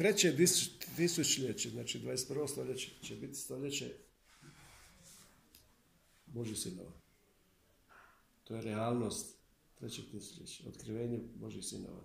treće 0.00 0.36
tisućljeće, 0.96 1.70
znači 1.70 2.00
21. 2.00 2.48
stoljeće, 2.48 2.90
će 3.02 3.16
biti 3.16 3.34
stoljeće 3.34 3.90
Božih 6.26 6.58
sinova. 6.58 6.92
To 8.44 8.54
je 8.54 8.62
realnost 8.62 9.36
trećeg 9.78 10.04
tisućljeća, 10.10 10.68
otkrivenje 10.68 11.20
Božih 11.34 11.64
sinova. 11.64 12.00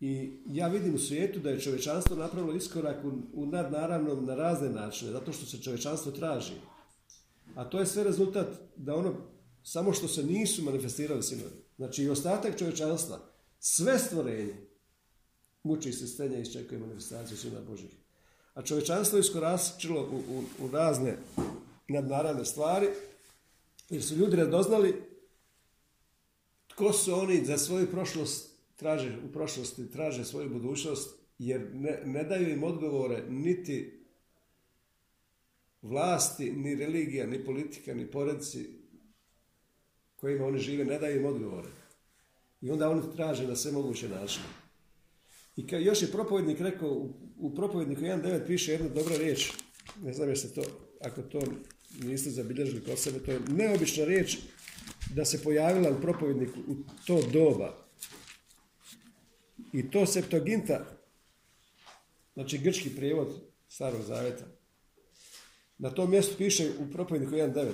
I 0.00 0.40
ja 0.46 0.68
vidim 0.68 0.94
u 0.94 0.98
svijetu 0.98 1.40
da 1.40 1.50
je 1.50 1.60
čovječanstvo 1.60 2.16
napravilo 2.16 2.56
iskorak 2.56 3.04
u, 3.04 3.12
u 3.32 3.46
nadnaravnom 3.46 4.24
na 4.24 4.34
razne 4.34 4.70
načine, 4.70 5.12
zato 5.12 5.32
što 5.32 5.46
se 5.46 5.62
čovječanstvo 5.62 6.12
traži. 6.12 6.54
A 7.54 7.64
to 7.64 7.80
je 7.80 7.86
sve 7.86 8.04
rezultat 8.04 8.48
da 8.76 8.96
ono, 8.96 9.14
samo 9.62 9.92
što 9.92 10.08
se 10.08 10.22
nisu 10.22 10.62
manifestirali 10.62 11.22
sinovi. 11.22 11.64
Znači 11.76 12.02
i 12.02 12.10
ostatak 12.10 12.58
čovječanstva, 12.58 13.18
sve 13.58 13.98
stvorenje, 13.98 14.67
muči 15.68 15.92
se 15.92 16.06
stenja 16.06 16.38
i 16.38 16.42
iščekuje 16.42 16.80
manifestaciju 16.80 17.36
sina 17.36 17.60
Božih. 17.60 17.90
A 18.54 18.62
čovječanstvo 18.62 19.18
je 19.18 19.20
iskoračilo 19.20 20.02
u, 20.02 20.16
u, 20.16 20.44
u 20.64 20.70
razne 20.70 21.16
nadnaravne 21.88 22.44
stvari, 22.44 22.88
jer 23.90 24.02
su 24.02 24.16
ljudi 24.16 24.36
radoznali 24.36 24.94
tko 26.68 26.92
su 26.92 27.14
oni 27.14 27.44
za 27.44 27.58
svoju 27.58 27.90
prošlost 27.90 28.50
traže, 28.76 29.18
u 29.28 29.32
prošlosti 29.32 29.90
traže 29.90 30.24
svoju 30.24 30.50
budućnost, 30.50 31.18
jer 31.38 31.70
ne, 31.74 32.02
ne 32.04 32.24
daju 32.24 32.50
im 32.50 32.64
odgovore 32.64 33.22
niti 33.28 34.04
vlasti, 35.82 36.52
ni 36.52 36.74
religija, 36.74 37.26
ni 37.26 37.44
politika, 37.44 37.94
ni 37.94 38.10
poredci 38.10 38.68
kojima 40.16 40.46
oni 40.46 40.58
žive, 40.58 40.84
ne 40.84 40.98
daju 40.98 41.20
im 41.20 41.26
odgovore. 41.26 41.68
I 42.60 42.70
onda 42.70 42.90
oni 42.90 43.02
traže 43.16 43.46
na 43.46 43.56
sve 43.56 43.72
moguće 43.72 44.08
načine. 44.08 44.67
I 45.58 45.66
kao 45.66 45.78
još 45.78 46.02
je 46.02 46.12
propovednik 46.12 46.60
rekao, 46.60 46.90
u, 46.90 47.14
u 47.38 47.54
propovedniku 47.54 48.02
1.9 48.02 48.46
piše 48.46 48.72
jedna 48.72 48.88
dobra 48.88 49.16
riječ, 49.16 49.52
ne 50.02 50.12
znam 50.12 50.28
jeste 50.28 50.48
to, 50.48 50.62
ako 51.00 51.22
to 51.22 51.40
niste 52.02 52.30
zabilježili 52.30 52.84
kod 52.84 52.98
sebe, 52.98 53.18
to 53.18 53.32
je 53.32 53.40
neobična 53.48 54.04
riječ 54.04 54.38
da 55.14 55.24
se 55.24 55.42
pojavila 55.42 55.90
u 55.90 56.00
propovedniku 56.00 56.60
u 56.68 56.74
to 57.06 57.22
doba. 57.32 57.88
I 59.72 59.90
to 59.90 60.06
Septoginta, 60.06 60.86
znači 62.34 62.58
grčki 62.58 62.96
prijevod 62.96 63.42
Starog 63.68 64.02
Zaveta, 64.02 64.44
na 65.78 65.90
tom 65.90 66.10
mjestu 66.10 66.34
piše 66.38 66.70
u 66.78 66.92
propovedniku 66.92 67.32
1.9. 67.32 67.72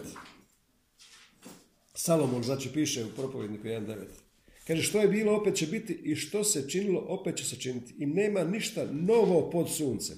Salomon, 1.95 2.43
znači, 2.43 2.73
piše 2.73 3.05
u 3.05 3.09
propovedniku 3.17 3.65
1.9. 3.65 4.24
Kaže, 4.67 4.83
što 4.83 5.01
je 5.01 5.09
bilo, 5.09 5.37
opet 5.37 5.55
će 5.55 5.67
biti 5.67 5.93
i 5.93 6.17
što 6.17 6.45
se 6.45 6.69
činilo, 6.69 7.01
opet 7.09 7.37
će 7.37 7.45
se 7.45 7.57
činiti. 7.57 7.95
I 7.99 8.07
nema 8.07 8.45
ništa 8.45 8.87
novo 8.93 9.51
pod 9.51 9.71
suncem. 9.71 10.17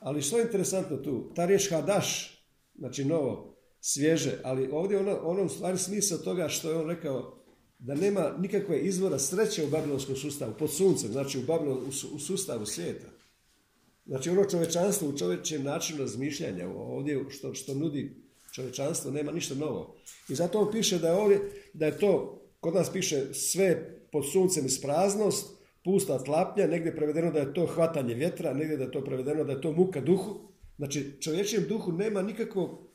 Ali 0.00 0.22
što 0.22 0.38
je 0.38 0.42
interesantno 0.42 0.96
tu? 0.96 1.32
Ta 1.34 1.46
riječ 1.46 1.70
hadaš, 1.70 2.38
znači 2.74 3.04
novo, 3.04 3.56
svježe, 3.80 4.38
ali 4.44 4.68
ovdje 4.72 4.98
ono, 4.98 5.20
ono 5.22 5.42
u 5.42 5.48
stvari 5.48 5.78
smisao 5.78 6.18
toga 6.18 6.48
što 6.48 6.70
je 6.70 6.76
on 6.76 6.88
rekao 6.88 7.40
da 7.78 7.94
nema 7.94 8.36
nikakve 8.38 8.80
izvora 8.80 9.18
sreće 9.18 9.64
u 9.64 9.70
babilonskom 9.70 10.16
sustavu, 10.16 10.54
pod 10.58 10.72
suncem, 10.72 11.12
znači 11.12 11.38
u, 11.38 11.42
Babilon, 11.42 11.78
u, 11.78 12.16
u 12.16 12.18
sustavu 12.18 12.66
svijeta. 12.66 13.06
Znači 14.06 14.30
ono 14.30 14.44
čovečanstvo 14.44 15.08
u 15.08 15.18
čovječem 15.18 15.62
načinu 15.62 15.98
razmišljanja, 15.98 16.68
ovdje 16.68 17.24
što, 17.28 17.54
što 17.54 17.74
nudi 17.74 18.29
čovječanstvo, 18.52 19.10
nema 19.10 19.32
ništa 19.32 19.54
novo. 19.54 19.96
I 20.28 20.34
zato 20.34 20.60
on 20.60 20.72
piše 20.72 20.98
da 20.98 21.08
je 21.08 21.14
ovdje, 21.14 21.40
da 21.74 21.86
je 21.86 21.98
to, 21.98 22.42
kod 22.60 22.74
nas 22.74 22.92
piše 22.92 23.34
sve 23.34 23.96
pod 24.12 24.24
suncem 24.32 24.66
ispraznost, 24.66 25.60
pusta 25.84 26.18
tlapnja, 26.18 26.66
negdje 26.66 26.90
je 26.90 26.96
prevedeno 26.96 27.30
da 27.30 27.38
je 27.38 27.54
to 27.54 27.66
hvatanje 27.66 28.14
vjetra, 28.14 28.54
negdje 28.54 28.76
da 28.76 28.84
je 28.84 28.90
to 28.90 29.04
prevedeno 29.04 29.44
da 29.44 29.52
je 29.52 29.60
to 29.60 29.72
muka 29.72 30.00
duhu. 30.00 30.52
Znači 30.76 31.16
čovječijem 31.20 31.68
duhu 31.68 31.92
nema 31.92 32.22
nikakvog 32.22 32.88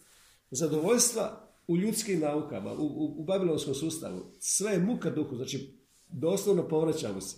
zadovoljstva 0.51 1.51
u 1.67 1.77
ljudskim 1.77 2.19
naukama, 2.19 2.73
u, 2.73 2.85
u, 2.85 3.21
u 3.21 3.23
babilonskom 3.23 3.73
sustavu. 3.73 4.31
Sve 4.39 4.71
je 4.71 4.79
muka 4.79 5.09
duhu, 5.09 5.35
znači 5.35 5.79
doslovno 6.07 6.67
povraćamo 6.67 7.21
se. 7.21 7.37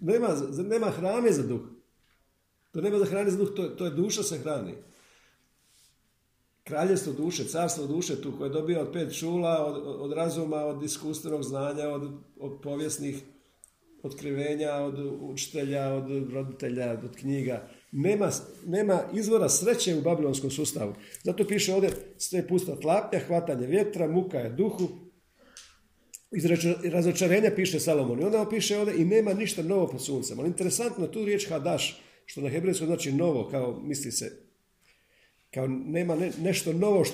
Nema, 0.00 0.28
nema 0.68 0.90
hrane 0.90 1.32
za 1.32 1.42
duh. 1.42 1.60
To 2.72 2.80
nema 2.80 2.98
za 2.98 3.04
hrane 3.04 3.30
za 3.30 3.38
duh, 3.38 3.54
to, 3.56 3.68
to 3.68 3.84
je 3.84 3.90
duša 3.90 4.22
se 4.22 4.38
hrani. 4.38 4.74
Kraljevstvo 6.66 7.12
duše, 7.12 7.44
carstvo 7.44 7.86
duše 7.86 8.22
tu 8.22 8.32
koje 8.38 8.50
dobija 8.50 8.80
od 8.80 8.92
pet 8.92 9.18
čula, 9.18 9.66
od, 9.66 10.00
od 10.00 10.12
razuma, 10.12 10.56
od 10.56 10.82
iskustvenog 10.82 11.42
znanja, 11.42 11.88
od, 11.88 12.10
od 12.40 12.60
povijesnih 12.62 13.16
otkrivenja, 14.02 14.74
od 14.74 14.98
učitelja, 15.20 15.94
od 15.94 16.32
roditelja, 16.32 16.92
od 17.04 17.16
knjiga. 17.16 17.68
Nema, 17.92 18.30
nema 18.66 19.00
izvora 19.14 19.48
sreće 19.48 19.96
u 19.96 20.02
babilonskom 20.02 20.50
sustavu. 20.50 20.94
Zato 21.22 21.46
piše 21.46 21.74
ovdje 21.74 21.90
sve 22.16 22.48
pusta 22.48 22.76
tlapnja, 22.80 23.18
hvatanje 23.18 23.66
vjetra, 23.66 24.08
muka 24.08 24.38
je 24.38 24.50
duhu. 24.50 24.88
Iz 26.36 26.44
razočarenja 26.92 27.50
piše 27.56 27.80
Salomon. 27.80 28.20
I 28.20 28.24
onda 28.24 28.40
on 28.40 28.50
piše 28.50 28.78
ovdje 28.78 28.94
i 28.96 29.04
nema 29.04 29.32
ništa 29.34 29.62
novo 29.62 29.86
pod 29.86 30.04
suncem. 30.04 30.38
Ali 30.38 30.48
interesantno 30.48 31.06
tu 31.06 31.24
riječ 31.24 31.48
hadaš, 31.48 32.02
što 32.24 32.40
na 32.40 32.48
hebrejskom 32.48 32.86
znači 32.86 33.12
novo, 33.12 33.48
kao 33.48 33.80
misli 33.82 34.12
se, 34.12 34.45
kao 35.56 35.66
nema 35.68 36.14
ne, 36.14 36.32
nešto 36.38 36.72
novo 36.72 37.04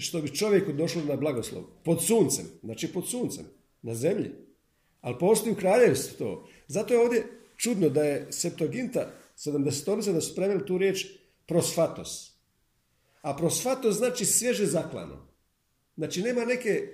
što, 0.00 0.20
bi 0.20 0.34
čovjeku 0.34 0.72
došlo 0.72 1.02
na 1.04 1.16
blagoslov. 1.16 1.64
Pod 1.84 2.04
suncem, 2.04 2.44
znači 2.62 2.92
pod 2.92 3.08
suncem, 3.08 3.44
na 3.82 3.94
zemlji. 3.94 4.30
Ali 5.00 5.18
postoji 5.20 5.52
u 5.52 5.56
kraljevstvu 5.56 6.18
to. 6.18 6.48
Zato 6.66 6.94
je 6.94 7.00
ovdje 7.00 7.26
čudno 7.56 7.88
da 7.88 8.02
je 8.02 8.26
Septoginta 8.30 9.10
70 9.36 10.12
da 10.12 10.20
su 10.20 10.34
preveli 10.34 10.66
tu 10.66 10.78
riječ 10.78 11.06
prosfatos. 11.46 12.38
A 13.22 13.36
prosfatos 13.36 13.96
znači 13.96 14.24
svježe 14.24 14.66
zaklano. 14.66 15.28
Znači 15.96 16.22
nema 16.22 16.44
neke 16.44 16.88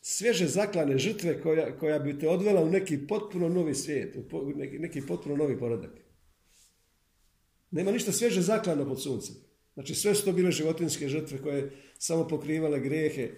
svježe 0.00 0.46
zaklane 0.46 0.98
žrtve 0.98 1.42
koja, 1.42 1.78
koja 1.78 1.98
bi 1.98 2.18
te 2.18 2.28
odvela 2.28 2.62
u 2.62 2.70
neki 2.70 3.06
potpuno 3.06 3.48
novi 3.48 3.74
svijet, 3.74 4.16
u 4.32 4.52
neki, 4.56 4.78
neki 4.78 5.06
potpuno 5.06 5.36
novi 5.36 5.58
poredak. 5.58 5.90
Nema 7.70 7.90
ništa 7.90 8.12
svježe 8.12 8.40
zaklano 8.40 8.84
pod 8.84 9.02
suncem. 9.02 9.45
Znači 9.76 9.94
sve 9.94 10.14
su 10.14 10.24
to 10.24 10.32
bile 10.32 10.50
životinske 10.50 11.08
žrtve 11.08 11.42
koje 11.42 11.72
samo 11.98 12.28
pokrivale 12.28 12.80
grijehe, 12.80 13.30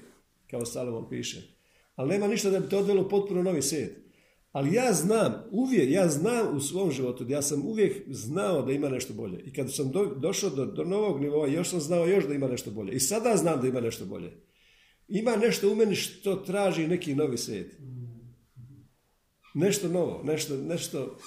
kao 0.51 0.67
Salomon 0.67 1.09
piše. 1.11 1.43
Ali 1.95 2.09
nema 2.09 2.29
ništa 2.29 2.51
da 2.51 2.61
bi 2.61 2.69
te 2.69 2.77
odvelo 2.77 3.09
potpuno 3.09 3.43
novi 3.43 3.63
svijet. 3.63 3.97
Ali 4.53 4.75
ja 4.75 4.93
znam, 4.93 5.45
uvijek, 5.51 5.91
ja 5.91 6.09
znam 6.09 6.57
u 6.57 6.61
svom 6.61 6.91
životu, 6.91 7.25
ja 7.29 7.43
sam 7.43 7.67
uvijek 7.67 8.03
znao 8.11 8.63
da 8.63 8.73
ima 8.73 8.89
nešto 8.89 9.15
bolje. 9.15 9.43
I 9.45 9.53
kada 9.53 9.69
sam 9.69 9.91
do, 9.91 10.05
došao 10.05 10.51
do, 10.51 10.67
do 10.67 10.85
novog 10.85 11.21
nivoa, 11.21 11.49
još 11.49 11.69
sam 11.69 11.81
znao 11.81 12.07
još 12.07 12.25
da 12.25 12.35
ima 12.35 12.49
nešto 12.49 12.71
bolje. 12.71 12.93
I 12.93 13.01
sada 13.01 13.37
znam 13.37 13.61
da 13.61 13.69
ima 13.69 13.81
nešto 13.81 14.05
bolje. 14.05 14.33
Ima 15.09 15.37
nešto 15.37 15.73
u 15.73 15.75
meni 15.75 15.95
što 15.95 16.37
traži 16.37 16.89
neki 16.89 17.15
novi 17.15 17.39
svijet. 17.39 17.79
Nešto 19.55 19.89
novo, 19.89 20.23
nešto, 20.25 20.57
nešto... 20.57 21.19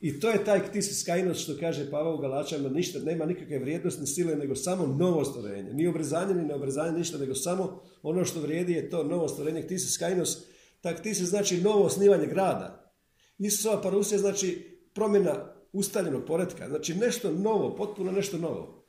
I 0.00 0.20
to 0.20 0.30
je 0.30 0.44
taj 0.44 0.68
ktisis 0.68 1.06
kainos 1.06 1.38
što 1.38 1.56
kaže 1.60 1.90
Pavao 1.90 2.14
u 2.14 2.18
Galačama, 2.18 2.68
ništa, 2.68 2.98
nema 2.98 3.26
nikakve 3.26 3.58
vrijednosti, 3.58 4.06
sile, 4.06 4.36
nego 4.36 4.54
samo 4.54 4.86
novo 4.86 5.24
stvorenje. 5.24 5.72
Ni 5.72 5.86
obrezanje, 5.86 6.34
ni 6.34 6.44
neobrezanje, 6.44 6.98
ništa, 6.98 7.18
nego 7.18 7.34
samo 7.34 7.82
ono 8.02 8.24
što 8.24 8.40
vrijedi 8.40 8.72
je 8.72 8.90
to 8.90 9.04
novo 9.04 9.28
stvorenje, 9.28 9.62
ktisis 9.62 9.98
kainos, 9.98 10.38
tak 10.80 11.02
ti 11.02 11.14
se 11.14 11.24
znači 11.24 11.60
novo 11.60 11.84
osnivanje 11.84 12.26
grada. 12.26 12.94
Isusova 13.38 13.82
parusija 13.82 14.18
znači 14.18 14.78
promjena 14.94 15.54
ustaljenog 15.72 16.24
poredka, 16.26 16.68
znači 16.68 16.94
nešto 16.94 17.32
novo, 17.32 17.76
potpuno 17.76 18.12
nešto 18.12 18.38
novo. 18.38 18.88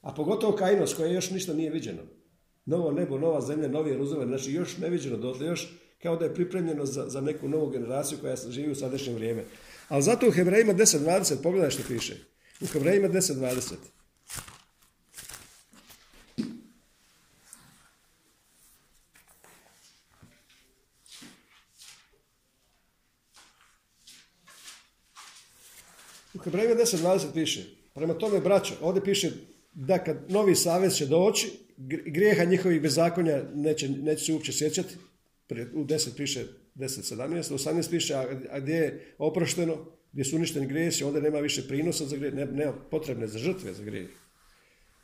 A 0.00 0.14
pogotovo 0.14 0.56
Kainos 0.56 0.94
koje 0.94 1.14
još 1.14 1.30
ništa 1.30 1.54
nije 1.54 1.70
viđeno. 1.70 2.02
Novo 2.64 2.92
nebo, 2.92 3.18
nova 3.18 3.40
zemlja, 3.40 3.68
novi 3.68 3.90
Jeruzalem, 3.90 4.28
znači 4.28 4.52
još 4.52 4.78
neviđeno 4.78 5.16
dotle, 5.16 5.46
još 5.46 5.72
kao 6.02 6.16
da 6.16 6.24
je 6.24 6.34
pripremljeno 6.34 6.86
za, 6.86 7.08
za 7.08 7.20
neku 7.20 7.48
novu 7.48 7.70
generaciju 7.70 8.18
koja 8.20 8.36
živi 8.50 8.70
u 8.70 8.74
sadašnje 8.74 9.14
vrijeme. 9.14 9.44
Ali 9.90 10.02
zato 10.02 10.28
u 10.28 10.30
Hebrejima 10.30 10.74
10.20, 10.74 11.42
pogledaj 11.42 11.70
što 11.70 11.82
piše. 11.88 12.16
U 12.60 12.66
Hebrejima 12.66 13.08
10.20. 13.08 13.74
U 26.34 26.38
Hebrejima 26.38 26.74
10.20 26.74 27.32
piše, 27.34 27.64
prema 27.94 28.14
tome 28.14 28.40
braćo, 28.40 28.74
ovdje 28.80 29.04
piše 29.04 29.30
da 29.72 30.04
kad 30.04 30.30
novi 30.30 30.54
savez 30.54 30.94
će 30.94 31.06
doći, 31.06 31.50
grijeha 32.06 32.44
njihovih 32.44 32.82
bezakonja 32.82 33.42
neće, 33.54 33.88
neće 33.88 34.24
se 34.24 34.32
uopće 34.32 34.52
sjećati, 34.52 34.94
u 35.74 35.84
10 35.84 36.16
piše 36.16 36.46
10.17, 36.76 37.52
u 37.52 37.58
18 37.58 37.90
piše 37.90 38.14
a 38.50 38.60
gdje 38.60 38.74
je 38.74 39.14
oprošteno, 39.18 39.86
gdje 40.12 40.24
su 40.24 40.36
uništeni 40.36 40.66
grijesi, 40.66 41.04
onda 41.04 41.20
nema 41.20 41.38
više 41.38 41.68
prinosa 41.68 42.04
za 42.04 42.16
grijeh, 42.16 42.34
nema 42.34 42.72
potrebne 42.90 43.26
za 43.26 43.38
žrtve 43.38 43.72
za 43.72 43.82
grijeh. 43.84 44.08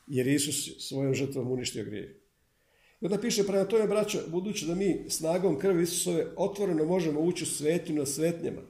Jer 0.06 0.26
Isus 0.26 0.88
svojom 0.88 1.14
žrtvom 1.14 1.52
uništio 1.52 1.84
grijeh. 1.84 2.10
I 3.00 3.04
onda 3.04 3.20
piše 3.20 3.46
prema 3.46 3.64
tome, 3.64 3.86
braćo, 3.86 4.18
budući 4.28 4.66
da 4.66 4.74
mi 4.74 5.06
snagom 5.08 5.58
krvi 5.58 5.82
Isusove 5.82 6.26
otvoreno 6.36 6.84
možemo 6.84 7.20
ući 7.20 7.44
u 7.44 7.46
svetinu 7.46 7.98
na 7.98 8.06
svetnjama, 8.06 8.62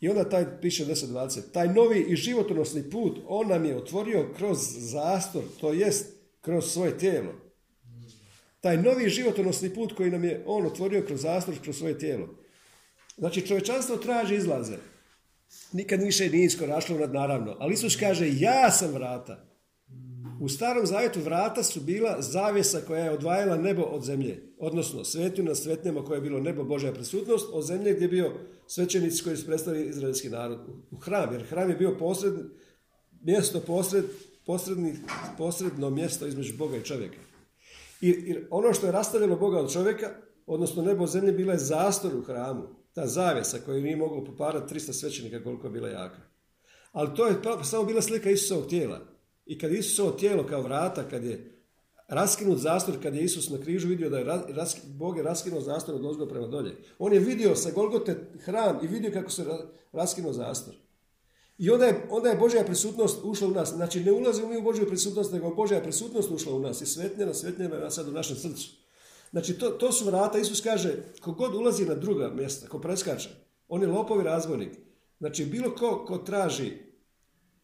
I 0.00 0.08
onda 0.08 0.28
taj 0.28 0.60
piše 0.60 0.86
10.20. 0.86 1.40
Taj 1.52 1.68
novi 1.68 2.06
i 2.08 2.16
životonosni 2.16 2.90
put 2.90 3.18
on 3.26 3.48
nam 3.48 3.64
je 3.64 3.76
otvorio 3.76 4.32
kroz 4.36 4.58
zastor, 4.78 5.42
to 5.60 5.72
jest 5.72 6.06
kroz 6.40 6.72
svoje 6.72 6.98
tijelo. 6.98 7.47
Taj 8.60 8.76
novi 8.76 9.08
životonosni 9.08 9.74
put 9.74 9.92
koji 9.92 10.10
nam 10.10 10.24
je 10.24 10.42
on 10.46 10.66
otvorio 10.66 11.02
kroz 11.06 11.20
zastor, 11.20 11.54
kroz 11.62 11.78
svoje 11.78 11.98
tijelo. 11.98 12.28
Znači 13.16 13.46
čovječanstvo 13.46 13.96
traži 13.96 14.34
izlaze. 14.34 14.76
Nikad 15.72 16.02
više 16.02 16.30
nije 16.30 16.44
iskorašlo 16.44 16.98
nad 16.98 17.12
naravno. 17.12 17.56
Ali 17.58 17.74
Isus 17.74 17.96
kaže 17.96 18.30
ja 18.40 18.70
sam 18.70 18.92
vrata. 18.92 19.44
U 20.40 20.48
starom 20.48 20.86
zavjetu 20.86 21.20
vrata 21.20 21.62
su 21.62 21.80
bila 21.80 22.22
zavjesa 22.22 22.80
koja 22.86 23.04
je 23.04 23.10
odvajala 23.10 23.56
nebo 23.56 23.82
od 23.82 24.04
zemlje. 24.04 24.42
Odnosno 24.58 25.04
svetu 25.04 25.42
na 25.42 25.54
svetnjama 25.54 26.04
koje 26.04 26.16
je 26.16 26.22
bilo 26.22 26.40
nebo 26.40 26.64
Božja 26.64 26.92
prisutnost, 26.92 27.46
od 27.52 27.64
zemlje 27.64 27.94
gdje 27.94 28.04
je 28.04 28.08
bio 28.08 28.32
svećenici 28.66 29.24
koji 29.24 29.36
su 29.36 29.46
predstavili 29.46 29.88
izraelski 29.88 30.28
narod 30.28 30.58
u 30.90 30.96
hram. 30.96 31.32
Jer 31.32 31.42
hram 31.42 31.70
je 31.70 31.76
bio 31.76 31.96
posred, 31.98 32.34
mjesto 33.22 33.60
posred, 33.60 34.04
posredni, 34.46 34.94
posredno 35.38 35.90
mjesto 35.90 36.26
između 36.26 36.56
Boga 36.56 36.76
i 36.76 36.84
čovjeka. 36.84 37.27
I, 38.00 38.36
ono 38.50 38.72
što 38.72 38.86
je 38.86 38.92
rastavilo 38.92 39.36
Boga 39.36 39.58
od 39.58 39.72
čovjeka, 39.72 40.10
odnosno 40.46 40.82
nebo 40.82 41.02
od 41.02 41.10
zemlje, 41.10 41.32
bila 41.32 41.52
je 41.52 41.58
zastor 41.58 42.16
u 42.16 42.22
hramu 42.22 42.78
ta 42.92 43.06
zavjesa 43.06 43.58
koju 43.64 43.82
nije 43.82 43.96
mogao 43.96 44.24
poparati 44.24 44.74
300 44.74 44.92
svećenika 44.92 45.42
koliko 45.44 45.66
je 45.66 45.70
bila 45.70 45.88
jaka. 45.88 46.20
Ali 46.92 47.14
to 47.14 47.26
je 47.26 47.42
pa, 47.42 47.64
samo 47.64 47.84
bila 47.84 48.02
slika 48.02 48.30
Isusovog 48.30 48.68
tijela. 48.68 49.00
I 49.46 49.58
kad 49.58 49.72
Isusovo 49.72 50.10
tijelo 50.10 50.46
kao 50.46 50.62
vrata, 50.62 51.08
kad 51.08 51.24
je 51.24 51.62
raskinut 52.08 52.58
zastor, 52.58 52.94
kad 53.02 53.14
je 53.14 53.22
Isus 53.22 53.50
na 53.50 53.60
križu 53.60 53.88
vidio 53.88 54.10
da 54.10 54.18
je 54.18 54.42
Bog 54.86 55.16
je 55.16 55.22
raskinuo 55.22 55.60
zastor 55.60 55.94
od 55.94 56.04
ozgo 56.04 56.26
prema 56.26 56.46
dolje. 56.46 56.76
On 56.98 57.12
je 57.12 57.20
vidio 57.20 57.56
sa 57.56 57.70
Golgote 57.70 58.16
hram 58.44 58.78
i 58.82 58.86
vidio 58.86 59.10
kako 59.12 59.30
se 59.30 59.44
raskinuo 59.92 60.32
zastor. 60.32 60.74
I 61.58 61.70
onda 61.70 61.86
je, 61.86 62.06
onda 62.10 62.28
je 62.28 62.36
Božja 62.36 62.64
prisutnost 62.64 63.20
ušla 63.24 63.48
u 63.48 63.50
nas. 63.50 63.68
Znači 63.68 64.00
ne 64.00 64.12
ulazimo 64.12 64.48
mi 64.48 64.56
u 64.56 64.62
Božju 64.62 64.86
prisutnost, 64.86 65.32
nego 65.32 65.54
Božja 65.54 65.80
prisutnost 65.80 66.30
ušla 66.30 66.54
u 66.54 66.60
nas. 66.60 66.80
I 66.80 66.86
svetnjena, 66.86 67.34
svetnjena 67.34 67.90
sad 67.90 68.08
u 68.08 68.12
našem 68.12 68.36
srcu. 68.36 68.68
Znači, 69.30 69.58
to, 69.58 69.70
to 69.70 69.92
su 69.92 70.04
vrata, 70.04 70.38
Isus 70.38 70.60
kaže, 70.60 70.94
kogod 71.20 71.54
ulazi 71.54 71.84
na 71.84 71.94
druga 71.94 72.30
mjesta, 72.30 72.68
ko 72.68 72.78
preskače, 72.78 73.28
on 73.68 73.82
je 73.82 73.88
lopovi 73.88 74.24
razvojnik. 74.24 74.78
Znači, 75.18 75.46
bilo 75.46 75.74
ko, 75.74 76.04
ko 76.06 76.18
traži 76.18 76.72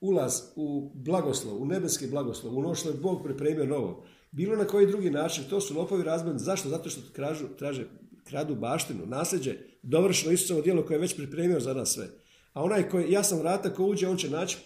ulaz 0.01 0.43
u 0.57 0.91
blagoslov, 0.95 1.63
u 1.63 1.67
nebeski 1.67 2.07
blagoslov, 2.07 2.55
u 2.55 2.59
ono 2.59 2.75
što 2.75 2.89
je 2.89 2.95
Bog 2.95 3.23
pripremio 3.25 3.65
novo, 3.65 4.05
bilo 4.31 4.57
na 4.57 4.65
koji 4.65 4.87
drugi 4.87 5.11
način, 5.11 5.45
to 5.51 5.61
su 5.61 5.75
lopovi 5.75 6.03
razvojnici. 6.03 6.45
Zašto? 6.45 6.69
Zato 6.69 6.91
što 6.91 7.01
kražu, 7.13 7.45
traže, 7.59 7.87
kradu 8.25 8.55
baštinu, 8.55 9.07
nasljeđe, 9.07 9.57
dovršeno 9.83 10.33
Isusovo 10.33 10.61
djelo 10.61 10.87
koje 10.87 10.95
je 10.95 11.01
već 11.01 11.17
pripremio 11.17 11.61
za 11.61 11.75
nas 11.75 11.93
sve. 11.93 12.09
A 12.55 12.63
onaj 12.63 12.89
koji, 12.89 13.13
ja 13.13 13.25
sam 13.25 13.39
vrata, 13.39 13.75
ko 13.75 13.85
uđe, 13.85 14.09
on 14.09 14.17
će 14.17 14.31
naći 14.31 14.57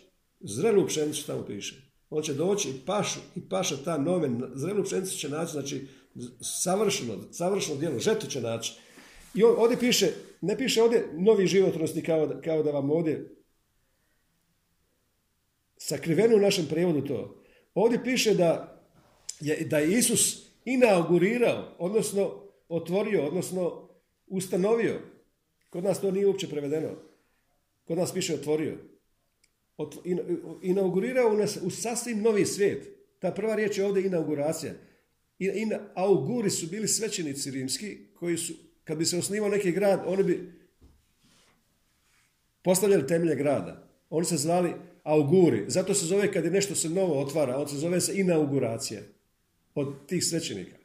zrelu 0.41 0.87
pšenicu, 0.87 1.27
tamo 1.27 1.45
piše. 1.45 1.93
On 2.11 2.23
će 2.23 2.35
doći 2.35 2.69
i 2.71 2.81
pašu, 2.87 3.21
i 3.37 3.49
paša 3.49 3.77
ta 3.85 3.99
nomen, 3.99 4.43
zrelu 4.55 4.85
pšenicu 4.85 5.19
će 5.19 5.29
naći, 5.29 5.53
znači 5.53 5.87
savršeno, 6.41 7.19
savršeno 7.33 7.79
djelo, 7.79 7.99
žetu 7.99 8.27
će 8.27 8.41
naći. 8.41 8.73
I 9.35 9.43
ovdje 9.43 9.79
piše, 9.79 10.13
ne 10.41 10.59
piše 10.59 10.83
ovdje 10.83 11.09
novi 11.13 11.47
životnosti 11.47 12.03
kao 12.03 12.27
da, 12.27 12.41
kao 12.41 12.63
da 12.63 12.71
vam 12.71 12.91
ovdje 12.91 13.37
sakriveno 15.77 16.37
u 16.37 16.41
našem 16.41 16.67
prijevodu 16.67 17.07
to. 17.07 17.43
Ovdje 17.75 18.05
piše 18.05 18.35
da 18.35 18.83
je, 19.41 19.65
da 19.65 19.79
je 19.79 19.99
Isus 19.99 20.49
inaugurirao, 20.65 21.77
odnosno 21.79 22.43
otvorio, 22.69 23.27
odnosno 23.27 23.89
ustanovio. 24.27 25.01
Kod 25.71 25.85
nas 25.85 26.01
to 26.01 26.11
nije 26.11 26.27
uopće 26.27 26.49
prevedeno. 26.49 27.08
Kod 27.89 27.99
nas 27.99 28.13
piše 28.13 28.35
otvorio. 28.35 28.79
inaugurirao 30.63 31.33
nas 31.33 31.59
u 31.63 31.71
sasvim 31.71 32.23
novi 32.23 32.47
svijet. 32.47 32.89
Ta 33.19 33.31
prva 33.31 33.55
riječ 33.55 33.79
je 33.79 33.85
ovdje 33.85 34.07
inauguracija. 34.07 34.73
I, 35.39 35.51
auguri 35.95 36.51
su 36.51 36.67
bili 36.67 36.89
svećenici 36.89 37.51
rimski 37.51 37.99
koji 38.15 38.37
su, 38.37 38.53
kad 38.85 38.99
bi 38.99 39.05
se 39.05 39.19
osnivao 39.19 39.49
neki 39.49 39.73
grad, 39.73 40.03
oni 40.07 40.23
bi 40.23 40.53
postavljali 42.63 43.07
temelje 43.07 43.35
grada. 43.35 43.89
Oni 44.11 44.27
se 44.27 44.37
zvali 44.37 44.73
auguri. 45.03 45.65
Zato 45.69 45.95
se 45.95 46.07
zove 46.07 46.33
kad 46.33 46.45
je 46.45 46.51
nešto 46.51 46.75
se 46.75 46.89
novo 46.89 47.21
otvara, 47.21 47.59
on 47.59 47.69
se 47.69 47.77
zove 47.77 48.01
se 48.01 48.21
inauguracija 48.21 49.01
od 49.75 50.07
tih 50.07 50.25
svećenika. 50.25 50.77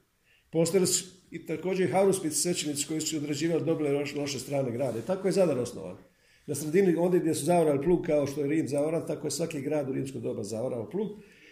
Postojali 0.50 0.88
su 0.88 1.06
i 1.32 1.46
također 1.46 1.90
i 1.90 1.92
hauruspici 1.92 2.42
svećenici 2.42 2.88
koji 2.88 3.02
su 3.02 3.18
određivali 3.18 3.66
dobre 3.66 4.06
loše 4.16 4.40
strane 4.40 4.72
grada. 4.72 5.00
I 5.00 5.08
tako 5.08 5.28
je 5.28 5.32
Zadar 5.32 5.60
osnovan. 5.60 5.98
Na 6.48 6.56
sredini, 6.56 6.96
ondje 6.96 7.20
gdje 7.20 7.34
su 7.34 7.46
zaorali 7.46 7.84
plug 7.84 8.06
kao 8.06 8.28
što 8.28 8.42
je 8.42 8.48
Rim 8.48 8.68
zaoran, 8.68 9.08
tako 9.08 9.28
je 9.28 9.32
svaki 9.32 9.62
grad 9.62 9.90
u 9.90 9.94
rimsko 9.94 10.20
doba 10.20 10.44
zaorao 10.44 10.90
plug. 10.90 11.10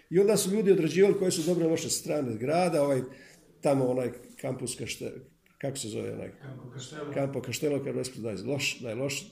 I 0.10 0.20
onda 0.20 0.38
su 0.38 0.52
ljudi 0.52 0.72
određivali 0.72 1.18
koje 1.20 1.32
su 1.32 1.42
dobre 1.42 1.68
loše 1.68 1.90
strane 1.90 2.38
grada, 2.38 2.84
ovaj, 2.84 3.02
tamo 3.62 3.86
onaj 3.86 4.12
kampus 4.42 4.76
kašte, 4.76 5.12
kako 5.58 5.78
se 5.78 5.88
zove 5.88 6.14
onaj? 6.14 6.32
Kampo 6.42 6.70
Kaštelo. 6.74 7.14
Kampo 7.14 7.42
da 8.22 8.30
je 8.30 8.44
loš, 8.44 8.80
da 8.80 8.90
je 8.90 8.96
loš, 8.96 9.32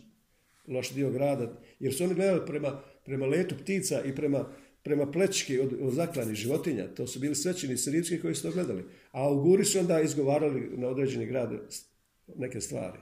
loš 0.68 0.94
dio 0.94 1.12
grada, 1.12 1.62
jer 1.80 1.94
su 1.94 2.04
oni 2.04 2.14
gledali 2.14 2.46
prema, 2.46 2.82
prema 3.06 3.26
letu 3.26 3.56
ptica 3.62 4.04
i 4.04 4.16
prema, 4.16 4.50
prema 4.84 5.12
plečki 5.12 5.60
od, 5.60 5.74
od 5.82 5.94
zaklani 5.94 6.36
životinja. 6.36 6.88
To 6.96 7.08
su 7.08 7.20
bili 7.20 7.36
svećeni 7.36 7.78
srpski 7.78 8.22
koji 8.22 8.36
su 8.36 8.44
to 8.44 8.52
gledali. 8.52 8.84
A 9.12 9.24
auguri 9.24 9.66
su 9.66 9.80
onda 9.80 10.02
izgovarali 10.02 10.70
na 10.78 10.88
određeni 10.88 11.26
grad 11.26 11.52
neke 12.36 12.62
stvari. 12.62 12.98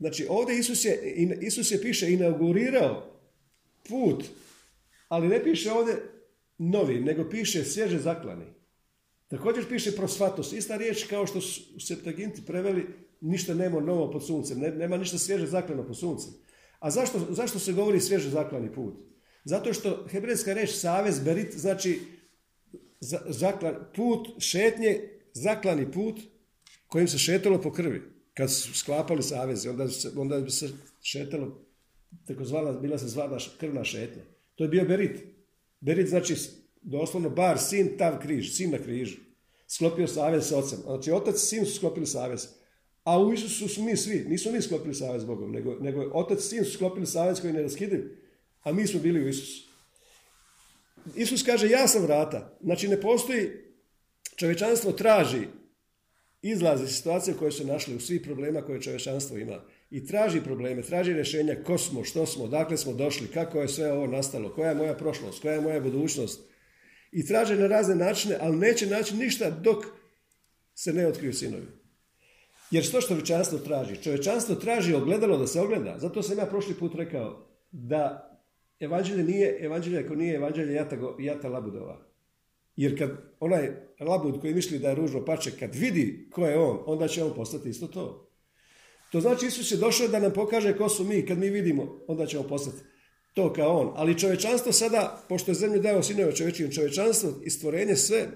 Znači, 0.00 0.26
ovdje 0.28 0.58
Isus 0.58 0.84
je, 0.84 1.14
Isus 1.40 1.70
je 1.70 1.82
piše 1.82 2.12
inaugurirao 2.12 3.20
put, 3.88 4.24
ali 5.08 5.28
ne 5.28 5.44
piše 5.44 5.72
ovdje 5.72 5.96
novi, 6.58 7.00
nego 7.00 7.30
piše 7.30 7.64
svježe 7.64 7.98
zaklani. 7.98 8.44
Također 9.28 9.68
piše 9.68 9.96
prosvatos, 9.96 10.52
ista 10.52 10.76
riječ 10.76 11.04
kao 11.04 11.26
što 11.26 11.40
su 11.40 11.80
Septaginti 11.80 12.42
preveli 12.46 12.86
ništa 13.20 13.54
nema 13.54 13.80
novo 13.80 14.10
pod 14.10 14.26
suncem, 14.26 14.58
nema 14.58 14.96
ništa 14.96 15.18
svježe 15.18 15.46
zaklano 15.46 15.86
pod 15.86 15.98
suncem. 15.98 16.32
A 16.78 16.90
zašto, 16.90 17.26
zašto 17.30 17.58
se 17.58 17.72
govori 17.72 18.00
svježe 18.00 18.30
zaklani 18.30 18.72
put? 18.72 18.94
Zato 19.44 19.72
što 19.72 20.06
hebrejska 20.10 20.52
riječ 20.52 20.70
savez, 20.70 21.20
berit, 21.20 21.54
znači 21.54 22.00
zaklan, 23.28 23.74
put, 23.96 24.28
šetnje, 24.38 25.00
zaklani 25.32 25.92
put 25.92 26.20
kojim 26.86 27.08
se 27.08 27.18
šetalo 27.18 27.60
po 27.60 27.72
krvi. 27.72 28.19
Kad 28.34 28.52
su 28.52 28.74
sklapali 28.74 29.22
saveze, 29.22 29.70
onda, 29.70 29.88
se, 29.88 30.10
onda 30.16 30.40
bi 30.40 30.50
se 30.50 30.68
šetalo, 31.02 31.64
tako 32.26 32.44
zvala, 32.44 32.72
bila 32.72 32.98
se 32.98 33.08
zvana 33.08 33.36
krvna 33.60 33.84
šetnja. 33.84 34.22
To 34.54 34.64
je 34.64 34.68
bio 34.68 34.84
berit. 34.84 35.20
Berit 35.80 36.08
znači 36.08 36.36
doslovno 36.82 37.30
bar, 37.30 37.58
sin, 37.58 37.98
tav 37.98 38.18
križ, 38.18 38.56
sin 38.56 38.70
na 38.70 38.78
križu. 38.78 39.16
Sklopio 39.68 40.06
savez 40.06 40.48
s 40.48 40.52
ocem. 40.52 40.78
Znači 40.78 41.12
otac 41.12 41.34
i 41.34 41.46
sin 41.46 41.66
su 41.66 41.76
sklopili 41.76 42.06
savez. 42.06 42.48
A 43.04 43.18
u 43.18 43.32
Isusu 43.32 43.68
su 43.68 43.82
mi 43.82 43.96
svi, 43.96 44.24
nisu 44.28 44.52
mi 44.52 44.62
sklopili 44.62 44.94
savez 44.94 45.24
Bogom, 45.24 45.52
nego, 45.52 45.76
nego 45.80 46.10
otac 46.14 46.38
i 46.38 46.48
sin 46.48 46.64
su 46.64 46.72
sklopili 46.72 47.06
savez 47.06 47.40
koji 47.40 47.52
ne 47.52 47.62
raskidiv. 47.62 48.00
A 48.62 48.72
mi 48.72 48.86
smo 48.86 49.00
bili 49.00 49.24
u 49.24 49.28
Isusu. 49.28 49.70
Isus 51.16 51.42
kaže 51.42 51.70
ja 51.70 51.88
sam 51.88 52.02
vrata. 52.02 52.58
Znači 52.62 52.88
ne 52.88 53.00
postoji, 53.00 53.50
čovječanstvo 54.36 54.92
traži 54.92 55.46
izlaz 56.42 56.82
iz 56.82 56.96
situacije 56.96 57.36
koje 57.36 57.52
su 57.52 57.66
našli 57.66 57.96
u 57.96 58.00
svih 58.00 58.20
problema 58.24 58.62
koje 58.62 58.80
čovječanstvo 58.80 59.38
ima 59.38 59.60
i 59.90 60.06
traži 60.06 60.40
probleme, 60.40 60.82
traži 60.82 61.12
rješenja 61.12 61.56
ko 61.66 61.78
smo, 61.78 62.04
što 62.04 62.26
smo, 62.26 62.46
dakle 62.46 62.76
smo 62.76 62.92
došli, 62.92 63.28
kako 63.28 63.60
je 63.60 63.68
sve 63.68 63.92
ovo 63.92 64.06
nastalo, 64.06 64.54
koja 64.54 64.68
je 64.68 64.74
moja 64.74 64.94
prošlost, 64.94 65.42
koja 65.42 65.54
je 65.54 65.60
moja 65.60 65.80
budućnost. 65.80 66.40
I 67.12 67.26
traže 67.26 67.56
na 67.56 67.66
razne 67.66 67.94
načine, 67.94 68.36
ali 68.40 68.56
neće 68.56 68.86
naći 68.86 69.16
ništa 69.16 69.50
dok 69.50 69.84
se 70.74 70.92
ne 70.92 71.06
otkriju 71.06 71.32
sinovi. 71.32 71.66
Jer 72.70 72.84
što 72.84 73.00
čovječanstvo 73.00 73.58
traži? 73.58 74.02
Čovječanstvo 74.02 74.54
traži 74.54 74.94
ogledalo 74.94 75.38
da 75.38 75.46
se 75.46 75.60
ogleda. 75.60 75.98
Zato 75.98 76.22
sam 76.22 76.38
ja 76.38 76.46
prošli 76.46 76.74
put 76.74 76.94
rekao 76.94 77.46
da 77.70 78.30
evanđelje 78.80 79.24
nije 79.24 79.58
evanđelje 79.60 80.04
ako 80.04 80.14
nije 80.14 80.34
evanđelje 80.34 80.74
jata, 80.74 80.96
jata 81.18 81.48
labudova. 81.48 82.09
Jer 82.76 82.98
kad 82.98 83.10
onaj 83.40 83.70
labud 84.00 84.40
koji 84.40 84.54
misli 84.54 84.78
da 84.78 84.88
je 84.88 84.94
ružno 84.94 85.24
pače, 85.24 85.50
kad 85.58 85.74
vidi 85.74 86.28
ko 86.32 86.46
je 86.46 86.58
on, 86.58 86.78
onda 86.86 87.08
će 87.08 87.24
on 87.24 87.34
postati 87.34 87.68
isto 87.68 87.86
to. 87.86 88.30
To 89.12 89.20
znači 89.20 89.46
Isus 89.46 89.72
je 89.72 89.76
došao 89.76 90.08
da 90.08 90.18
nam 90.20 90.32
pokaže 90.32 90.76
ko 90.76 90.88
su 90.88 91.04
mi. 91.04 91.26
Kad 91.26 91.38
mi 91.38 91.50
vidimo, 91.50 92.04
onda 92.08 92.26
ćemo 92.26 92.42
postati 92.42 92.78
to 93.34 93.52
kao 93.52 93.80
on. 93.80 93.92
Ali 93.94 94.18
čovečanstvo 94.18 94.72
sada, 94.72 95.24
pošto 95.28 95.50
je 95.50 95.54
zemlju 95.54 95.80
dao 95.80 96.02
sinove 96.02 96.36
čovečijim, 96.36 96.72
čovečanstvo 96.72 97.32
i 97.44 97.50
stvorenje 97.50 97.96
sve 97.96 98.28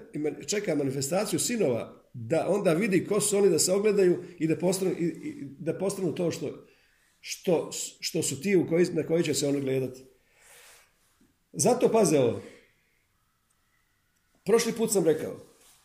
čeka 0.47 0.75
manifestaciju 0.75 1.39
sinova 1.39 2.05
da 2.13 2.45
onda 2.49 2.73
vidi 2.73 3.05
ko 3.05 3.21
su 3.21 3.37
oni, 3.37 3.49
da 3.49 3.59
se 3.59 3.71
ogledaju 3.71 4.23
i 4.39 4.47
da 4.47 4.57
postanu, 4.57 4.91
i, 4.91 5.47
da 5.59 5.77
postanu 5.77 6.15
to 6.15 6.31
što, 6.31 6.67
što, 7.19 7.69
što 7.99 8.23
su 8.23 8.41
ti 8.41 8.65
koji, 8.69 8.85
na 8.93 9.03
koji 9.03 9.23
će 9.23 9.33
se 9.33 9.47
oni 9.47 9.61
gledati. 9.61 10.01
Zato 11.53 11.89
paze 11.91 12.19
ovo. 12.19 12.41
Prošli 14.45 14.73
put 14.73 14.91
sam 14.91 15.05
rekao 15.05 15.39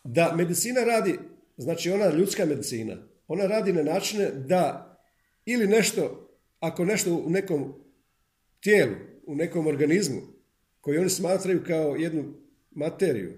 da 0.05 0.35
medicina 0.37 0.85
radi, 0.85 1.19
znači 1.57 1.90
ona 1.90 2.14
ljudska 2.14 2.47
medicina, 2.47 2.97
ona 3.29 3.47
radi 3.47 3.73
na 3.73 3.83
načine 3.83 4.31
da 4.31 4.87
ili 5.45 5.67
nešto 5.67 6.31
ako 6.61 6.85
nešto 6.85 7.14
u 7.14 7.31
nekom 7.31 7.75
tijelu, 8.61 8.95
u 9.26 9.35
nekom 9.35 9.67
organizmu, 9.67 10.21
koji 10.81 10.99
oni 10.99 11.11
smatraju 11.11 11.64
kao 11.67 11.97
jednu 11.97 12.35
materiju, 12.71 13.33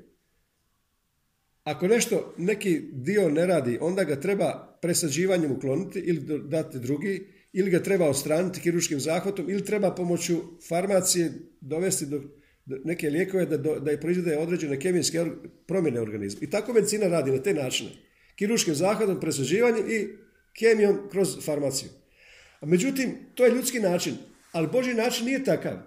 ako 1.65 1.89
nešto, 1.89 2.35
neki 2.39 2.81
dio 2.93 3.29
ne 3.29 3.47
radi, 3.47 3.79
onda 3.81 4.05
ga 4.05 4.21
treba 4.21 4.79
presađivanjem 4.83 5.53
ukloniti 5.53 5.99
ili 5.99 6.49
dati 6.49 6.79
drugi, 6.79 7.29
ili 7.53 7.71
ga 7.71 7.83
treba 7.83 8.09
ostraniti 8.09 8.61
kiruškim 8.61 9.01
zahvatom, 9.01 9.51
ili 9.51 9.65
treba 9.65 9.95
pomoću 9.95 10.37
farmacije 10.69 11.33
dovesti 11.61 12.07
do, 12.07 12.21
neke 12.67 13.11
lijekove 13.11 13.47
da, 13.47 13.57
da 13.57 13.91
je 13.91 14.01
proizvode 14.01 14.37
određene 14.39 14.81
kemijske 14.81 15.25
promjene 15.67 16.01
organizma. 16.01 16.41
I 16.43 16.51
tako 16.51 16.73
medicina 16.73 17.07
radi 17.07 17.31
na 17.31 17.43
te 17.43 17.55
načine. 17.55 17.91
Kiruškim 18.37 18.75
zahvatom, 18.75 19.21
presađivanjem 19.21 19.91
i 19.91 20.09
kemijom 20.59 20.99
kroz 21.11 21.45
farmaciju. 21.45 21.89
Međutim, 22.63 23.15
to 23.35 23.45
je 23.45 23.55
ljudski 23.55 23.81
način, 23.81 24.15
ali 24.53 24.69
Boži 24.73 24.95
način 24.95 25.27
nije 25.27 25.45
takav. 25.45 25.79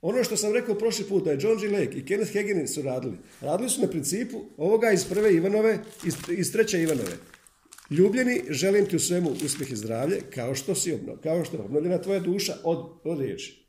Ono 0.00 0.24
što 0.24 0.36
sam 0.36 0.52
rekao 0.52 0.74
prošli 0.74 1.04
put, 1.04 1.24
da 1.24 1.30
je 1.30 1.38
John 1.40 1.60
G. 1.60 1.68
Lake 1.68 1.98
i 1.98 2.04
Kenneth 2.04 2.34
Hagin 2.34 2.68
su 2.68 2.82
radili. 2.82 3.16
Radili 3.40 3.70
su 3.70 3.80
na 3.80 3.88
principu 3.88 4.44
ovoga 4.56 4.90
iz 4.92 5.04
prve 5.04 5.34
Ivanove, 5.34 5.78
iz, 6.06 6.14
iz 6.38 6.52
treće 6.52 6.82
Ivanove. 6.82 7.16
Ljubljeni, 7.90 8.42
želim 8.48 8.86
ti 8.86 8.96
u 8.96 9.00
svemu 9.00 9.30
uspjeh 9.44 9.72
i 9.72 9.76
zdravlje, 9.76 10.20
kao 10.34 10.54
što 10.54 10.74
si 10.74 10.92
obnov, 10.92 11.16
kao 11.16 11.44
što 11.44 11.56
je 11.56 11.62
obnovljena 11.62 11.98
tvoja 11.98 12.20
duša 12.20 12.54
od, 12.64 13.00
od 13.04 13.20
riječi. 13.20 13.61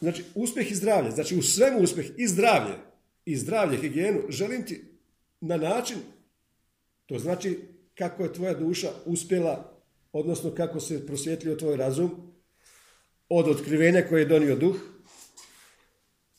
Znači, 0.00 0.24
uspjeh 0.34 0.70
i 0.70 0.74
zdravlje, 0.74 1.10
znači 1.10 1.36
u 1.36 1.42
svemu 1.42 1.80
uspjeh 1.80 2.06
i 2.16 2.28
zdravlje, 2.28 2.74
i 3.24 3.36
zdravlje, 3.36 3.78
higijenu, 3.78 4.20
želim 4.28 4.66
ti 4.66 4.84
na 5.40 5.56
način, 5.56 5.96
to 7.06 7.18
znači 7.18 7.58
kako 7.94 8.22
je 8.22 8.32
tvoja 8.32 8.54
duša 8.54 8.90
uspjela, 9.06 9.82
odnosno 10.12 10.54
kako 10.54 10.80
se 10.80 11.06
prosvjetlio 11.06 11.56
tvoj 11.56 11.76
razum, 11.76 12.32
od 13.28 13.48
otkrivenja 13.48 14.06
koje 14.08 14.20
je 14.20 14.26
donio 14.26 14.56
duh, 14.56 14.76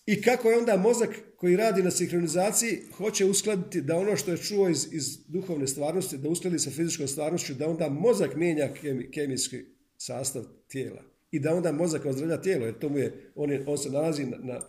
i 0.05 0.21
kako 0.21 0.49
je 0.49 0.57
onda 0.57 0.77
mozak 0.77 1.09
koji 1.35 1.55
radi 1.55 1.83
na 1.83 1.91
sinhronizaciji 1.91 2.81
hoće 2.97 3.25
uskladiti 3.25 3.81
da 3.81 3.97
ono 3.97 4.15
što 4.15 4.31
je 4.31 4.37
čuo 4.37 4.69
iz, 4.69 4.87
iz 4.91 5.17
duhovne 5.27 5.67
stvarnosti, 5.67 6.17
da 6.17 6.29
uskladi 6.29 6.59
sa 6.59 6.71
fizičkom 6.71 7.07
stvarnošću, 7.07 7.53
da 7.53 7.69
onda 7.69 7.89
mozak 7.89 8.35
mijenja 8.35 8.69
kemijski 9.11 9.65
sastav 9.97 10.43
tijela. 10.67 11.18
I 11.31 11.39
da 11.39 11.53
onda 11.53 11.71
mozak 11.71 12.05
ozdravlja 12.05 12.41
tijelo, 12.41 12.65
jer 12.65 12.79
to 12.79 12.89
mu 12.89 12.97
je, 12.97 13.31
on, 13.35 13.51
je, 13.51 13.63
on 13.67 13.77
se 13.77 13.89
nalazi 13.89 14.25
na, 14.25 14.37
na, 14.37 14.59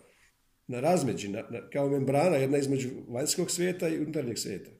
na 0.67 0.81
razmeđi, 0.81 1.29
na, 1.29 1.43
kao 1.73 1.89
membrana, 1.89 2.37
jedna 2.37 2.59
između 2.59 2.89
vanjskog 3.09 3.51
svijeta 3.51 3.89
i 3.89 3.99
unutarnjeg 3.99 4.39
svijeta. 4.39 4.71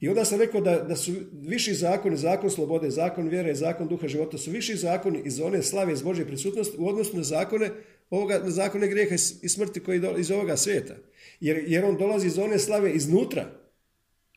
I 0.00 0.08
onda 0.08 0.24
sam 0.24 0.38
rekao 0.38 0.60
da, 0.60 0.78
da 0.78 0.96
su 0.96 1.12
viši 1.32 1.74
zakoni, 1.74 2.16
zakon 2.16 2.50
slobode, 2.50 2.90
zakon 2.90 3.28
vjere, 3.28 3.54
zakon 3.54 3.88
duha 3.88 4.08
života, 4.08 4.38
su 4.38 4.50
viši 4.50 4.76
zakoni 4.76 5.22
iz 5.24 5.40
one 5.40 5.62
slave 5.62 5.92
iz 5.92 6.02
Božje 6.02 6.26
prisutnosti 6.26 6.76
u 6.78 6.88
odnosu 6.88 7.16
na 7.16 7.22
zakone 7.22 7.70
ovoga, 8.10 8.38
na 8.38 8.50
zakone 8.50 8.88
grijeha 8.88 9.14
i 9.42 9.48
smrti 9.48 9.80
koji 9.80 10.00
dolazi 10.00 10.20
iz 10.20 10.30
ovoga 10.30 10.56
svijeta. 10.56 10.94
Jer, 11.40 11.64
jer 11.66 11.84
on 11.84 11.96
dolazi 11.96 12.26
iz 12.26 12.38
one 12.38 12.58
slave 12.58 12.92
iznutra. 12.92 13.50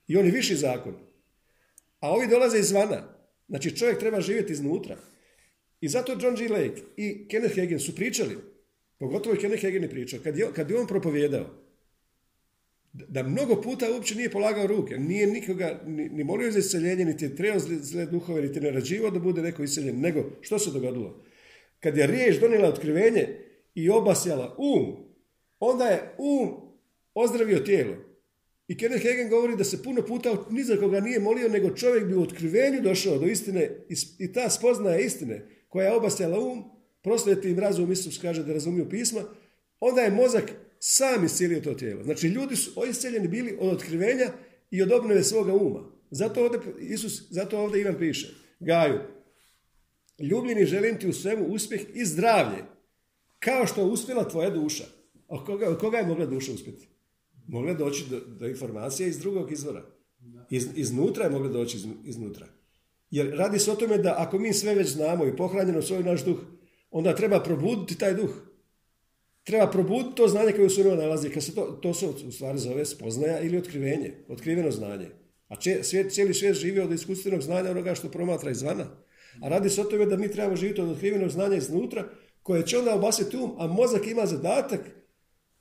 I 0.08 0.18
on 0.18 0.26
je 0.26 0.32
viši 0.32 0.56
zakon. 0.56 0.94
A 2.00 2.12
ovi 2.12 2.28
dolaze 2.28 2.60
izvana. 2.60 3.16
Znači 3.50 3.78
čovjek 3.78 4.00
treba 4.00 4.22
živjeti 4.22 4.54
iznutra. 4.54 4.98
I 5.82 5.88
zato 5.90 6.18
John 6.22 6.36
G. 6.36 6.48
Lake 6.48 6.82
i 6.98 7.28
Kenneth 7.28 7.56
Hagin 7.56 7.80
su 7.80 7.96
pričali, 7.96 8.38
pogotovo 9.00 9.36
i 9.36 9.40
Kenneth 9.40 9.64
Hagin 9.64 9.84
je 9.84 9.90
pričao, 9.90 10.20
kad 10.24 10.38
je, 10.38 10.48
kad 10.56 10.70
je 10.70 10.80
on 10.80 10.88
propovijedao, 10.88 11.62
da 12.94 13.24
mnogo 13.24 13.62
puta 13.62 13.92
uopće 13.92 14.16
nije 14.16 14.32
polagao 14.32 14.68
ruke, 14.68 14.98
nije 14.98 15.28
nikoga 15.28 15.82
ni, 15.86 16.10
ni 16.10 16.24
molio 16.24 16.52
za 16.52 16.60
isceljenje, 16.60 17.06
niti 17.06 17.26
je 17.26 17.36
trebao 17.36 17.60
zle, 17.60 18.06
duhove, 18.06 18.42
niti 18.42 18.62
narađivao 18.62 19.12
da 19.12 19.20
bude 19.20 19.42
neko 19.42 19.64
iseljen, 19.64 20.00
nego 20.00 20.24
što 20.42 20.60
se 20.60 20.72
dogodilo? 20.72 21.24
Kad 21.80 21.98
je 21.98 22.08
riječ 22.08 22.40
donijela 22.40 22.70
otkrivenje 22.70 23.28
i 23.76 23.90
obasjala 23.90 24.56
um, 24.58 24.96
onda 25.60 25.86
je 25.86 26.16
um 26.18 26.50
ozdravio 27.14 27.60
tijelo. 27.60 27.96
I 28.68 28.78
Kenneth 28.78 29.06
Hagen 29.06 29.30
govori 29.30 29.56
da 29.56 29.64
se 29.64 29.84
puno 29.84 30.02
puta 30.02 30.46
ni 30.50 30.64
za 30.64 30.78
koga 30.78 31.00
nije 31.00 31.20
molio, 31.20 31.50
nego 31.50 31.76
čovjek 31.76 32.06
bi 32.06 32.16
u 32.16 32.22
otkrivenju 32.22 32.82
došao 32.82 33.18
do 33.18 33.26
istine 33.26 33.70
i 34.20 34.34
ta 34.34 34.50
spoznaja 34.50 35.00
istine 35.00 35.48
koja 35.72 35.88
je 35.88 35.96
obasjala 35.96 36.40
um, 36.40 36.64
prosvjeti 37.02 37.50
im 37.50 37.60
razum, 37.60 37.92
Isus 37.92 38.18
kaže 38.22 38.44
da 38.44 38.54
razumiju 38.54 38.90
pisma, 38.90 39.22
onda 39.80 40.02
je 40.02 40.12
mozak 40.12 40.52
sam 40.80 41.26
iscijelio 41.26 41.62
to 41.62 41.74
tijelo. 41.74 42.04
Znači 42.04 42.28
ljudi 42.28 42.56
su 42.56 42.72
iscijeljeni 42.90 43.28
bili 43.28 43.58
od 43.60 43.74
otkrivenja 43.74 44.32
i 44.72 44.82
od 44.82 44.92
obnove 44.92 45.24
svoga 45.24 45.54
uma. 45.54 45.92
Zato 46.12 46.44
ovdje, 46.44 46.60
Isus, 46.80 47.22
zato 47.30 47.60
ovdje 47.60 47.82
Ivan 47.82 47.96
piše, 48.00 48.36
Gaju, 48.60 49.00
ljubljeni 50.20 50.66
želim 50.66 51.00
ti 51.00 51.08
u 51.08 51.14
svemu 51.14 51.46
uspjeh 51.46 51.82
i 51.94 52.06
zdravlje, 52.06 52.64
kao 53.40 53.68
što 53.68 53.82
je 53.82 53.88
uspjela 53.88 54.30
tvoja 54.30 54.50
duša. 54.50 54.84
A 55.28 55.46
koga, 55.46 55.78
koga 55.78 55.98
je 55.98 56.08
mogla 56.08 56.26
duša 56.26 56.52
uspjeti? 56.52 56.88
Mogla 57.48 57.74
doći 57.74 58.06
do, 58.10 58.20
do 58.20 58.48
informacije 58.48 59.10
iz 59.10 59.20
drugog 59.20 59.52
izvora. 59.52 59.86
Iz, 60.50 60.68
iznutra 60.76 61.24
je 61.24 61.30
mogla 61.32 61.50
doći 61.50 61.78
iz, 61.78 61.86
iznutra. 62.06 62.48
Jer 63.12 63.34
radi 63.38 63.60
se 63.60 63.72
o 63.72 63.76
tome 63.76 63.98
da 63.98 64.16
ako 64.18 64.40
mi 64.40 64.54
sve 64.54 64.76
već 64.76 64.88
znamo 64.88 65.26
i 65.26 65.36
pohranjeno 65.36 65.82
svoj 65.82 66.04
naš 66.04 66.26
duh, 66.26 66.40
onda 66.92 67.16
treba 67.16 67.44
probuditi 67.44 67.98
taj 67.98 68.14
duh. 68.14 68.30
Treba 69.44 69.72
probuditi 69.72 70.16
to 70.16 70.28
znanje 70.28 70.52
koje 70.52 70.66
u 70.66 70.70
surovo 70.70 70.96
nalazi. 70.96 71.30
Kad 71.30 71.44
se 71.44 71.56
to, 71.56 71.80
to 71.82 71.94
se 71.94 72.08
u 72.08 72.32
stvari 72.32 72.58
zove 72.58 72.86
spoznaja 72.86 73.42
ili 73.42 73.58
otkrivenje, 73.58 74.14
otkriveno 74.30 74.72
znanje. 74.72 75.10
A 75.48 75.56
če, 75.56 75.84
svijet, 75.84 76.14
cijeli 76.14 76.34
svijet 76.34 76.56
živi 76.56 76.80
od 76.80 76.92
iskustvenog 76.92 77.42
znanja 77.42 77.72
onoga 77.72 77.96
što 77.96 78.12
promatra 78.12 78.52
izvana. 78.52 78.86
A 79.42 79.50
radi 79.50 79.70
se 79.70 79.82
o 79.82 79.84
tome 79.84 80.06
da 80.06 80.18
mi 80.18 80.32
trebamo 80.32 80.56
živjeti 80.56 80.82
od 80.82 80.90
otkrivenog 80.90 81.30
znanja 81.30 81.56
iznutra, 81.56 82.06
koje 82.44 82.66
će 82.66 82.78
onda 82.78 82.96
obasiti 82.96 83.38
um, 83.38 83.56
a 83.58 83.68
mozak 83.68 84.08
ima 84.08 84.26
zadatak 84.26 84.80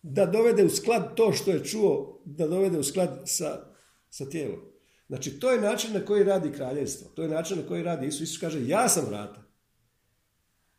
da 0.03 0.27
dovede 0.27 0.65
u 0.65 0.69
sklad 0.69 1.17
to 1.17 1.33
što 1.33 1.51
je 1.51 1.65
čuo, 1.65 2.23
da 2.25 2.47
dovede 2.47 2.79
u 2.79 2.85
sklad 2.85 3.23
sa, 3.27 3.75
sa 4.11 4.29
tijelom. 4.29 4.70
Znači, 5.11 5.41
to 5.41 5.51
je 5.51 5.61
način 5.61 5.93
na 5.93 6.05
koji 6.05 6.25
radi 6.25 6.53
kraljevstvo. 6.53 7.11
To 7.15 7.23
je 7.23 7.29
način 7.29 7.59
na 7.59 7.67
koji 7.69 7.83
radi 7.83 8.07
Isus. 8.07 8.21
Isus 8.21 8.41
kaže, 8.41 8.69
ja 8.69 8.89
sam 8.89 9.05
vrata. 9.09 9.43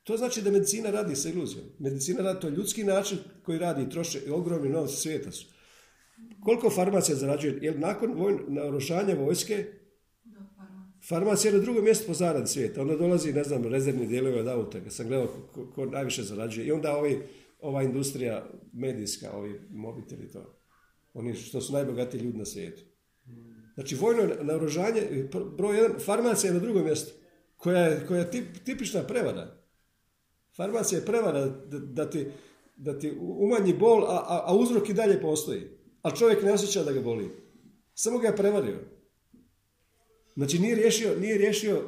To 0.04 0.18
znači 0.18 0.42
da 0.42 0.52
medicina 0.52 0.92
radi 0.92 1.16
sa 1.16 1.30
iluzijom. 1.30 1.66
Medicina 1.80 2.22
radi, 2.24 2.40
to 2.40 2.48
je 2.48 2.54
ljudski 2.54 2.84
način 2.84 3.18
koji 3.44 3.60
radi 3.60 3.84
i 3.84 3.90
troše 3.90 4.20
ogromni 4.32 4.70
novci 4.70 4.96
svijeta 4.96 5.32
su. 5.32 5.46
Koliko 6.44 6.70
farmacija 6.70 7.16
zarađuje? 7.16 7.60
Jer 7.62 7.80
nakon 7.80 8.16
naoružanja 8.48 9.16
vojske, 9.16 9.66
farmacija 11.08 11.52
je 11.52 11.58
na 11.58 11.64
drugom 11.64 11.84
mjestu 11.84 12.08
po 12.08 12.14
zaradi 12.14 12.48
svijeta. 12.48 12.82
Onda 12.82 12.96
dolazi, 12.96 13.34
ne 13.34 13.44
znam, 13.44 13.66
rezervni 13.66 14.08
dijelovi 14.08 14.40
od 14.40 14.48
auta. 14.48 14.80
Kad 14.84 14.94
sam 14.94 15.08
gledao 15.08 15.28
ko, 15.28 15.72
ko, 15.76 15.86
najviše 15.86 16.24
zarađuje. 16.24 16.68
I 16.68 16.72
onda 16.72 16.98
ovi, 16.98 17.20
ova 17.60 17.84
industrija 17.84 18.50
medijska, 18.74 19.32
ovi 19.32 19.62
mobiteli 19.70 20.32
to. 20.32 20.60
Oni 21.14 21.36
što 21.36 21.62
su 21.62 21.74
najbogatiji 21.74 22.22
ljudi 22.22 22.38
na 22.38 22.46
svijetu. 22.46 22.91
Znači, 23.74 23.96
vojno 23.96 24.24
naoružanje, 24.42 25.30
broj 25.58 25.78
jedan, 25.78 26.00
farmacija 26.00 26.50
je 26.50 26.54
na 26.54 26.60
drugom 26.60 26.84
mjestu. 26.86 27.14
Koja 27.58 27.80
je, 27.80 28.06
koja 28.08 28.20
je 28.20 28.32
tip, 28.32 28.46
tipična 28.66 29.04
prevara. 29.04 29.58
Farmacija 30.56 31.00
je 31.00 31.06
prevara 31.06 31.46
da, 31.46 31.80
da, 31.80 32.10
ti, 32.10 32.28
da 32.76 33.00
ti 33.00 33.18
umanji 33.20 33.74
bol, 33.74 34.04
a, 34.04 34.26
a, 34.28 34.44
a 34.46 34.56
uzrok 34.56 34.90
i 34.90 34.94
dalje 34.94 35.22
postoji. 35.22 35.68
A 36.02 36.16
čovjek 36.16 36.44
ne 36.44 36.54
osjeća 36.54 36.84
da 36.84 36.92
ga 36.92 37.02
boli. 37.02 37.30
Samo 37.94 38.20
ga 38.20 38.28
je 38.28 38.36
prevario. 38.36 38.80
Znači 40.36 40.60
nije 40.60 40.76
riješio, 40.76 41.20
nije 41.20 41.38
riješio 41.38 41.82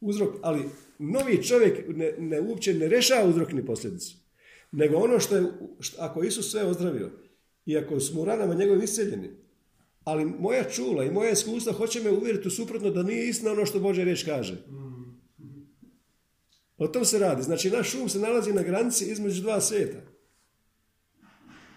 uzrok, 0.00 0.34
ali 0.42 0.64
novi 0.98 1.42
čovjek 1.42 1.84
ne, 1.88 2.14
ne 2.18 2.40
uopće 2.40 2.74
ne 2.74 2.88
rešava 2.88 3.28
uzrok 3.28 3.52
ni 3.52 3.66
posljedicu. 3.66 4.16
Nego 4.72 4.96
ono 4.96 5.20
što 5.20 5.36
je, 5.36 5.52
što, 5.80 6.02
ako 6.02 6.22
Isus 6.22 6.50
sve 6.50 6.64
ozdravio, 6.64 7.10
i 7.66 7.78
ako 7.78 8.00
smo 8.00 8.20
u 8.20 8.24
ranama 8.24 8.54
njegovim 8.54 8.82
isceljeni, 8.82 9.30
ali 10.04 10.24
moja 10.24 10.70
čula 10.70 11.04
i 11.04 11.10
moja 11.10 11.30
iskustva 11.30 11.72
hoće 11.72 12.00
me 12.00 12.10
uvjeriti 12.10 12.48
u 12.48 12.50
suprotno 12.50 12.90
da 12.90 13.02
nije 13.02 13.28
istina 13.28 13.52
ono 13.52 13.66
što 13.66 13.80
Bože 13.80 14.04
riječ 14.04 14.24
kaže. 14.24 14.64
O 16.78 16.88
tom 16.88 17.04
se 17.04 17.18
radi. 17.18 17.42
Znači, 17.42 17.70
naš 17.70 17.94
um 17.94 18.08
se 18.08 18.18
nalazi 18.18 18.52
na 18.52 18.62
granici 18.62 19.04
između 19.04 19.42
dva 19.42 19.60
svijeta. 19.60 19.98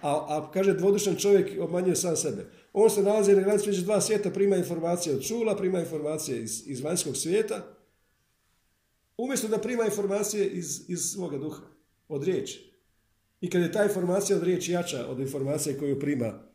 A, 0.01 0.11
a 0.11 0.51
kaže, 0.53 0.73
dvodušan 0.73 1.15
čovjek 1.15 1.61
obmanjuje 1.61 1.95
sam 1.95 2.15
sebe. 2.15 2.45
On 2.73 2.89
se 2.89 3.03
nalazi 3.03 3.35
na 3.35 3.41
granici 3.41 3.69
između 3.69 3.81
dva 3.81 4.01
svijeta, 4.01 4.29
prima 4.29 4.55
informacije 4.55 5.15
od 5.15 5.23
čula, 5.23 5.57
prima 5.57 5.79
informacije 5.79 6.43
iz, 6.43 6.63
iz 6.67 6.81
vanjskog 6.81 7.17
svijeta, 7.17 7.77
umjesto 9.17 9.47
da 9.47 9.57
prima 9.57 9.85
informacije 9.85 10.47
iz, 10.47 10.89
iz 10.89 10.99
svoga 10.99 11.37
duha, 11.37 11.61
od 12.07 12.23
riječi. 12.23 12.73
I 13.41 13.49
kad 13.49 13.61
je 13.61 13.71
ta 13.71 13.83
informacija 13.83 14.37
od 14.37 14.43
riječi 14.43 14.71
jača 14.71 15.07
od 15.07 15.19
informacije 15.19 15.77
koju 15.77 15.99
prima 15.99 16.46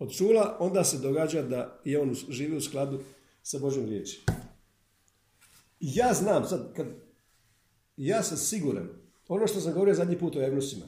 od 0.00 0.16
čula, 0.16 0.56
onda 0.60 0.84
se 0.84 0.98
događa 0.98 1.42
da 1.42 1.80
je 1.84 2.00
on 2.00 2.14
živi 2.28 2.56
u 2.56 2.60
skladu 2.60 3.00
sa 3.42 3.58
Božom 3.58 3.84
riječi. 3.84 4.20
Ja 5.80 6.14
znam, 6.14 6.48
sad, 6.48 6.74
kad 6.76 6.86
ja 7.96 8.22
sam 8.22 8.36
siguran, 8.36 8.88
ono 9.28 9.46
što 9.46 9.60
sam 9.60 9.72
govorio 9.72 9.94
zadnji 9.94 10.18
put 10.18 10.36
o 10.36 10.42
evnusima, 10.42 10.86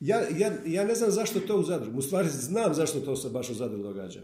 ja, 0.00 0.20
ja, 0.38 0.52
ja 0.66 0.84
ne 0.84 0.94
znam 0.94 1.10
zašto 1.10 1.40
to 1.40 1.56
u 1.56 1.62
Zadru, 1.62 1.92
u 1.96 2.02
stvari 2.02 2.28
znam 2.28 2.74
zašto 2.74 3.00
to 3.00 3.16
se 3.16 3.28
baš 3.28 3.50
u 3.50 3.54
Zadru 3.54 3.82
događa. 3.82 4.20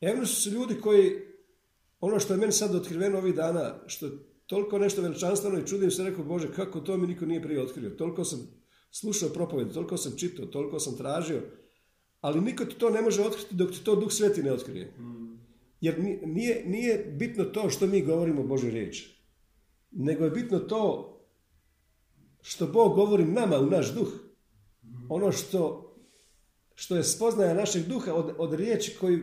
Evnusi 0.00 0.34
su 0.34 0.50
ljudi 0.50 0.80
koji 0.80 1.16
ono 2.00 2.20
što 2.20 2.32
je 2.32 2.38
meni 2.38 2.52
sad 2.52 2.74
otkriveno 2.74 3.18
ovih 3.18 3.34
dana, 3.34 3.74
što 3.86 4.06
je 4.06 4.12
toliko 4.46 4.78
nešto 4.78 5.02
veličanstveno 5.02 5.58
i 5.58 5.66
čudim 5.66 5.90
se, 5.90 6.04
rekao, 6.04 6.24
Bože, 6.24 6.52
kako 6.52 6.80
to 6.80 6.96
mi 6.96 7.06
niko 7.06 7.26
nije 7.26 7.42
prije 7.42 7.62
otkrio. 7.62 7.90
Toliko 7.90 8.24
sam 8.24 8.59
slušao 8.90 9.28
propoved, 9.28 9.72
toliko 9.72 9.96
sam 9.96 10.16
čitao, 10.16 10.46
toliko 10.46 10.78
sam 10.80 10.96
tražio, 10.96 11.42
ali 12.20 12.40
niko 12.40 12.64
ti 12.64 12.74
to 12.78 12.90
ne 12.90 13.02
može 13.02 13.22
otkriti 13.22 13.54
dok 13.54 13.70
ti 13.70 13.84
to 13.84 13.96
Duh 13.96 14.12
Sveti 14.12 14.42
ne 14.42 14.52
otkrije. 14.52 14.92
Jer 15.80 16.18
nije, 16.26 16.64
nije 16.66 17.14
bitno 17.18 17.44
to 17.44 17.70
što 17.70 17.86
mi 17.86 18.04
govorimo 18.04 18.42
Božoj 18.42 18.70
riječi, 18.70 19.20
nego 19.90 20.24
je 20.24 20.30
bitno 20.30 20.58
to 20.58 21.06
što 22.42 22.66
Bog 22.66 22.94
govori 22.94 23.24
nama 23.24 23.58
u 23.58 23.66
naš 23.66 23.94
duh. 23.94 24.08
Ono 25.08 25.32
što, 25.32 25.94
što 26.74 26.96
je 26.96 27.04
spoznaja 27.04 27.54
našeg 27.54 27.86
duha 27.86 28.14
od, 28.14 28.34
od 28.38 28.54
riječi 28.54 28.96
koji, 29.00 29.18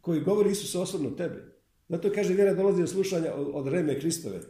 koji 0.00 0.20
govori 0.20 0.50
Isus 0.50 0.74
osobno 0.74 1.10
tebi. 1.10 1.40
Zato 1.88 2.10
kaže 2.14 2.34
vjera 2.34 2.54
dolazi 2.54 2.82
od 2.82 2.88
slušanja 2.88 3.34
od, 3.34 3.50
od 3.52 3.68
reme 3.68 4.00
Kristove. 4.00 4.40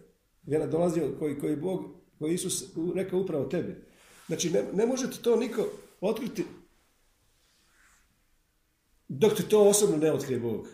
Vjera 0.42 0.66
dolazi 0.66 1.00
od 1.00 1.18
koji, 1.18 1.38
koji 1.38 1.56
Bog, 1.56 1.84
koji 2.18 2.34
Isus 2.34 2.64
rekao 2.94 3.20
upravo 3.20 3.44
tebi. 3.44 3.87
Znači 4.28 4.50
ne, 4.50 4.64
ne 4.72 4.86
možete 4.86 5.22
to 5.22 5.36
niko 5.36 5.70
otkriti 6.00 6.44
dok 9.08 9.36
ti 9.36 9.42
to 9.42 9.68
osobno 9.68 9.96
ne 9.96 10.12
otkrije 10.12 10.40
Bog. 10.40 10.68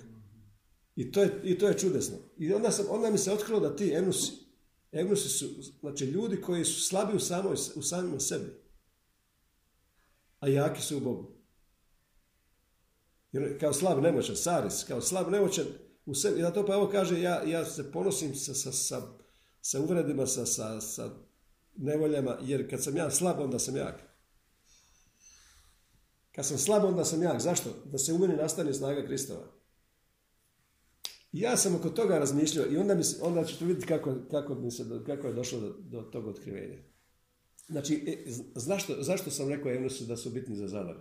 I 0.97 1.13
to 1.13 1.23
je, 1.23 1.41
i 1.45 1.59
to 1.59 1.69
je 1.69 1.79
čudesno. 1.79 2.17
I 2.39 2.53
onda, 2.53 2.71
sam, 2.71 2.87
onda 2.91 3.11
mi 3.11 3.19
se 3.19 3.33
otkrilo 3.33 3.61
da 3.61 3.77
ti 3.77 3.93
enusi, 3.95 4.33
enusi 4.93 5.29
su 5.29 5.47
znači, 5.81 6.05
ljudi 6.05 6.41
koji 6.41 6.65
su 6.65 6.81
slabi 6.81 7.17
u, 7.17 7.21
samoj, 7.21 7.57
u 7.75 7.83
samima 7.83 8.21
sebi, 8.21 8.47
a 10.41 10.49
jaki 10.49 10.83
su 10.83 10.97
u 10.97 11.01
Bogu. 11.01 11.35
Jer 13.33 13.61
kao 13.61 13.73
slab 13.73 14.03
nemoćan, 14.03 14.37
saris, 14.37 14.85
kao 14.85 15.01
slab 15.01 15.31
nemoćan 15.31 15.67
u 16.07 16.15
sebi. 16.15 16.39
I 16.39 16.43
zato 16.43 16.67
pa 16.67 16.75
evo 16.75 16.89
kaže, 16.93 17.21
ja, 17.21 17.43
ja 17.43 17.65
se 17.65 17.93
ponosim 17.93 18.35
sa, 18.35 18.55
sa, 18.55 18.73
sa, 18.73 19.03
sa 19.61 19.81
uvredima, 19.81 20.27
sa, 20.27 20.47
sa, 20.47 20.81
sa 20.81 21.11
nevoljama, 21.77 22.39
jer 22.43 22.71
kad 22.71 22.85
sam 22.85 22.97
ja 22.97 23.11
slab, 23.11 23.41
onda 23.41 23.59
sam 23.59 23.77
jak. 23.77 24.03
Kad 26.35 26.47
sam 26.47 26.59
slab, 26.59 26.85
onda 26.85 27.05
sam 27.05 27.23
jak. 27.23 27.41
Zašto? 27.41 27.71
Da 27.85 27.99
se 27.99 28.13
u 28.13 28.19
meni 28.19 28.37
nastane 28.37 28.75
snaga 28.75 29.07
Kristova. 29.07 29.47
Ja 31.33 31.57
sam 31.57 31.75
oko 31.75 31.89
toga 31.89 32.19
razmišljao 32.19 32.67
i 32.71 32.77
onda, 32.77 32.95
mi 32.95 33.03
onda 33.23 33.45
ćete 33.45 33.65
vidjeti 33.65 33.87
kako, 33.87 34.15
kako, 34.31 34.55
mi 34.55 34.71
se, 34.71 34.85
kako 35.07 35.27
je 35.27 35.33
došlo 35.33 35.61
do, 35.61 35.75
do 35.79 36.03
tog 36.03 36.27
otkrivenja. 36.27 36.79
Znači, 37.69 38.05
e, 38.07 38.31
zašto, 38.55 39.03
zašto 39.03 39.31
sam 39.31 39.49
rekao 39.49 39.73
Evnusu 39.73 40.05
da 40.05 40.17
su 40.17 40.31
bitni 40.31 40.57
za 40.57 40.69
zadar? 40.69 40.97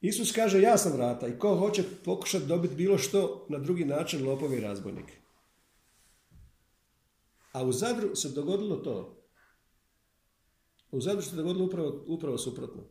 Isus 0.00 0.32
kaže, 0.32 0.60
ja 0.60 0.78
sam 0.78 0.92
vrata 0.92 1.28
i 1.28 1.38
ko 1.38 1.56
hoće 1.56 1.84
pokušati 2.04 2.46
dobiti 2.46 2.74
bilo 2.74 2.98
što 2.98 3.46
na 3.48 3.58
drugi 3.58 3.84
način, 3.84 4.26
lopovi 4.26 4.60
i. 4.60 5.23
A 7.54 7.64
u 7.64 7.72
Zadru 7.72 8.16
se 8.16 8.28
dogodilo 8.28 8.76
to. 8.76 9.24
U 10.90 11.00
Zadru 11.00 11.22
se 11.22 11.36
dogodilo 11.36 11.64
upravo, 11.64 12.04
upravo 12.08 12.38
suprotno. 12.38 12.82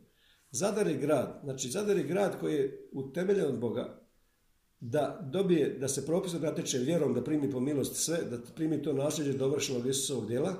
Zadar 0.50 0.86
je 0.86 0.96
grad, 0.96 1.40
znači 1.44 1.70
Zadar 1.70 1.96
je 1.96 2.04
grad 2.04 2.40
koji 2.40 2.54
je 2.54 2.88
utemeljen 2.92 3.46
od 3.46 3.58
Boga, 3.58 4.00
da 4.80 5.28
dobije, 5.32 5.78
da 5.78 5.88
se 5.88 6.06
propisno 6.06 6.38
natječe 6.38 6.78
vjerom, 6.78 7.14
da 7.14 7.24
primi 7.24 7.50
po 7.50 7.60
milost 7.60 7.96
sve, 7.96 8.18
da 8.30 8.38
primi 8.54 8.82
to 8.82 8.92
nasljeđe 8.92 9.32
dovršenog 9.32 9.86
Isusovog 9.86 10.26
djela 10.26 10.54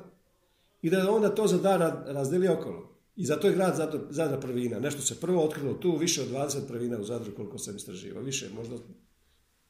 i 0.82 0.90
da 0.90 1.11
onda 1.11 1.34
to 1.34 1.46
za 1.46 1.58
dar 1.58 1.80
razdeli 2.06 2.49
okolo. 2.49 2.94
I 3.16 3.25
zato 3.25 3.46
je 3.46 3.54
grad 3.54 3.76
zato, 3.76 4.00
Zadra 4.11 4.40
prvina. 4.40 4.78
Nešto 4.78 5.02
se 5.02 5.20
prvo 5.20 5.44
otkrilo 5.44 5.75
tu, 5.75 5.96
više 5.96 6.23
od 6.23 6.28
20 6.28 6.68
prvina 6.68 6.99
u 6.99 7.04
Zadru 7.04 7.34
koliko 7.37 7.58
sam 7.58 7.76
istraživao. 7.76 8.23
Više, 8.23 8.49
možda 8.54 8.76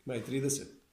ima 0.06 0.16
i 0.16 0.22
30. 0.22 0.83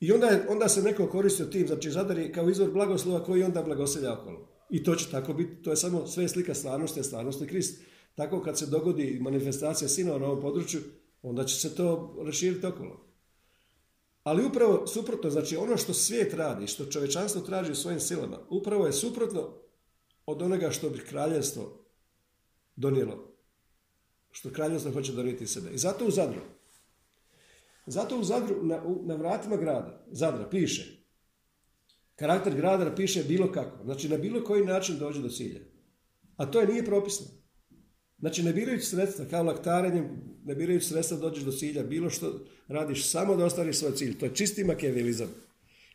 I 0.00 0.12
onda, 0.12 0.26
je, 0.26 0.46
onda 0.48 0.68
se 0.68 0.82
neko 0.82 1.06
koristio 1.06 1.46
tim, 1.46 1.66
znači 1.66 1.90
Zadar 1.90 2.18
je 2.18 2.32
kao 2.32 2.50
izvor 2.50 2.70
blagoslova 2.70 3.24
koji 3.24 3.42
onda 3.42 3.62
blagoselja 3.62 4.12
okolo. 4.12 4.48
I 4.70 4.84
to 4.84 4.94
će 4.94 5.10
tako 5.10 5.32
biti, 5.32 5.62
to 5.62 5.70
je 5.70 5.76
samo 5.76 6.06
sve 6.06 6.28
slika 6.28 6.54
stvarnosti, 6.54 7.00
a 7.00 7.02
stvarnost 7.02 7.40
je 7.40 7.46
Krist. 7.46 7.82
Tako 8.14 8.42
kad 8.42 8.58
se 8.58 8.66
dogodi 8.66 9.18
manifestacija 9.20 9.88
sinova 9.88 10.18
na 10.18 10.26
ovom 10.26 10.40
području, 10.40 10.80
onda 11.22 11.44
će 11.44 11.56
se 11.56 11.74
to 11.74 12.16
raširiti 12.26 12.66
okolo. 12.66 13.06
Ali 14.22 14.44
upravo 14.44 14.86
suprotno, 14.86 15.30
znači 15.30 15.56
ono 15.56 15.76
što 15.76 15.94
svijet 15.94 16.34
radi, 16.34 16.66
što 16.66 16.86
čovečanstvo 16.86 17.40
traži 17.40 17.72
u 17.72 17.74
svojim 17.74 18.00
silama, 18.00 18.38
upravo 18.50 18.86
je 18.86 18.92
suprotno 18.92 19.54
od 20.26 20.42
onoga 20.42 20.70
što 20.70 20.90
bi 20.90 20.98
kraljevstvo 20.98 21.84
donijelo. 22.76 23.36
Što 24.30 24.50
kraljevstvo 24.50 24.92
hoće 24.92 25.12
donijeti 25.12 25.46
sebe. 25.46 25.70
I 25.70 25.78
zato 25.78 26.06
u 26.06 26.10
Zadru. 26.10 26.40
Zato 27.86 28.18
u 28.18 28.24
Zadru, 28.24 28.62
na, 28.62 28.82
na 29.04 29.14
vratima 29.14 29.56
grada, 29.56 30.06
Zadra, 30.10 30.48
piše. 30.48 31.06
Karakter 32.16 32.54
grada 32.54 32.94
piše 32.94 33.24
bilo 33.24 33.52
kako. 33.52 33.84
Znači 33.84 34.08
na 34.08 34.16
bilo 34.16 34.44
koji 34.44 34.64
način 34.64 34.98
dođe 34.98 35.22
do 35.22 35.28
cilja. 35.28 35.60
A 36.36 36.46
to 36.46 36.60
je 36.60 36.66
nije 36.66 36.84
propisno. 36.84 37.26
Znači 38.18 38.42
ne 38.42 38.52
birajući 38.52 38.86
sredstva, 38.86 39.24
kao 39.24 39.42
laktarenjem, 39.42 40.08
ne 40.44 40.54
birajući 40.54 40.86
sredstva 40.86 41.18
dođeš 41.18 41.44
do 41.44 41.52
cilja, 41.52 41.82
bilo 41.82 42.10
što 42.10 42.40
radiš, 42.68 43.10
samo 43.10 43.36
da 43.36 43.44
ostvariš 43.44 43.78
svoj 43.78 43.92
cilj. 43.92 44.18
To 44.18 44.26
je 44.26 44.34
čisti 44.34 44.64
makijavelizam. 44.64 45.28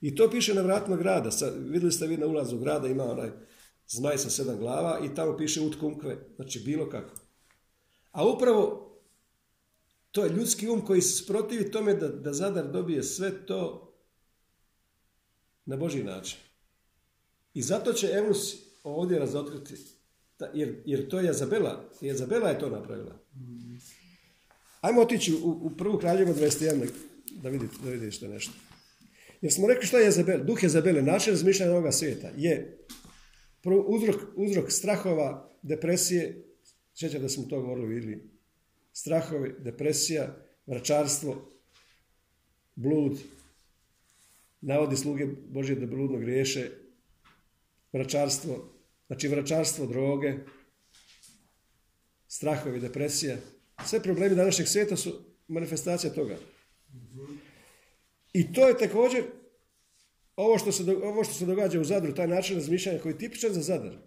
I 0.02 0.16
to 0.16 0.30
piše 0.30 0.54
na 0.54 0.62
vratima 0.62 0.98
grada. 0.98 1.32
Sa, 1.32 1.50
vidjeli 1.50 1.92
ste 1.92 2.08
vi 2.08 2.18
na 2.18 2.26
ulazu 2.26 2.58
grada 2.58 2.88
ima 2.88 3.04
onaj 3.04 3.30
zmaj 3.88 4.18
sa 4.18 4.30
sedam 4.30 4.58
glava 4.58 5.00
i 5.06 5.16
tamo 5.16 5.38
piše 5.38 5.62
utkunkve. 5.62 6.18
Znači 6.36 6.60
bilo 6.60 6.90
kako. 6.90 7.16
A 8.12 8.28
upravo 8.28 8.91
to 10.12 10.24
je 10.24 10.34
ljudski 10.34 10.70
um 10.70 10.86
koji 10.86 11.02
se 11.02 11.24
sprotivi 11.24 11.72
tome 11.72 11.94
da, 11.94 12.08
da 12.08 12.34
Zadar 12.34 12.72
dobije 12.72 13.04
sve 13.04 13.46
to 13.46 13.94
na 15.66 15.78
Boži 15.78 16.04
način. 16.04 16.40
I 17.54 17.62
zato 17.62 17.94
će 17.94 18.08
Evnus 18.08 18.56
ovdje 18.84 19.20
razotkriti 19.20 19.74
jer, 20.54 20.82
jer 20.86 21.10
to 21.10 21.20
je 21.20 21.26
Jezabela. 21.26 21.90
Jezabela 22.02 22.50
je 22.50 22.60
to 22.60 22.70
napravila. 22.70 23.20
Ajmo 24.82 25.02
otići 25.02 25.34
u, 25.34 25.50
u 25.50 25.72
prvu 25.78 25.98
kraljevu 25.98 26.34
21 26.34 26.90
da 27.32 27.50
vidite, 27.50 27.74
da 27.84 27.90
vidite 27.90 28.12
što 28.12 28.28
nešto. 28.28 28.54
Jer 29.42 29.54
smo 29.54 29.68
rekli 29.68 29.88
što 29.88 29.98
je 29.98 30.06
Jezabel. 30.06 30.44
Duh 30.44 30.64
Jezabele, 30.64 31.02
naše 31.02 31.32
razmišljanje 31.32 31.72
ovoga 31.72 31.92
svijeta 31.92 32.30
je 32.38 32.78
uzrok, 33.88 34.22
uzrok 34.36 34.72
strahova, 34.72 35.58
depresije, 35.62 36.46
sjeća 36.94 37.20
da 37.20 37.30
smo 37.30 37.44
to 37.44 37.62
govorili 37.62 38.31
strahovi, 38.94 39.56
depresija, 39.60 40.36
vračarstvo, 40.66 41.50
blud, 42.76 43.20
navodi 44.62 44.98
sluge 44.98 45.26
Božje 45.50 45.76
da 45.76 45.86
bludno 45.86 46.18
griješe, 46.18 46.70
vračarstvo, 47.94 48.72
Znači 49.12 49.28
vračarstvo, 49.28 49.86
droge, 49.86 50.34
strahovi, 52.28 52.80
depresija. 52.80 53.38
Sve 53.86 54.04
problemi 54.04 54.36
današnjeg 54.36 54.68
svijeta 54.68 54.98
su 54.98 55.14
manifestacija 55.48 56.14
toga. 56.14 56.38
I 58.34 58.54
to 58.54 58.68
je 58.68 58.78
također 58.78 59.24
ovo 60.36 60.58
što 60.58 60.72
se, 60.72 60.84
ovo 61.04 61.24
što 61.24 61.34
se 61.34 61.46
događa 61.46 61.80
u 61.80 61.84
Zadru, 61.84 62.16
taj 62.16 62.28
način 62.28 62.56
razmišljanja 62.56 63.00
koji 63.00 63.14
je 63.14 63.18
tipičan 63.18 63.54
za 63.54 63.62
Zadar. 63.62 63.98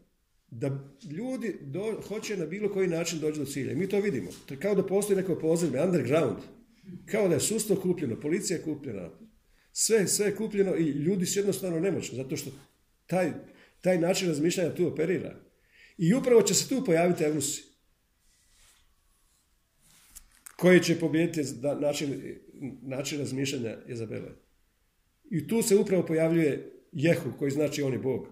Da 0.56 0.88
ljudi 1.10 1.56
do, 1.60 2.00
hoće 2.08 2.36
na 2.36 2.46
bilo 2.46 2.72
koji 2.72 2.88
način 2.88 3.18
doći 3.20 3.38
do 3.38 3.44
cilja. 3.44 3.74
Mi 3.74 3.88
to 3.88 4.00
vidimo. 4.00 4.30
To 4.46 4.54
je 4.54 4.60
kao 4.60 4.74
da 4.74 4.86
postoji 4.86 5.16
neko 5.16 5.38
pozivne, 5.38 5.82
underground. 5.82 6.36
Kao 7.06 7.28
da 7.28 7.34
je 7.34 7.40
sustav 7.40 7.76
kupljeno, 7.76 8.20
policija 8.20 8.56
je 8.56 8.62
kupljena. 8.62 9.10
Sve, 9.72 10.06
sve 10.06 10.26
je 10.26 10.36
kupljeno 10.36 10.76
i 10.76 10.82
ljudi 10.82 11.26
su 11.26 11.38
jednostavno 11.38 11.80
nemoćni. 11.80 12.16
Zato 12.16 12.36
što 12.36 12.50
taj 13.06 13.32
taj 13.84 13.98
način 13.98 14.28
razmišljanja 14.28 14.74
tu 14.74 14.86
operira. 14.86 15.36
I 15.98 16.14
upravo 16.14 16.42
će 16.42 16.54
se 16.54 16.68
tu 16.68 16.84
pojaviti 16.84 17.24
Evnusi. 17.24 17.62
Koji 20.56 20.82
će 20.82 20.98
pobijediti 21.00 21.54
način, 21.80 22.38
način 22.82 23.18
razmišljanja 23.18 23.76
Izabele. 23.88 24.30
I 25.30 25.48
tu 25.48 25.62
se 25.62 25.76
upravo 25.76 26.06
pojavljuje 26.06 26.72
Jehu, 26.92 27.30
koji 27.38 27.50
znači 27.50 27.82
on 27.82 27.92
je 27.92 27.98
Bog. 27.98 28.28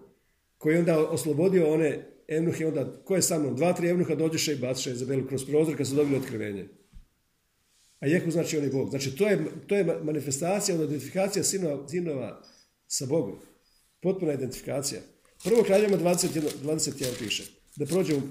Koji 0.57 0.73
je 0.73 0.79
onda 0.79 1.09
oslobodio 1.09 1.73
one 1.73 2.12
evnuhe, 2.27 2.65
onda, 2.67 3.01
ko 3.05 3.15
je 3.15 3.21
sa 3.21 3.39
mnom? 3.39 3.55
Dva, 3.55 3.73
tri 3.73 3.89
evnuha 3.89 4.15
dođeše 4.15 4.53
i 4.53 4.59
baciše 4.59 4.91
Izabelu 4.91 5.27
kroz 5.27 5.45
prozor 5.45 5.77
kad 5.77 5.87
su 5.87 5.95
dobili 5.95 6.17
otkrivenje. 6.17 6.67
A 7.99 8.07
Jehu 8.07 8.31
znači 8.31 8.57
on 8.57 8.63
je 8.63 8.69
Bog. 8.69 8.89
Znači 8.89 9.15
to 9.15 9.27
je, 9.27 9.45
to 9.67 9.75
je 9.75 9.99
manifestacija, 10.03 10.75
identifikacija 10.75 11.43
sinova, 11.43 11.87
sinova 11.87 12.41
sa 12.87 13.05
Bogom. 13.05 13.39
Potpuna 14.01 14.33
identifikacija. 14.33 15.01
Prvo 15.43 15.63
kraljevima 15.63 15.97
21, 15.97 16.41
21 16.63 17.19
piše. 17.19 17.43
Da 17.75 17.85
prođemo, 17.85 18.21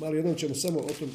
malo 0.00 0.14
jednom 0.14 0.34
ćemo 0.34 0.54
samo 0.54 0.78
o 0.78 0.90
tom... 0.98 1.10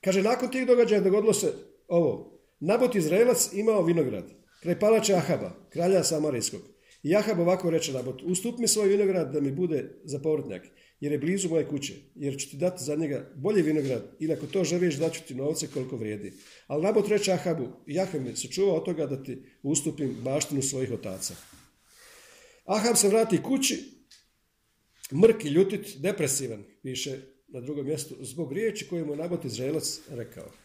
Kaže, 0.00 0.22
nakon 0.22 0.50
tih 0.50 0.66
događaja 0.66 1.00
dogodilo 1.00 1.34
se 1.34 1.52
ovo. 1.88 2.40
Nabot 2.60 2.94
Izraelac 2.94 3.52
imao 3.52 3.82
vinograd, 3.82 4.24
kraj 4.62 4.78
palača 4.80 5.16
Ahaba, 5.16 5.52
kralja 5.70 6.04
Samarijskog. 6.04 6.73
I 7.04 7.16
Ahab 7.16 7.40
ovako 7.40 7.70
reče 7.70 7.92
Nabot, 7.92 8.22
ustup 8.22 8.58
mi 8.58 8.68
svoj 8.68 8.88
vinograd 8.88 9.32
da 9.32 9.40
mi 9.40 9.52
bude 9.52 10.00
za 10.04 10.18
povrtnjak. 10.18 10.62
jer 11.00 11.12
je 11.12 11.18
blizu 11.18 11.48
moje 11.48 11.68
kuće, 11.68 11.94
jer 12.14 12.36
ću 12.38 12.50
ti 12.50 12.56
dati 12.56 12.84
za 12.84 12.96
njega 12.96 13.32
bolji 13.34 13.62
vinograd 13.62 14.16
ili 14.20 14.32
ako 14.32 14.46
to 14.46 14.64
želiš 14.64 14.94
daću 14.94 15.20
ti 15.28 15.34
novce 15.34 15.66
koliko 15.66 15.96
vrijedi. 15.96 16.32
Ali 16.66 16.82
Nabot 16.82 17.08
reče 17.08 17.32
Ahabu, 17.32 17.68
Jahve 17.86 18.20
me 18.20 18.36
sačuva 18.36 18.74
od 18.74 18.84
toga 18.84 19.06
da 19.06 19.22
ti 19.22 19.42
ustupim 19.62 20.16
baštinu 20.22 20.62
svojih 20.62 20.92
otaca. 20.92 21.34
Ahab 22.64 22.96
se 22.96 23.08
vrati 23.08 23.42
kući, 23.42 23.78
mrk 25.12 25.44
i 25.44 25.48
ljutit, 25.48 25.96
depresivan, 25.98 26.64
piše 26.82 27.18
na 27.48 27.60
drugom 27.60 27.86
mjestu, 27.86 28.14
zbog 28.20 28.52
riječi 28.52 28.88
koju 28.88 29.06
mu 29.06 29.16
Nabot 29.16 29.44
Izraelac 29.44 30.00
rekao. 30.10 30.63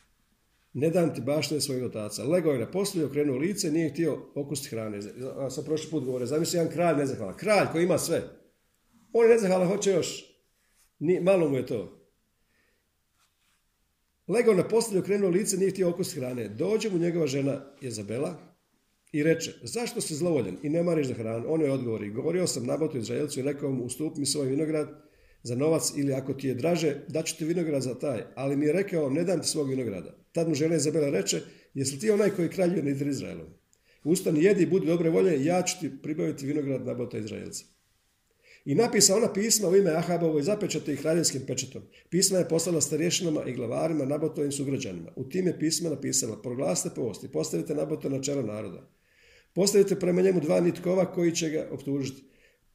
Ne 0.73 0.89
dam 0.89 1.15
ti 1.15 1.21
baštine 1.21 1.62
svojih 1.62 1.84
otaca. 1.84 2.23
Legao 2.23 2.53
je 2.53 2.60
na 2.60 2.71
poslu 2.71 3.05
okrenuo 3.05 3.38
lice, 3.38 3.71
nije 3.71 3.89
htio 3.89 4.17
okustiti 4.36 4.75
hrane. 4.75 4.99
A 5.38 5.49
sam 5.49 5.63
prošli 5.63 5.91
put 5.91 6.03
govorio, 6.03 6.27
zamisli 6.27 6.58
jedan 6.58 6.73
kralj 6.73 6.97
nezahvalan. 6.97 7.38
Kralj 7.38 7.67
koji 7.71 7.84
ima 7.84 7.97
sve. 7.97 8.23
On 9.13 9.25
je 9.25 9.34
nezahvalan, 9.34 9.67
hoće 9.67 9.91
još. 9.91 10.25
malo 11.21 11.49
mu 11.49 11.58
je 11.58 11.65
to. 11.65 11.99
Legao 14.27 14.53
na 14.53 14.67
postelju, 14.67 15.01
okrenuo 15.01 15.29
lice, 15.29 15.58
nije 15.58 15.71
htio 15.71 15.89
okustiti 15.89 16.19
hrane. 16.19 16.49
Dođe 16.49 16.89
mu 16.89 16.97
njegova 16.97 17.27
žena 17.27 17.65
Jezabela 17.82 18.49
i 19.12 19.23
reče, 19.23 19.53
zašto 19.63 20.01
si 20.01 20.15
zlovoljen 20.15 20.58
i 20.63 20.69
ne 20.69 20.84
mariš 20.84 21.08
za 21.08 21.13
hranu? 21.13 21.45
On 21.47 21.62
je 21.62 21.71
odgovori, 21.71 22.10
govorio 22.10 22.47
sam 22.47 22.65
nabotu 22.65 22.97
Izraelcu 22.97 23.39
i 23.39 23.43
rekao 23.43 23.71
mu, 23.71 23.84
ustupi 23.84 24.19
mi 24.19 24.25
svoj 24.25 24.47
vinograd 24.47 25.09
za 25.43 25.56
novac 25.56 25.91
ili 25.95 26.13
ako 26.13 26.34
ti 26.34 26.47
je 26.47 26.54
draže, 26.54 27.02
daću 27.08 27.38
ti 27.38 27.45
vinograd 27.45 27.82
za 27.82 27.99
taj. 27.99 28.23
Ali 28.36 28.58
mi 28.58 28.65
je 28.65 28.73
rekao, 28.73 29.10
ne 29.10 29.23
dam 29.23 29.41
ti 29.41 29.47
svog 29.47 29.69
vinograda. 29.69 30.15
Tad 30.32 30.47
mu 30.47 30.56
žena 30.56 30.75
Izabela 30.75 31.10
reče, 31.10 31.41
jesi 31.73 31.99
ti 31.99 32.12
onaj 32.12 32.30
koji 32.30 32.49
kraljuje 32.49 32.84
nad 32.84 33.08
Izraelom? 33.08 33.47
Ustani, 34.04 34.43
jedi, 34.43 34.65
budi 34.65 34.88
dobre 34.88 35.10
volje, 35.10 35.45
ja 35.45 35.62
ću 35.63 35.80
ti 35.80 35.91
pribaviti 36.02 36.45
vinograd 36.45 36.86
nabota 36.86 37.17
Izraelca. 37.17 37.65
I 38.65 38.75
napisa 38.75 39.15
ona 39.15 39.34
pisma 39.34 39.67
u 39.69 39.75
ime 39.75 39.91
Ahabovo 39.91 40.39
i 40.39 40.43
zapečate 40.43 40.93
ih 40.93 40.99
kraljevskim 41.02 41.41
pečetom. 41.47 41.82
Pisma 42.10 42.38
je 42.38 42.47
poslala 42.47 42.82
starješinama 42.82 43.43
i 43.45 43.54
glavarima 43.54 44.06
Nabotovim 44.06 44.52
sugrađanima. 44.52 45.12
U 45.15 45.30
tim 45.30 45.47
je 45.47 45.60
pisma 45.60 45.89
napisala, 45.89 46.41
proglasite 46.41 46.95
post 46.95 47.23
i 47.23 47.32
postavite 47.32 47.75
Nabota 47.75 48.10
na 48.10 48.21
čelo 48.21 48.41
naroda. 48.41 48.91
Postavite 49.54 49.99
prema 49.99 50.21
njemu 50.21 50.39
dva 50.39 50.60
nitkova 50.60 51.12
koji 51.13 51.32
će 51.36 51.49
ga 51.49 51.67
optužiti. 51.71 52.23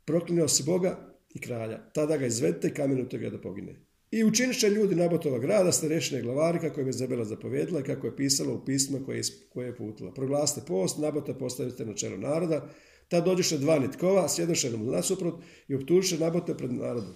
Proklinio 0.05 0.48
si 0.48 0.62
Boga 0.62 1.13
i 1.35 1.40
kralja. 1.40 1.90
Tada 1.92 2.16
ga 2.16 2.27
izvedite 2.27 2.68
i 2.68 2.75
kamenujte 2.75 3.18
ga 3.18 3.31
da 3.31 3.40
pogine. 3.40 3.75
I 4.11 4.25
učinit 4.25 4.61
će 4.61 4.68
ljudi 4.68 4.94
Nabotova 4.94 5.38
grada, 5.38 5.73
starešine 5.73 6.23
glavari, 6.23 6.59
kako 6.59 6.81
je 6.81 6.92
Zabela 6.92 7.25
zapovjedila 7.25 7.81
i 7.81 7.83
kako 7.83 8.07
je 8.07 8.16
pisalo 8.16 8.55
u 8.55 8.64
pisma 8.64 8.99
koje, 9.07 9.23
koje 9.53 9.66
je 9.66 9.77
putila. 9.77 10.14
Proglasite 10.14 10.66
post, 10.66 10.99
Nabota 10.99 11.35
postavite 11.35 11.87
na 11.87 11.94
čelo 11.94 12.16
naroda, 12.16 12.68
tad 13.09 13.25
dođeše 13.25 13.59
dva 13.59 13.79
nitkova, 13.79 14.29
sjedoše 14.29 14.77
mu 14.77 14.85
nasuprot 14.85 15.35
i 15.68 15.75
optužiše 15.75 16.18
Nabota 16.18 16.55
pred 16.55 16.73
narodom. 16.73 17.14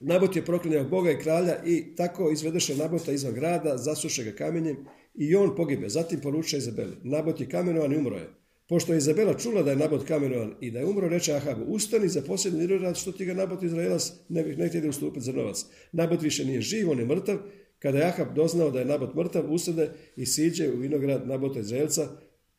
Nabot 0.00 0.36
je 0.36 0.44
proklinjao 0.44 0.84
Boga 0.84 1.10
i 1.10 1.18
kralja 1.18 1.62
i 1.64 1.94
tako 1.96 2.30
izvedeše 2.30 2.76
Nabota 2.76 3.12
izvan 3.12 3.34
grada, 3.34 3.76
zasuše 3.76 4.24
ga 4.24 4.32
kamenjem 4.32 4.76
i 5.14 5.36
on 5.36 5.56
pogibe. 5.56 5.88
Zatim 5.88 6.20
poruče 6.20 6.56
Izabeli. 6.56 6.96
Nabot 7.02 7.40
je 7.40 7.48
kamenovan 7.48 7.92
i 7.92 7.96
umro 7.96 8.16
je. 8.16 8.30
Pošto 8.68 8.92
je 8.92 8.98
Izabela 8.98 9.38
čula 9.38 9.62
da 9.62 9.70
je 9.70 9.76
Nabot 9.76 10.06
kamenovan 10.06 10.54
i 10.60 10.70
da 10.70 10.78
je 10.78 10.86
umro, 10.86 11.08
reče 11.08 11.32
Ahabu, 11.32 11.64
ustani 11.64 12.08
za 12.08 12.22
posljednji 12.22 12.66
rad 12.66 12.96
što 12.96 13.12
ti 13.12 13.24
ga 13.24 13.34
Nabot 13.34 13.62
Izraelac 13.62 14.12
ne 14.28 14.42
ne 14.42 14.68
htjeli 14.68 14.88
ustupiti 14.88 15.24
za 15.24 15.32
novac. 15.32 15.64
Nabot 15.92 16.22
više 16.22 16.44
nije 16.44 16.60
živ, 16.60 16.90
on 16.90 16.98
je 16.98 17.04
mrtav. 17.04 17.38
Kada 17.78 17.98
je 17.98 18.04
Ahab 18.04 18.34
doznao 18.34 18.70
da 18.70 18.78
je 18.78 18.84
Nabot 18.84 19.14
mrtav, 19.14 19.52
usede 19.52 19.90
i 20.16 20.26
siđe 20.26 20.72
u 20.72 20.76
vinograd 20.76 21.28
Nabota 21.28 21.60
Izraelca, 21.60 22.08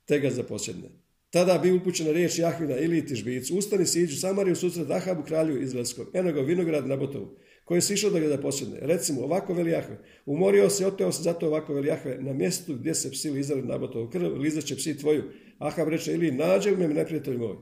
te 0.05 0.19
ga 0.19 0.29
zaposljedne. 0.29 0.89
Tada 1.29 1.57
bi 1.57 1.71
upućena 1.71 2.11
riječ 2.11 2.39
Jahvina 2.39 2.77
ili 2.77 3.05
Tižbicu, 3.05 3.57
ustani 3.57 3.85
siđu 3.85 4.19
Samariju 4.19 4.55
susret 4.55 4.91
Ahabu 4.91 5.23
kralju 5.23 5.61
Izraelskom, 5.61 6.05
eno 6.13 6.31
ga 6.31 6.41
vinograd 6.41 6.87
Nabotovu 6.87 7.37
koji 7.67 7.77
je 7.77 7.81
sišao 7.81 8.09
da 8.09 8.19
ga 8.19 8.27
da 8.27 8.37
posjedne. 8.41 8.77
Recimo, 8.81 9.21
ovako 9.21 9.53
veli 9.53 9.71
Jahve, 9.71 9.97
umorio 10.25 10.69
se 10.69 10.85
oteo 10.85 11.11
se 11.11 11.23
zato 11.23 11.47
ovako 11.47 11.73
veli 11.73 11.87
Jahve, 11.87 12.17
na 12.21 12.33
mjestu 12.33 12.73
gdje 12.73 12.93
se 12.95 13.11
psi 13.11 13.29
lizali 13.29 13.61
Nabotovu 13.61 14.09
krv, 14.09 14.37
lizat 14.37 14.63
će 14.63 14.75
psi 14.75 14.97
tvoju. 14.97 15.23
Ahab 15.57 15.87
reče, 15.87 16.13
ili 16.13 16.31
nađe 16.31 16.71
me 16.71 16.87
neprijatelj 16.87 17.37
moj. 17.37 17.55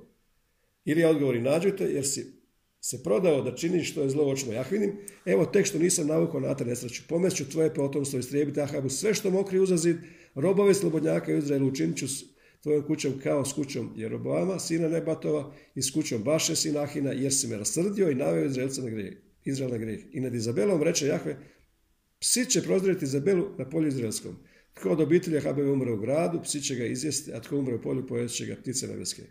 Ili 0.85 1.01
ja 1.01 1.09
odgovori, 1.09 1.41
nađujte, 1.41 1.83
jer 1.83 2.07
si 2.07 2.35
se 2.81 3.03
prodao 3.03 3.41
da 3.41 3.55
činiš 3.55 3.91
što 3.91 4.01
je 4.01 4.09
zlo 4.09 4.23
očima 4.23 4.53
Jahvinim. 4.53 4.97
Evo 5.25 5.45
tek 5.45 5.65
što 5.65 5.79
nisam 5.79 6.07
navukao 6.07 6.39
na 6.39 6.55
te 6.55 6.65
nesreću. 6.65 7.03
Pomest 7.09 7.51
tvoje 7.51 7.73
potomstvo 7.73 8.19
istrijebiti 8.19 8.61
Ahabu 8.61 8.89
sve 8.89 9.13
što 9.13 9.31
mokri 9.31 9.59
uzazid, 9.59 9.97
robove 10.35 10.73
slobodnjaka 10.73 11.31
u 11.31 11.37
Izraelu 11.37 11.67
učinit 11.67 11.97
ću 11.97 12.05
tvojom 12.63 12.83
kućom 12.83 13.19
kao 13.23 13.45
s 13.45 13.53
kućom 13.53 13.93
Jeroboama, 13.95 14.59
sina 14.59 14.87
Nebatova, 14.87 15.53
i 15.75 15.81
s 15.81 15.91
kućom 15.91 16.23
Baše, 16.23 16.55
sina 16.55 16.81
Ahina, 16.81 17.11
jer 17.11 17.33
si 17.33 17.47
me 17.47 17.57
rasrdio 17.57 18.09
i 18.09 18.15
naveo 18.15 18.45
Izraelca 18.45 18.81
na 18.81 18.89
grijeh. 18.89 19.13
Izrael 19.45 19.71
na 19.71 19.77
grijeh. 19.77 19.99
I 20.11 20.19
nad 20.19 20.35
Izabelom 20.35 20.83
reče 20.83 21.07
Jahve, 21.07 21.37
psi 22.19 22.45
će 22.45 22.61
prozdraviti 22.61 23.05
Izabelu 23.05 23.45
na 23.57 23.69
polju 23.69 23.87
Izraelskom. 23.87 24.35
Tko 24.75 24.89
od 24.89 25.01
obitelja 25.01 25.41
Habeve 25.41 25.71
umre 25.71 25.91
u 25.91 25.97
gradu, 25.97 26.41
psi 26.43 26.61
će 26.61 26.75
ga 26.75 26.85
izjesti, 26.85 27.33
a 27.33 27.41
tko 27.41 27.57
umre 27.57 27.75
u 27.75 27.81
polju, 27.81 28.07
pojest 28.07 28.35
će 28.35 28.45
ga 28.45 28.55
ptice 28.55 28.87
nebeske. 28.87 29.23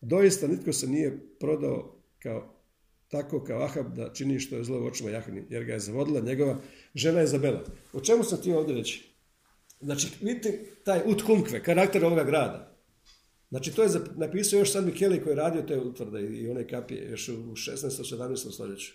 Doista 0.00 0.46
nitko 0.46 0.72
se 0.72 0.86
nije 0.86 1.18
prodao 1.40 2.02
kao 2.18 2.56
tako 3.08 3.44
kao 3.44 3.62
Ahab 3.62 3.94
da 3.96 4.12
čini 4.12 4.40
što 4.40 4.56
je 4.56 4.64
zlo 4.64 4.82
u 4.82 4.86
očima 4.86 5.10
jer 5.50 5.64
ga 5.64 5.72
je 5.72 5.80
zavodila 5.80 6.20
njegova 6.20 6.58
žena 6.94 7.22
Izabela. 7.22 7.64
O 7.92 8.00
čemu 8.00 8.24
sam 8.24 8.42
ti 8.42 8.52
ovdje 8.52 8.74
reći? 8.74 9.16
Znači, 9.80 10.08
vidite 10.20 10.64
taj 10.84 11.00
utkunkve, 11.06 11.62
karakter 11.62 12.04
ovoga 12.04 12.24
grada. 12.24 12.76
Znači, 13.48 13.74
to 13.74 13.82
je 13.82 13.88
napisao 14.16 14.58
još 14.58 14.72
San 14.72 14.84
Micheli 14.84 15.22
koji 15.22 15.32
je 15.32 15.36
radio 15.36 15.62
te 15.62 15.78
utvrde 15.78 16.22
i 16.22 16.48
one 16.48 16.68
kapije 16.68 17.10
još 17.10 17.28
u 17.28 17.32
16. 17.32 18.16
17. 18.16 18.52
stoljeću. 18.54 18.92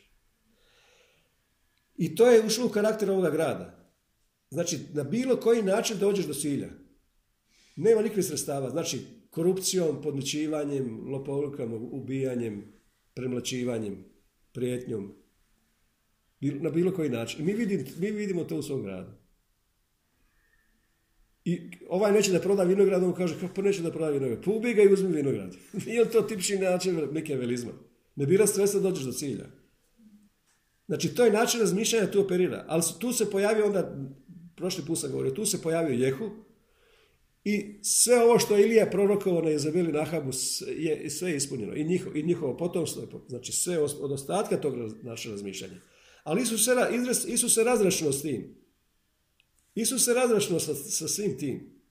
I 1.98 2.16
to 2.16 2.32
je 2.32 2.46
ušlo 2.46 2.66
u 2.66 2.70
karakter 2.70 3.12
ovoga 3.12 3.30
grada. 3.30 3.81
Znači, 4.52 4.80
na 4.94 5.04
bilo 5.04 5.36
koji 5.36 5.64
način 5.64 5.98
dođeš 6.00 6.26
do 6.26 6.34
cilja. 6.34 6.70
Nema 7.76 8.02
nikakvih 8.02 8.26
sredstava. 8.26 8.70
Znači, 8.70 9.02
korupcijom, 9.30 10.02
podmićivanjem, 10.02 11.08
lopovlukama, 11.08 11.76
ubijanjem, 11.76 12.74
premlačivanjem, 13.14 14.06
prijetnjom. 14.52 15.14
Na 16.42 16.70
bilo 16.70 16.92
koji 16.92 17.10
način. 17.10 17.46
Mi, 17.46 17.54
mi 17.98 18.12
vidimo 18.12 18.44
to 18.44 18.58
u 18.58 18.64
svom 18.64 18.84
gradu. 18.84 19.12
I 21.46 21.72
ovaj 21.90 22.12
neće 22.12 22.32
da 22.32 22.40
proda 22.40 22.64
vinograd, 22.64 23.04
on 23.04 23.14
kaže, 23.14 23.40
kako 23.40 23.62
neće 23.62 23.82
da 23.82 23.92
proda 23.92 24.10
vinograd? 24.10 24.44
Pa 24.46 24.52
ubij 24.52 24.74
ga 24.74 24.82
i 24.82 24.94
uzmi 24.94 25.16
vinograd. 25.16 25.56
Nije 25.86 26.10
to 26.10 26.22
tipični 26.22 26.58
način 26.58 27.08
neke 27.12 27.36
velizma. 27.36 27.72
Ne 28.16 28.26
bira 28.26 28.48
sredstva 28.48 28.82
dođeš 28.82 29.04
do 29.04 29.12
cilja. 29.12 29.46
Znači, 30.88 31.16
to 31.16 31.26
je 31.26 31.32
način 31.32 31.60
razmišljanja, 31.60 32.12
tu 32.12 32.22
operira. 32.22 32.66
Ali 32.68 32.84
tu 33.00 33.14
se 33.14 33.32
pojavio 33.32 33.66
onda, 33.66 33.96
prošli 34.56 34.84
put 34.88 35.00
sam 35.00 35.12
govorio, 35.12 35.32
tu 35.32 35.46
se 35.46 35.62
pojavio 35.62 36.06
Jehu 36.06 36.30
i 37.44 37.80
sve 37.84 38.24
ovo 38.24 38.40
što 38.40 38.56
je 38.56 38.66
Ilija 38.66 38.86
prorokovao 38.86 39.42
na 39.42 39.50
Jezabeli 39.50 39.92
Nahabu 39.92 40.32
je 40.78 41.10
sve 41.10 41.36
ispunjeno. 41.36 41.76
I, 41.76 41.84
njihovo, 41.84 42.16
i 42.16 42.24
njihovo 42.24 42.58
potomstvo, 42.58 43.26
znači 43.28 43.52
sve 43.52 43.80
od 43.80 44.12
ostatka 44.12 44.58
tog 44.58 44.74
naše 45.04 45.30
razmišljanja. 45.30 45.76
Ali 46.24 46.42
Isus 46.42 46.66
se, 46.66 46.72
Isus 47.28 47.54
se 47.54 47.64
s 48.12 48.22
tim. 48.22 48.56
Isus 49.76 50.06
se 50.06 50.14
razrašno 50.14 50.60
sa, 50.60 50.76
sa 50.76 51.08
svim 51.08 51.38
tim. 51.38 51.82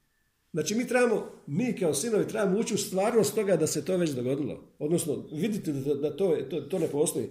Znači 0.53 0.75
mi 0.75 0.89
trebamo, 0.89 1.33
mi 1.47 1.77
kao 1.77 1.95
sinovi 1.95 2.29
trebamo 2.29 2.59
ući 2.59 2.75
u 2.75 2.79
stvarnost 2.79 3.35
toga 3.35 3.57
da 3.57 3.67
se 3.67 3.85
to 3.85 3.97
već 3.97 4.11
dogodilo. 4.11 4.75
Odnosno, 4.79 5.29
vidite 5.33 5.73
da, 5.73 5.95
da 5.95 6.17
to, 6.17 6.37
to, 6.51 6.61
to 6.61 6.79
ne 6.79 6.89
postoji. 6.89 7.29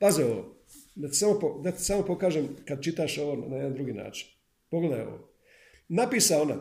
Paze 0.00 0.24
ovo, 0.24 0.56
da 0.94 1.08
ti, 1.08 1.16
samo, 1.16 1.60
da 1.64 1.72
samo 1.72 2.04
pokažem 2.04 2.48
kad 2.64 2.82
čitaš 2.82 3.18
ovo 3.18 3.48
na 3.48 3.56
jedan 3.56 3.74
drugi 3.74 3.92
način. 3.92 4.28
Pogledaj 4.74 5.00
ovo. 5.00 5.28
Napisa 5.88 6.42
ona, 6.42 6.56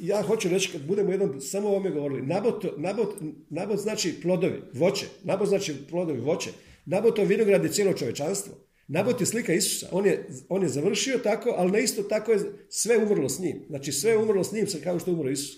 ja 0.00 0.22
hoću 0.22 0.48
reći 0.48 0.72
kad 0.72 0.82
budemo 0.86 1.10
jednom 1.10 1.40
samo 1.40 1.68
o 1.68 1.70
ovome 1.70 1.90
govorili, 1.90 2.26
nabot, 2.26 2.64
nabot, 2.76 3.14
nabot 3.50 3.78
znači 3.78 4.14
plodovi, 4.22 4.62
voće, 4.72 5.06
nabot 5.24 5.48
znači 5.48 5.74
plodovi, 5.90 6.20
voće, 6.20 6.50
nabot 6.84 7.18
vinograd 7.18 7.64
je 7.64 7.72
cijelo 7.72 7.92
čovečanstvo. 7.92 8.54
Nabot 8.88 9.20
je 9.20 9.26
slika 9.26 9.52
Isusa, 9.52 9.88
on 9.92 10.06
je, 10.06 10.26
on 10.48 10.62
je 10.62 10.68
završio 10.68 11.18
tako, 11.18 11.54
ali 11.56 11.72
na 11.72 11.78
isto 11.78 12.02
tako 12.02 12.32
je 12.32 12.38
sve 12.68 12.98
umrlo 12.98 13.28
s 13.28 13.38
njim. 13.38 13.64
Znači 13.68 13.92
sve 13.92 14.10
je 14.10 14.18
umrlo 14.18 14.44
s 14.44 14.52
njim 14.52 14.66
kao 14.84 14.98
što 14.98 15.10
je 15.10 15.14
umro 15.14 15.30
Isus. 15.30 15.56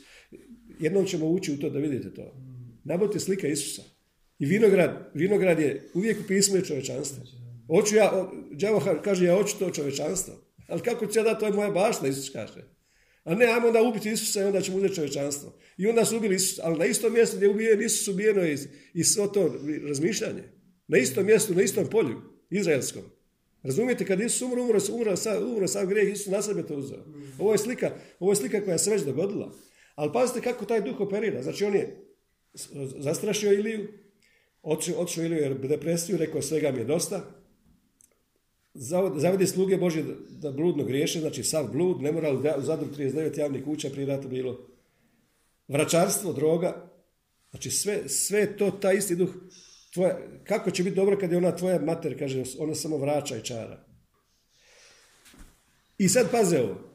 Jednom 0.79 1.07
ćemo 1.07 1.27
ući 1.27 1.53
u 1.53 1.59
to 1.59 1.71
da 1.71 1.79
vidite 1.79 2.15
to. 2.15 2.35
Nabot 2.85 3.15
je 3.15 3.21
slika 3.21 3.49
Isusa. 3.49 3.83
I 4.39 4.47
vinograd, 4.47 5.11
vinograd 5.15 5.61
je 5.61 5.91
uvijek 5.95 6.21
u 6.21 6.27
pismu 6.29 6.61
čovečanstva. 6.61 7.25
Hoću 7.67 7.97
ja, 7.97 8.31
đavo 8.51 8.83
kaže, 9.05 9.25
ja 9.25 9.37
hoću 9.37 9.59
to 9.59 9.71
čovečanstvo. 9.71 10.50
Ali 10.71 10.81
kako 10.81 11.07
će 11.07 11.19
ja 11.19 11.39
to 11.39 11.47
je 11.47 11.53
moja 11.53 11.71
bašta, 11.71 12.09
Isus 12.09 12.31
kaže. 12.31 12.65
A 13.25 13.35
ne, 13.35 13.47
ajmo 13.47 13.67
onda 13.67 13.83
ubiti 13.83 14.11
Isusa 14.11 14.41
i 14.41 14.45
onda 14.45 14.61
ćemo 14.61 14.77
uzeti 14.77 14.95
čovečanstvo. 14.95 15.59
I 15.77 15.87
onda 15.87 16.05
su 16.05 16.17
ubili 16.17 16.35
Isusa, 16.35 16.63
ali 16.65 16.79
na 16.79 16.85
istom 16.85 17.13
mjestu 17.13 17.37
gdje 17.37 17.47
je 17.47 17.51
ubijen 17.51 17.83
Isus, 17.83 18.09
ubijeno 18.09 18.41
je 18.41 18.59
i 18.95 19.05
svo 19.05 19.27
to 19.27 19.55
razmišljanje. 19.89 20.43
Na 20.89 20.99
istom 20.99 21.27
mjestu, 21.27 21.55
na 21.55 21.63
istom 21.63 21.87
polju, 21.87 22.23
izraelskom. 22.51 23.03
Razumijete, 23.63 24.05
kad 24.05 24.21
Isus 24.21 24.43
umro, 24.43 24.63
umro, 24.63 24.79
umro, 24.93 25.15
umro 25.47 25.69
sam 25.69 25.89
grijeh, 25.89 26.13
Isus 26.13 26.27
na 26.27 26.43
sebe 26.43 26.67
to 26.67 26.75
uzeo. 26.75 27.05
Ovo 27.39 27.53
je 27.53 27.59
slika, 27.59 27.91
ovo 28.21 28.33
je 28.33 28.37
slika 28.37 28.65
koja 28.65 28.79
se 28.79 28.91
već 28.91 29.03
dogodila. 29.03 29.53
Ali 29.95 30.13
pazite 30.13 30.41
kako 30.41 30.65
taj 30.65 30.81
duh 30.81 31.01
operira. 31.01 31.43
Znači 31.43 31.65
on 31.65 31.75
je 31.75 32.07
zastrašio 32.99 33.53
Iliju, 33.53 33.89
otišao 34.63 35.25
Iliju 35.25 35.41
jer 35.41 35.59
depresiju, 35.59 36.19
rekao 36.19 36.43
svega 36.43 36.73
mi 36.73 36.79
je 36.79 36.85
dosta, 36.85 37.40
zavodi 38.75 39.47
sluge 39.47 39.77
Božje 39.77 40.05
da 40.31 40.53
bludno 40.53 40.85
griješe, 40.85 41.21
znači 41.21 41.45
sav 41.45 41.73
blud, 41.73 42.03
ne 42.03 42.13
mora 42.13 42.33
u 42.33 42.63
Zadru 42.63 42.89
39 42.99 43.39
javnih 43.39 43.65
kuća 43.65 43.91
prije 43.91 44.07
rata 44.07 44.29
bilo. 44.29 44.67
Vračarstvo, 45.69 46.33
droga, 46.33 46.91
znači 47.51 47.71
sve, 47.71 48.09
sve 48.09 48.57
to, 48.57 48.71
taj 48.71 48.97
isti 48.97 49.17
duh, 49.17 49.31
tvoja, 49.95 50.19
kako 50.45 50.71
će 50.71 50.83
biti 50.83 50.97
dobro 50.97 51.19
kad 51.19 51.33
je 51.33 51.39
ona 51.39 51.57
tvoja 51.57 51.81
mater, 51.81 52.19
kaže, 52.19 52.43
ona 52.59 52.75
samo 52.75 52.97
vraća 52.97 53.37
i 53.37 53.45
čara. 53.45 53.85
I 55.99 56.09
sad 56.09 56.31
paze 56.31 56.61
ovo, 56.61 56.91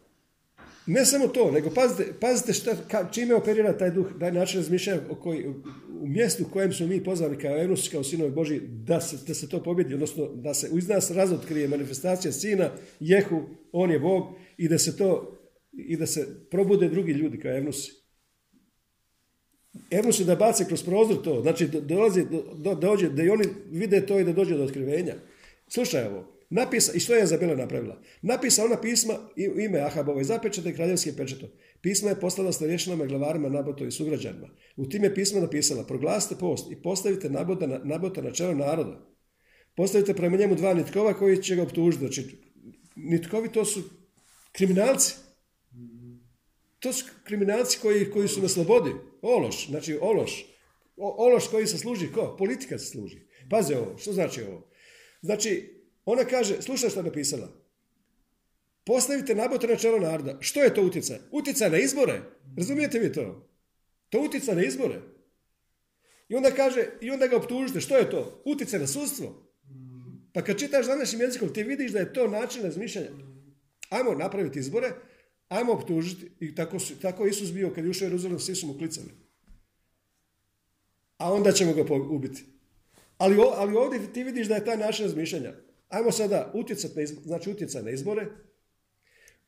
ne 0.86 1.06
samo 1.06 1.28
to, 1.28 1.52
nego 1.52 1.70
pazite, 1.70 2.14
pazite 2.20 2.54
šta, 2.54 3.10
čime 3.12 3.36
operira 3.36 3.78
taj 3.78 3.92
duh, 3.92 4.08
taj 4.20 4.32
način 4.32 4.60
razmišljanja 4.60 5.02
koji, 5.24 5.54
u 6.02 6.08
mjestu 6.08 6.44
u 6.44 6.54
kojem 6.54 6.74
smo 6.74 6.88
mi 6.88 7.04
pozvani 7.04 7.38
kao 7.38 7.58
Enos, 7.58 7.90
kao 7.90 8.04
sinovi 8.04 8.32
Boži, 8.32 8.62
da 8.68 9.02
se, 9.02 9.18
da 9.28 9.34
se 9.34 9.50
to 9.50 9.64
pobjedi, 9.64 9.94
odnosno 9.94 10.28
da 10.28 10.54
se 10.54 10.70
iz 10.78 10.88
nas 10.88 11.12
razotkrije 11.12 11.68
manifestacija 11.68 12.32
sina, 12.32 12.72
Jehu, 13.00 13.42
on 13.72 13.92
je 13.92 14.00
Bog, 14.00 14.24
i 14.58 14.68
da 14.68 14.78
se 14.78 14.98
to, 14.98 15.38
i 15.72 15.98
da 15.98 16.08
se 16.08 16.28
probude 16.52 16.90
drugi 16.90 17.12
ljudi 17.12 17.40
kao 17.40 17.58
Evnusi. 17.58 17.92
Evnusi 19.92 20.26
da 20.26 20.36
bace 20.36 20.66
kroz 20.66 20.84
prozor 20.84 21.24
to, 21.24 21.42
znači 21.42 21.68
dolazi, 21.68 22.26
do, 22.58 22.76
dođe, 22.76 23.10
da 23.10 23.24
i 23.24 23.30
oni 23.30 23.44
vide 23.72 24.06
to 24.06 24.20
i 24.20 24.24
da 24.24 24.34
dođe 24.34 24.58
do 24.58 24.64
otkrivenja. 24.64 25.16
Slušaj 25.68 26.08
ovo, 26.08 26.35
Napisa, 26.50 26.92
I 26.94 27.00
što 27.00 27.16
je 27.16 27.24
Izabela 27.24 27.56
napravila? 27.56 28.02
Napisa 28.22 28.66
ona 28.66 28.82
pisma 28.82 29.14
u 29.56 29.60
ime 29.60 29.80
Ahabova 29.80 30.22
i 30.22 30.24
zapečate 30.24 30.74
kraljevskim 30.74 31.16
pečetom. 31.18 31.50
Pisma 31.82 32.10
je 32.10 32.20
poslala 32.20 32.52
starješnama 32.52 33.06
glavarima 33.06 33.50
Naboto 33.50 33.86
i 33.86 33.92
sugrađanima. 33.92 34.50
U 34.76 34.90
tim 34.90 35.04
je 35.04 35.16
pisma 35.16 35.40
napisala, 35.40 35.84
proglasite 35.84 36.36
post 36.40 36.72
i 36.72 36.82
postavite 36.82 37.30
Nabota 37.30 37.68
na, 37.68 37.80
Nabota 37.84 38.22
na 38.22 38.32
čelo 38.32 38.54
naroda. 38.54 39.16
Postavite 39.76 40.14
prema 40.14 40.38
njemu 40.38 40.56
dva 40.56 40.74
nitkova 40.74 41.14
koji 41.14 41.44
će 41.44 41.56
ga 41.56 41.64
optužiti. 41.64 42.06
Znači, 42.06 42.38
nitkovi 42.96 43.52
to 43.52 43.66
su 43.66 43.84
kriminalci. 44.52 45.16
To 46.80 46.94
su 46.94 47.06
kriminalci 47.24 47.80
koji, 47.82 48.12
koji 48.12 48.28
su 48.28 48.42
na 48.42 48.48
slobodi. 48.48 48.92
Ološ, 49.22 49.68
znači 49.70 49.98
ološ. 50.02 50.46
ološ 50.98 51.48
koji 51.48 51.68
se 51.68 51.78
služi, 51.78 52.12
ko? 52.12 52.36
Politika 52.38 52.78
se 52.78 52.86
služi. 52.86 53.18
Pazi 53.50 53.74
ovo, 53.74 53.98
što 53.98 54.14
znači 54.14 54.44
ovo? 54.44 54.70
Znači, 55.22 55.75
ona 56.06 56.26
kaže, 56.26 56.62
slušaj 56.62 56.90
što 56.90 57.00
je 57.00 57.04
napisala. 57.04 57.48
Postavite 58.84 59.36
nabote 59.36 59.68
na 59.68 59.76
čelo 59.76 60.00
naroda. 60.00 60.38
Što 60.40 60.64
je 60.64 60.74
to 60.74 60.82
utjecaj? 60.82 61.18
Utjecaj 61.32 61.70
na 61.70 61.78
izbore. 61.78 62.22
Razumijete 62.58 63.00
mi 63.00 63.14
to? 63.14 63.50
To 64.10 64.20
utjecaj 64.22 64.56
na 64.56 64.64
izbore. 64.64 65.02
I 66.30 66.36
onda 66.36 66.52
kaže, 66.52 66.86
i 67.02 67.12
onda 67.12 67.28
ga 67.28 67.38
optužite. 67.38 67.82
Što 67.82 67.98
je 67.98 68.10
to? 68.10 68.42
Utjecaj 68.46 68.80
na 68.80 68.88
sudstvo. 68.88 69.46
Pa 70.34 70.42
kad 70.42 70.60
čitaš 70.60 70.86
današnjim 70.86 71.22
jezikom, 71.22 71.54
ti 71.54 71.64
vidiš 71.64 71.92
da 71.92 72.00
je 72.00 72.14
to 72.14 72.28
način 72.28 72.64
razmišljanja. 72.64 73.10
Ajmo 73.90 74.14
napraviti 74.14 74.60
izbore, 74.60 74.92
ajmo 75.50 75.74
optužiti. 75.74 76.32
I 76.40 76.56
tako, 76.56 76.78
tako 77.02 77.26
Isus 77.26 77.54
bio 77.54 77.74
kad 77.76 77.84
je 77.84 77.90
ušao 77.90 78.06
Jeruzalem, 78.06 78.40
svi 78.40 78.56
su 78.56 78.68
mu 78.68 78.78
klicali. 78.78 79.10
A 81.18 81.34
onda 81.34 81.52
ćemo 81.52 81.74
ga 81.74 81.82
ubiti. 82.10 82.44
Ali, 83.18 83.38
ali 83.56 83.76
ovdje 83.76 84.14
ti 84.14 84.24
vidiš 84.24 84.48
da 84.48 84.56
je 84.56 84.66
taj 84.66 84.78
način 84.78 85.06
razmišljanja. 85.06 85.54
Ajmo 85.96 86.12
sada 86.12 86.52
utjecati 86.54 86.96
na 86.96 87.02
izbore, 87.02 87.26
znači 87.26 87.50
utjecaj 87.50 87.84
na 87.84 87.92
izbore, 87.92 88.28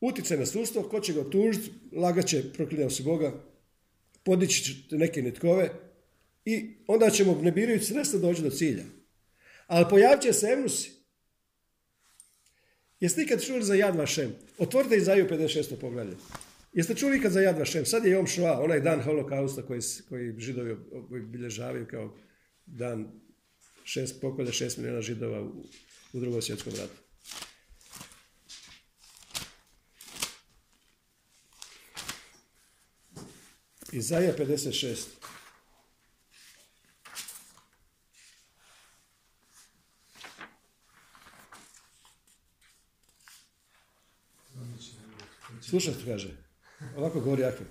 utjecaj 0.02 0.38
na 0.38 0.46
sustav, 0.46 0.84
ko 0.84 1.00
će 1.00 1.14
ga 1.14 1.30
tužiti, 1.30 1.72
lagaće, 1.92 2.44
proklinjao 2.54 2.90
se 2.90 3.04
Boga, 3.04 3.44
podići 4.24 4.88
neke 4.92 5.22
nitkove 5.22 5.70
i 6.46 6.76
onda 6.88 7.10
ćemo 7.10 7.40
ne 7.42 7.52
birajući 7.52 7.86
sredstva 7.86 8.20
doći 8.20 8.42
do 8.42 8.50
cilja. 8.50 8.84
Ali 9.68 9.86
pojavit 9.90 10.22
će 10.22 10.34
se 10.34 10.48
Evnusi. 10.48 10.92
Jeste 13.00 13.22
ikad 13.22 13.44
čuli 13.44 13.64
za 13.64 13.76
Jad 13.76 13.96
Vašem? 13.96 14.36
Otvorite 14.58 14.98
Izaju 14.98 15.28
56. 15.30 15.76
poglavlje. 15.82 16.16
Jeste 16.74 16.96
čuli 16.96 17.18
ikad 17.18 17.32
za 17.32 17.42
Jad 17.42 17.60
Vašem? 17.60 17.86
Sad 17.86 18.06
je 18.06 18.12
Jom 18.12 18.28
Šva, 18.28 18.60
onaj 18.64 18.82
dan 18.82 19.02
holokausta 19.02 19.62
koji, 19.62 19.82
koji 20.10 20.34
židovi 20.38 20.78
obilježavaju 20.92 21.88
kao 21.88 22.18
dan 22.66 23.08
šest 23.84 24.22
pokolja, 24.22 24.52
šest 24.52 24.78
milijuna 24.78 25.02
židova 25.02 25.42
u, 25.42 25.66
u 26.18 26.22
drugom 26.22 26.42
svjetskom 26.42 26.74
ratu. 26.74 26.94
Izaja 33.92 34.34
56. 34.38 35.06
Slušaj 45.62 45.94
što 45.94 46.06
kaže. 46.06 46.30
Ovako 46.98 47.20
govori 47.20 47.42
Jahve. 47.42 47.66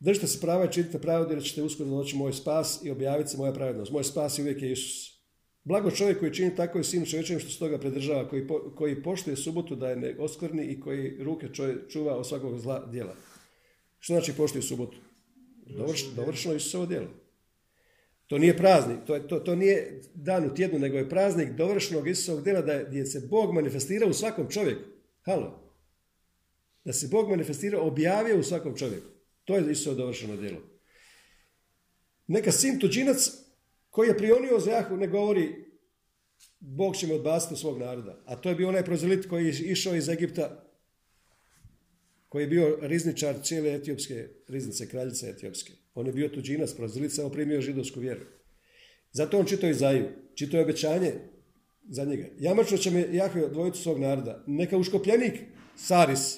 Držite 0.00 0.26
se 0.26 0.40
prava 0.40 0.64
i 0.64 0.72
činite 0.72 1.00
pravo 1.00 1.30
jer 1.30 1.42
ćete 1.42 1.62
uskoro 1.62 1.90
doći 1.90 2.16
moj 2.16 2.32
spas 2.32 2.80
i 2.84 2.90
objaviti 2.90 3.30
se 3.30 3.36
moja 3.36 3.52
pravednost. 3.52 3.92
Moj 3.92 4.04
spas 4.04 4.38
i 4.38 4.42
uvijek 4.42 4.62
je 4.62 4.72
Isus. 4.72 5.15
Blago 5.66 5.90
čovjek 5.90 6.18
koji 6.18 6.34
čini 6.34 6.56
tako 6.56 6.78
i 6.78 6.84
sin 6.84 7.04
čovječem 7.04 7.40
što 7.40 7.50
se 7.50 7.58
toga 7.58 7.78
predržava, 7.78 8.28
koji, 8.28 8.46
po, 8.46 8.72
koji 8.76 9.02
poštuje 9.02 9.36
subotu 9.36 9.76
da 9.76 9.90
je 9.90 9.96
ne 9.96 10.14
oskvrni 10.18 10.64
i 10.64 10.80
koji 10.80 11.16
ruke 11.24 11.48
čuva 11.88 12.16
od 12.16 12.28
svakog 12.28 12.58
zla 12.58 12.86
djela. 12.86 13.14
Što 13.98 14.12
znači 14.12 14.32
poštuje 14.32 14.62
subotu? 14.62 14.96
Dovrš, 15.66 16.04
dovršeno 16.16 16.54
Isusovo 16.54 16.86
djelo. 16.86 17.08
To 18.26 18.38
nije 18.38 18.56
praznik, 18.56 18.98
to, 19.06 19.18
to, 19.18 19.38
to 19.38 19.56
nije 19.56 20.00
dan 20.14 20.46
u 20.46 20.54
tjednu, 20.54 20.78
nego 20.78 20.98
je 20.98 21.08
praznik 21.08 21.50
dovršenog 21.50 22.08
Isusovog 22.08 22.44
djela 22.44 22.62
da 22.62 22.72
je, 22.72 22.86
gdje 22.88 23.06
se 23.06 23.26
Bog 23.30 23.54
manifestira 23.54 24.06
u 24.06 24.12
svakom 24.12 24.50
čovjeku. 24.50 24.82
Halo. 25.22 25.72
Da 26.84 26.92
se 26.92 27.08
Bog 27.08 27.30
manifestira, 27.30 27.80
objavio 27.80 28.38
u 28.38 28.42
svakom 28.42 28.76
čovjeku. 28.76 29.06
To 29.44 29.56
je 29.56 29.72
Isusovo 29.72 29.96
dovršeno 29.96 30.36
djelo. 30.36 30.58
Neka 32.26 32.52
sin 32.52 32.78
tuđinac 32.78 33.45
koji 33.96 34.08
je 34.08 34.18
prionio 34.18 34.58
za 34.60 34.70
Jahu 34.70 34.96
ne 34.96 35.06
govori 35.06 35.64
Bog 36.60 36.96
će 36.96 37.06
me 37.06 37.14
odbaciti 37.14 37.54
od 37.54 37.60
svog 37.60 37.78
naroda. 37.78 38.22
A 38.26 38.36
to 38.36 38.48
je 38.48 38.54
bio 38.54 38.68
onaj 38.68 38.84
prozelit 38.84 39.26
koji 39.26 39.46
je 39.46 39.52
išao 39.52 39.94
iz 39.96 40.08
Egipta, 40.08 40.64
koji 42.28 42.42
je 42.42 42.46
bio 42.46 42.78
rizničar 42.82 43.36
cijele 43.42 43.74
etiopske 43.74 44.28
riznice, 44.48 44.88
kraljice 44.88 45.30
etiopske. 45.30 45.72
On 45.94 46.06
je 46.06 46.12
bio 46.12 46.28
tuđinac, 46.28 46.74
prozelit, 46.74 47.12
samo 47.12 47.30
primio 47.30 47.60
židovsku 47.60 48.00
vjeru. 48.00 48.20
Zato 49.12 49.38
on 49.38 49.46
čitao 49.46 49.70
Izaju, 49.70 50.08
čitao 50.34 50.58
je 50.58 50.64
obećanje 50.64 51.12
za 51.88 52.04
njega. 52.04 52.26
Jamačno 52.38 52.76
će 52.76 52.90
me 52.90 53.06
Jahve 53.12 53.44
odvojiti 53.44 53.78
svog 53.78 54.00
naroda. 54.00 54.44
Neka 54.46 54.78
uškopljenik, 54.78 55.40
Saris, 55.76 56.36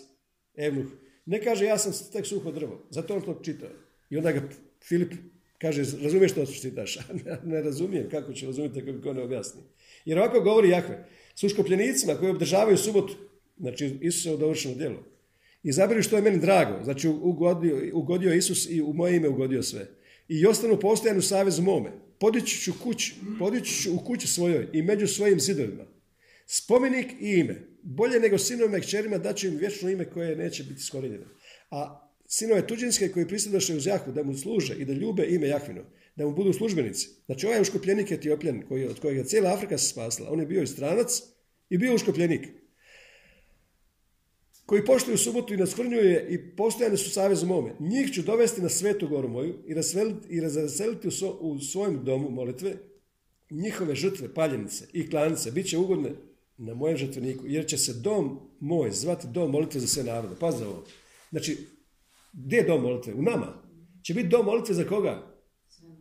Evnuh, 0.54 0.86
ne 1.26 1.42
kaže 1.44 1.64
ja 1.64 1.78
sam 1.78 1.92
tek 2.12 2.26
suho 2.26 2.52
drvo. 2.52 2.86
Zato 2.90 3.14
on 3.14 3.22
to 3.22 3.40
čitao. 3.42 3.70
I 4.10 4.16
onda 4.16 4.32
ga 4.32 4.48
Filip 4.88 5.12
Kaže, 5.58 5.82
razumiješ 6.02 6.32
što 6.32 6.46
čitaš? 6.46 6.98
ne, 7.50 7.62
razumijem, 7.62 8.08
kako 8.10 8.32
će 8.32 8.46
razumjeti 8.46 8.80
ako 8.80 8.92
mi 8.92 9.02
ko 9.02 9.12
ne 9.12 9.22
objasni. 9.22 9.60
Jer 10.04 10.18
ovako 10.18 10.40
govori 10.40 10.68
Jahve, 10.68 11.04
s 11.34 11.42
uškopljenicima 11.42 12.14
koji 12.14 12.30
obdržavaju 12.30 12.76
subotu, 12.76 13.14
znači 13.58 13.98
Isusovo 14.00 14.36
dovršeno 14.36 14.74
djelo, 14.74 15.04
izabiru 15.62 16.02
što 16.02 16.16
je 16.16 16.22
meni 16.22 16.38
drago, 16.38 16.84
znači 16.84 17.08
ugodio, 17.08 17.90
ugodio 17.92 18.34
Isus 18.34 18.70
i 18.70 18.82
u 18.82 18.92
moje 18.92 19.16
ime 19.16 19.28
ugodio 19.28 19.62
sve. 19.62 19.86
I 20.28 20.46
ostanu 20.46 20.80
postojan 20.80 21.18
u 21.18 21.22
savezu 21.22 21.62
mome. 21.62 21.90
Podići 22.18 22.60
ću, 22.60 22.72
kuć, 22.82 23.12
podići 23.38 23.82
ću 23.82 23.94
u 23.94 23.98
kući 23.98 24.26
svojoj 24.26 24.68
i 24.72 24.82
među 24.82 25.06
svojim 25.06 25.40
zidovima. 25.40 25.84
Spomenik 26.46 27.06
i 27.20 27.30
ime. 27.30 27.68
Bolje 27.82 28.20
nego 28.20 28.38
sinovima 28.38 28.78
i 28.78 28.80
kćerima 28.80 29.18
daću 29.18 29.46
im 29.46 29.56
vječno 29.56 29.90
ime 29.90 30.04
koje 30.04 30.36
neće 30.36 30.64
biti 30.64 30.82
skoriljeno. 30.82 31.24
A 31.70 32.07
sinove 32.28 32.66
tuđinske 32.66 33.08
koji 33.08 33.28
prisjedoše 33.28 33.76
uz 33.76 33.86
Jahu 33.86 34.12
da 34.12 34.22
mu 34.22 34.34
služe 34.34 34.74
i 34.74 34.84
da 34.84 34.92
ljube 34.92 35.26
ime 35.28 35.48
Jahvino, 35.48 35.82
da 36.16 36.26
mu 36.26 36.34
budu 36.34 36.52
službenici. 36.52 37.08
Znači 37.26 37.46
ovaj 37.46 37.60
uškopljenik 37.60 38.10
Etiopljan 38.10 38.62
koji, 38.68 38.86
od 38.86 39.00
kojega 39.00 39.24
cijela 39.24 39.52
Afrika 39.52 39.78
se 39.78 39.88
spasila, 39.88 40.30
on 40.30 40.40
je 40.40 40.46
bio 40.46 40.62
i 40.62 40.66
stranac 40.66 41.22
i 41.70 41.78
bio 41.78 41.94
uškopljenik. 41.94 42.48
Koji 44.66 44.84
poštuju 44.84 45.18
subotu 45.18 45.54
i 45.54 45.56
naskrnjuje 45.56 46.26
i 46.30 46.56
postojane 46.56 46.96
su 46.96 47.10
savezu 47.10 47.46
mome. 47.46 47.74
Njih 47.80 48.12
ću 48.12 48.22
dovesti 48.22 48.62
na 48.62 48.68
svetu 48.68 49.08
goru 49.08 49.28
moju 49.28 49.54
i, 49.66 49.74
razveliti, 49.74 50.28
i 50.28 50.40
razveseliti 50.40 51.08
u, 51.08 51.10
u 51.40 51.60
svojem 51.60 52.04
domu 52.04 52.30
molitve 52.30 52.74
njihove 53.50 53.94
žrtve, 53.94 54.34
paljenice 54.34 54.84
i 54.92 55.10
klanice. 55.10 55.50
bit 55.50 55.66
će 55.66 55.78
ugodne 55.78 56.10
na 56.56 56.74
mojem 56.74 56.96
žrtveniku, 56.96 57.46
jer 57.46 57.66
će 57.66 57.78
se 57.78 57.92
dom 57.92 58.40
moj 58.60 58.90
zvati 58.90 59.26
dom 59.26 59.50
molitve 59.50 59.80
za 59.80 59.86
sve 59.86 60.04
narode. 60.04 60.34
Pazi 60.40 60.64
ovo. 60.64 60.84
Znači, 61.30 61.56
gdje 62.32 62.56
je 62.56 62.64
dom 62.64 62.82
molitve? 62.82 63.14
U 63.14 63.22
nama. 63.22 63.62
Će 64.02 64.14
biti 64.14 64.28
dom 64.28 64.46
molitve 64.46 64.74
za 64.74 64.84
koga? 64.84 65.38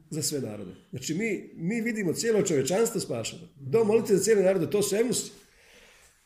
Za 0.09 0.21
sve 0.21 0.41
narode. 0.41 0.71
Znači 0.89 1.13
mi, 1.13 1.49
mi 1.55 1.81
vidimo 1.81 2.13
cijelo 2.13 2.41
čovječanstvo 2.41 3.01
spašeno. 3.01 3.41
Dom 3.55 3.87
molitve 3.87 4.15
za 4.15 4.23
cijele 4.23 4.43
narode, 4.43 4.69
to 4.69 4.81
su 4.81 4.95
emusi. 4.95 5.31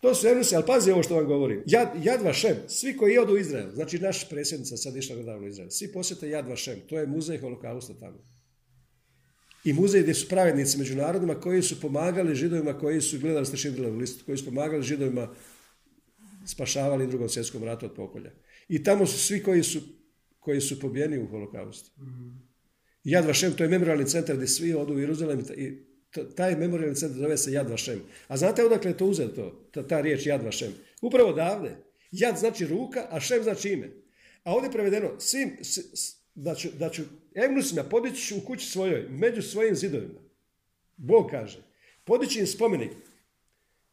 To 0.02 0.16
su 0.16 0.28
emusi, 0.28 0.56
ali 0.56 0.64
pazi 0.68 0.92
ovo 0.92 1.04
što 1.04 1.16
vam 1.16 1.26
govorim. 1.26 1.64
Jad, 1.66 1.90
Jad 2.04 2.22
Vašem, 2.22 2.56
svi 2.68 2.98
koji 2.98 3.18
odu 3.18 3.34
u 3.34 3.38
Izrael, 3.38 3.70
znači 3.74 4.00
naš 4.00 4.30
predsjednica 4.30 4.78
sad 4.78 4.96
išla 4.96 5.16
nedavno 5.16 5.46
u 5.46 5.50
Izrael, 5.50 5.70
svi 5.70 5.92
posjete 5.92 6.30
Jad 6.30 6.48
Vašem, 6.48 6.80
to 6.90 7.00
je 7.00 7.08
muzej 7.08 7.38
holokausta 7.38 7.94
tamo. 7.94 8.18
i 9.64 9.74
muzej 9.74 10.02
gdje 10.02 10.14
su 10.14 10.28
pravednici 10.28 10.78
među 10.78 10.96
narodima 10.96 11.40
koji 11.40 11.62
su 11.62 11.82
pomagali 11.82 12.36
židovima 12.36 12.80
koji 12.80 13.02
su, 13.02 13.20
gledali 13.20 13.46
ste 13.46 13.58
Šindlerovu 13.58 13.98
listu, 13.98 14.26
koji 14.26 14.38
su 14.38 14.46
pomagali 14.46 14.84
židovima 14.84 15.30
spašavali 16.46 17.08
drugom 17.08 17.30
svjetskom 17.30 17.64
ratu 17.64 17.86
od 17.86 17.94
pokolja. 17.94 18.32
I 18.72 18.84
tamo 18.84 19.06
su 19.06 19.20
svi 19.20 19.44
koji 19.44 19.64
su, 19.64 19.80
koji 20.40 20.62
su 20.62 20.80
pobijeni 20.80 21.18
u 21.18 21.28
holokaustu. 21.28 21.92
Jad 23.04 23.26
Vašem, 23.26 23.54
to 23.54 23.64
je 23.64 23.70
memorialni 23.70 24.08
centar 24.08 24.36
gdje 24.36 24.48
svi 24.48 24.74
odu 24.74 24.94
u 24.94 25.00
Jeruzalem 25.00 25.44
i 25.58 25.78
taj 26.36 26.56
memorialni 26.56 26.96
centar 26.96 27.18
zove 27.18 27.38
se 27.38 27.52
Jad 27.52 27.70
Vašem. 27.70 28.02
A 28.28 28.38
znate 28.38 28.66
odakle 28.66 28.92
je 28.92 28.98
to 28.98 29.06
uzeto, 29.06 29.68
ta, 29.72 29.88
ta 29.88 30.02
riječ 30.02 30.26
Jad 30.26 30.44
Vašem? 30.44 30.74
Upravo 31.02 31.30
odavde. 31.30 31.76
Jad 32.12 32.38
znači 32.38 32.68
ruka, 32.68 33.08
a 33.10 33.20
Šem 33.20 33.44
znači 33.44 33.70
ime. 33.70 33.90
A 34.44 34.54
ovdje 34.54 34.68
je 34.68 34.72
prevedeno, 34.72 35.20
svim, 35.20 35.58
da 36.36 36.56
ću, 36.56 36.70
da 36.80 36.90
ću 36.90 37.04
podići 37.90 38.36
u 38.36 38.46
kući 38.46 38.66
svojoj, 38.70 39.08
među 39.10 39.42
svojim 39.42 39.76
zidovima. 39.76 40.20
Bog 40.98 41.32
kaže, 41.32 41.64
podići 42.04 42.40
im 42.40 42.48
spomenik. 42.48 42.92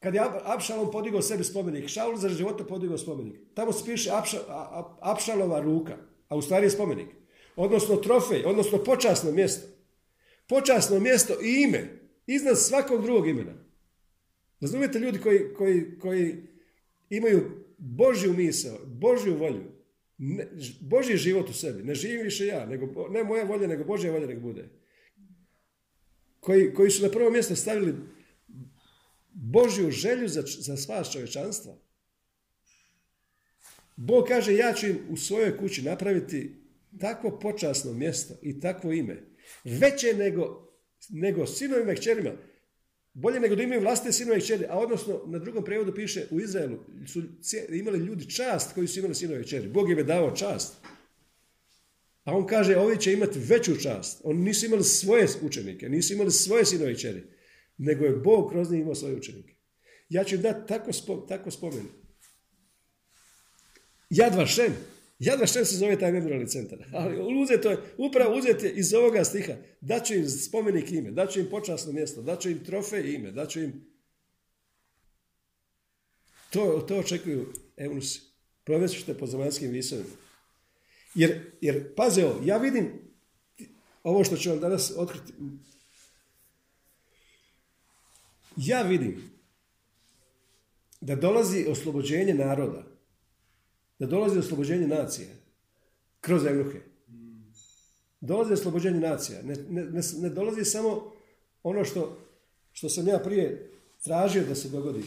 Kad 0.00 0.14
je 0.14 0.20
Apšalom 0.44 0.90
podigao 0.92 1.22
sebi 1.22 1.44
spomenik, 1.44 1.88
Šaul 1.88 2.16
za 2.16 2.28
života 2.28 2.64
podigao 2.64 2.98
spomenik. 2.98 3.34
Tamo 3.54 3.72
se 3.72 3.84
piše 3.84 4.10
Apšalova 5.00 5.60
ruka, 5.60 5.96
a 6.28 6.36
u 6.36 6.42
stvari 6.42 6.66
je 6.66 6.70
spomenik. 6.70 7.08
Odnosno 7.56 7.96
trofej, 7.96 8.44
odnosno 8.44 8.78
počasno 8.84 9.32
mjesto. 9.32 9.68
Počasno 10.46 11.00
mjesto 11.00 11.34
i 11.42 11.62
ime, 11.62 11.98
iznad 12.26 12.58
svakog 12.58 13.02
drugog 13.02 13.28
imena. 13.28 13.54
Razumijete 14.60 14.98
ljudi 14.98 15.18
koji, 15.18 15.54
koji, 15.54 15.98
koji 15.98 16.46
imaju 17.10 17.64
Božju 17.78 18.32
misao, 18.32 18.78
Božju 18.86 19.36
volju, 19.36 19.64
ne, 20.18 20.46
Božji 20.80 21.16
život 21.16 21.48
u 21.48 21.52
sebi. 21.52 21.82
Ne 21.82 21.94
živim 21.94 22.22
više 22.22 22.46
ja, 22.46 22.66
nego, 22.66 23.08
ne 23.08 23.24
moja 23.24 23.44
volja, 23.44 23.66
nego 23.66 23.84
Božja 23.84 24.12
volja 24.12 24.26
nek 24.26 24.38
bude. 24.38 24.68
Koji, 26.40 26.74
koji 26.74 26.90
su 26.90 27.02
na 27.02 27.10
prvo 27.10 27.30
mjesto 27.30 27.56
stavili 27.56 27.94
Božju 29.52 29.90
želju 29.90 30.28
za, 30.28 30.42
za 30.46 30.76
spas 30.76 31.12
čovječanstva. 31.12 31.76
Bog 33.96 34.24
kaže 34.28 34.54
ja 34.54 34.72
ću 34.72 34.86
im 34.86 34.98
u 35.10 35.16
svojoj 35.16 35.58
kući 35.58 35.82
napraviti 35.82 36.54
takvo 37.00 37.38
počasno 37.38 37.92
mjesto 37.92 38.34
i 38.42 38.60
takvo 38.60 38.92
ime. 38.92 39.22
Veće 39.64 40.14
nego, 40.16 40.68
nego 41.08 41.46
sinovima 41.46 41.92
i 41.92 41.96
kćerima. 41.96 42.30
Bolje 43.12 43.40
nego 43.40 43.56
da 43.56 43.62
imaju 43.62 43.80
vlastite 43.80 44.12
sinove 44.12 44.38
i 44.38 44.40
kćeri. 44.40 44.66
A 44.68 44.78
odnosno, 44.78 45.22
na 45.26 45.38
drugom 45.38 45.64
prevodu 45.64 45.94
piše 45.94 46.26
u 46.30 46.40
Izraelu 46.40 46.78
su 47.06 47.22
imali 47.68 47.98
ljudi 47.98 48.30
čast 48.30 48.74
koji 48.74 48.88
su 48.88 48.98
imali 48.98 49.14
sinove 49.14 49.40
i 49.40 49.44
kćeri. 49.44 49.68
Bog 49.68 49.90
im 49.90 49.98
je 49.98 50.04
dao 50.04 50.36
čast. 50.36 50.74
A 52.24 52.36
on 52.36 52.46
kaže, 52.46 52.76
ovi 52.76 53.00
će 53.00 53.12
imati 53.12 53.38
veću 53.38 53.76
čast. 53.76 54.20
Oni 54.24 54.40
nisu 54.40 54.66
imali 54.66 54.84
svoje 54.84 55.26
učenike, 55.42 55.88
nisu 55.88 56.14
imali 56.14 56.30
svoje 56.30 56.64
sinove 56.64 56.92
i 56.92 56.94
kćeri 56.94 57.37
nego 57.78 58.04
je 58.04 58.16
Bog 58.16 58.50
kroz 58.50 58.70
njih 58.70 58.80
imao 58.80 58.94
svoje 58.94 59.16
učenike. 59.16 59.54
Ja 60.08 60.24
ću 60.24 60.36
dati 60.36 60.68
tako, 60.68 61.16
tako 61.28 61.50
spomen. 61.50 61.86
Jad 64.10 64.34
Vašem. 64.34 64.76
Jad 65.18 65.40
Vašem 65.40 65.64
se 65.64 65.76
zove 65.76 65.98
taj 65.98 66.12
memorialni 66.12 66.48
centar. 66.48 66.78
Ali 66.92 67.42
uzeto 67.42 67.70
je, 67.70 67.78
upravo 67.98 68.38
uzeti 68.38 68.72
iz 68.74 68.94
ovoga 68.94 69.24
stiha. 69.24 69.52
Daću 69.80 70.14
im 70.14 70.28
spomenik 70.28 70.92
ime, 70.92 71.10
daću 71.10 71.40
im 71.40 71.46
počasno 71.50 71.92
mjesto, 71.92 72.22
daću 72.22 72.50
im 72.50 72.64
trofej 72.64 73.14
ime, 73.14 73.32
daću 73.32 73.60
im... 73.60 73.88
To, 76.50 76.84
to 76.88 76.96
očekuju 76.96 77.52
Eunusi. 77.76 78.20
Provećete 78.64 79.14
po 79.14 79.26
zemaljskim 79.26 79.70
visovima. 79.70 80.10
Jer, 81.14 81.52
jer, 81.60 81.94
paze 81.94 82.24
ovo, 82.24 82.40
ja 82.44 82.56
vidim 82.56 82.90
ovo 84.02 84.24
što 84.24 84.36
ću 84.36 84.50
vam 84.50 84.60
danas 84.60 84.92
otkriti, 84.96 85.32
ja 88.58 88.82
vidim 88.82 89.30
da 91.00 91.14
dolazi 91.14 91.66
oslobođenje 91.68 92.34
naroda, 92.34 92.82
da 93.98 94.06
dolazi 94.06 94.38
oslobođenje 94.38 94.86
nacije 94.86 95.28
kroz 96.20 96.46
evnuhe. 96.46 96.78
Dolazi 98.20 98.52
oslobođenje 98.52 99.00
nacija. 99.00 99.42
Ne, 99.42 99.56
ne, 99.70 100.00
ne, 100.18 100.28
dolazi 100.28 100.64
samo 100.64 101.12
ono 101.62 101.84
što, 101.84 102.18
što 102.72 102.88
sam 102.88 103.08
ja 103.08 103.18
prije 103.18 103.70
tražio 104.04 104.44
da 104.44 104.54
se 104.54 104.68
dogodi. 104.68 105.02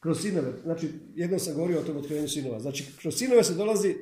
Kroz 0.00 0.20
sinove. 0.20 0.52
Znači, 0.62 0.90
jednom 1.14 1.40
sam 1.40 1.54
govorio 1.54 1.80
o 1.80 1.84
tom 1.84 1.96
otkrivenju 1.96 2.28
sinova. 2.28 2.60
Znači, 2.60 2.84
kroz 3.00 3.14
sinove 3.14 3.44
se 3.44 3.54
dolazi, 3.54 3.94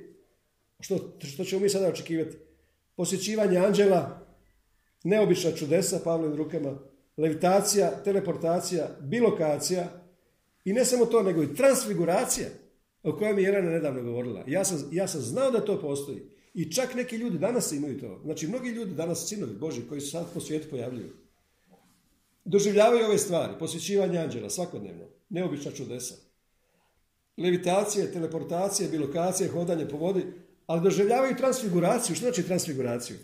što, 0.80 1.12
što 1.18 1.44
ćemo 1.44 1.62
mi 1.62 1.68
sada 1.68 1.88
očekivati? 1.88 2.36
Posjećivanje 2.96 3.58
anđela, 3.58 4.26
neobična 5.04 5.52
čudesa 5.52 6.00
Pavlovim 6.04 6.36
rukama, 6.36 6.78
levitacija, 7.16 8.02
teleportacija, 8.04 8.88
bilokacija 9.00 10.04
i 10.64 10.72
ne 10.72 10.84
samo 10.84 11.06
to, 11.06 11.22
nego 11.22 11.42
i 11.42 11.54
transfiguracija 11.54 12.48
o 13.02 13.16
kojoj 13.16 13.34
mi 13.34 13.42
je 13.42 13.46
Jelena 13.46 13.70
nedavno 13.70 14.02
govorila. 14.02 14.44
Ja 14.46 14.64
sam, 14.64 14.88
ja 14.92 15.08
sam 15.08 15.20
znao 15.20 15.50
da 15.50 15.64
to 15.64 15.80
postoji. 15.80 16.22
I 16.54 16.72
čak 16.72 16.94
neki 16.94 17.16
ljudi 17.16 17.38
danas 17.38 17.72
imaju 17.72 18.00
to. 18.00 18.20
Znači, 18.24 18.46
mnogi 18.46 18.68
ljudi 18.68 18.94
danas, 18.94 19.28
sinovi 19.28 19.54
Boži, 19.54 19.82
koji 19.88 20.00
se 20.00 20.10
sad 20.10 20.26
po 20.34 20.40
svijetu 20.40 20.70
pojavljuju, 20.70 21.10
doživljavaju 22.44 23.04
ove 23.04 23.18
stvari, 23.18 23.52
posjećivanje 23.58 24.18
anđela 24.18 24.50
svakodnevno, 24.50 25.04
neobična 25.28 25.72
čudesa. 25.72 26.14
Levitacije, 27.36 28.12
teleportacije, 28.12 28.88
bilokacije, 28.88 29.48
hodanje 29.48 29.88
po 29.88 29.96
vodi, 29.96 30.24
ali 30.66 30.82
doživljavaju 30.82 31.36
transfiguraciju. 31.36 32.16
Što 32.16 32.24
znači 32.24 32.42
transfiguraciju? 32.46 33.16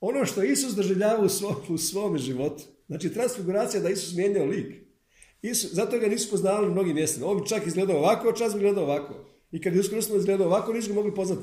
Ono 0.00 0.24
što 0.24 0.42
Isus 0.42 0.74
doživljava 0.74 1.24
u, 1.24 1.28
svom, 1.28 1.54
u 1.68 1.78
svome 1.78 2.18
životu. 2.18 2.64
Znači, 2.86 3.12
transfiguracija 3.12 3.82
da 3.82 3.88
Isus 3.88 4.16
mijenjao 4.16 4.46
lik. 4.46 4.74
Isus, 5.42 5.72
zato 5.72 5.98
ga 5.98 6.06
nisu 6.06 6.30
poznavali 6.30 6.70
mnogim 6.70 6.94
mjestima. 6.94 7.26
On 7.26 7.40
bi 7.40 7.48
čak 7.48 7.66
izgledao 7.66 7.96
ovako, 7.96 8.32
čas 8.32 8.52
bi 8.52 8.58
izgledao 8.58 8.84
ovako. 8.84 9.26
I 9.52 9.60
kad 9.60 9.74
je 9.74 9.80
uskrsno 9.80 10.16
izgledao 10.16 10.46
ovako, 10.46 10.72
nisu 10.72 10.88
ga 10.88 10.94
mogli 10.94 11.14
poznati. 11.14 11.42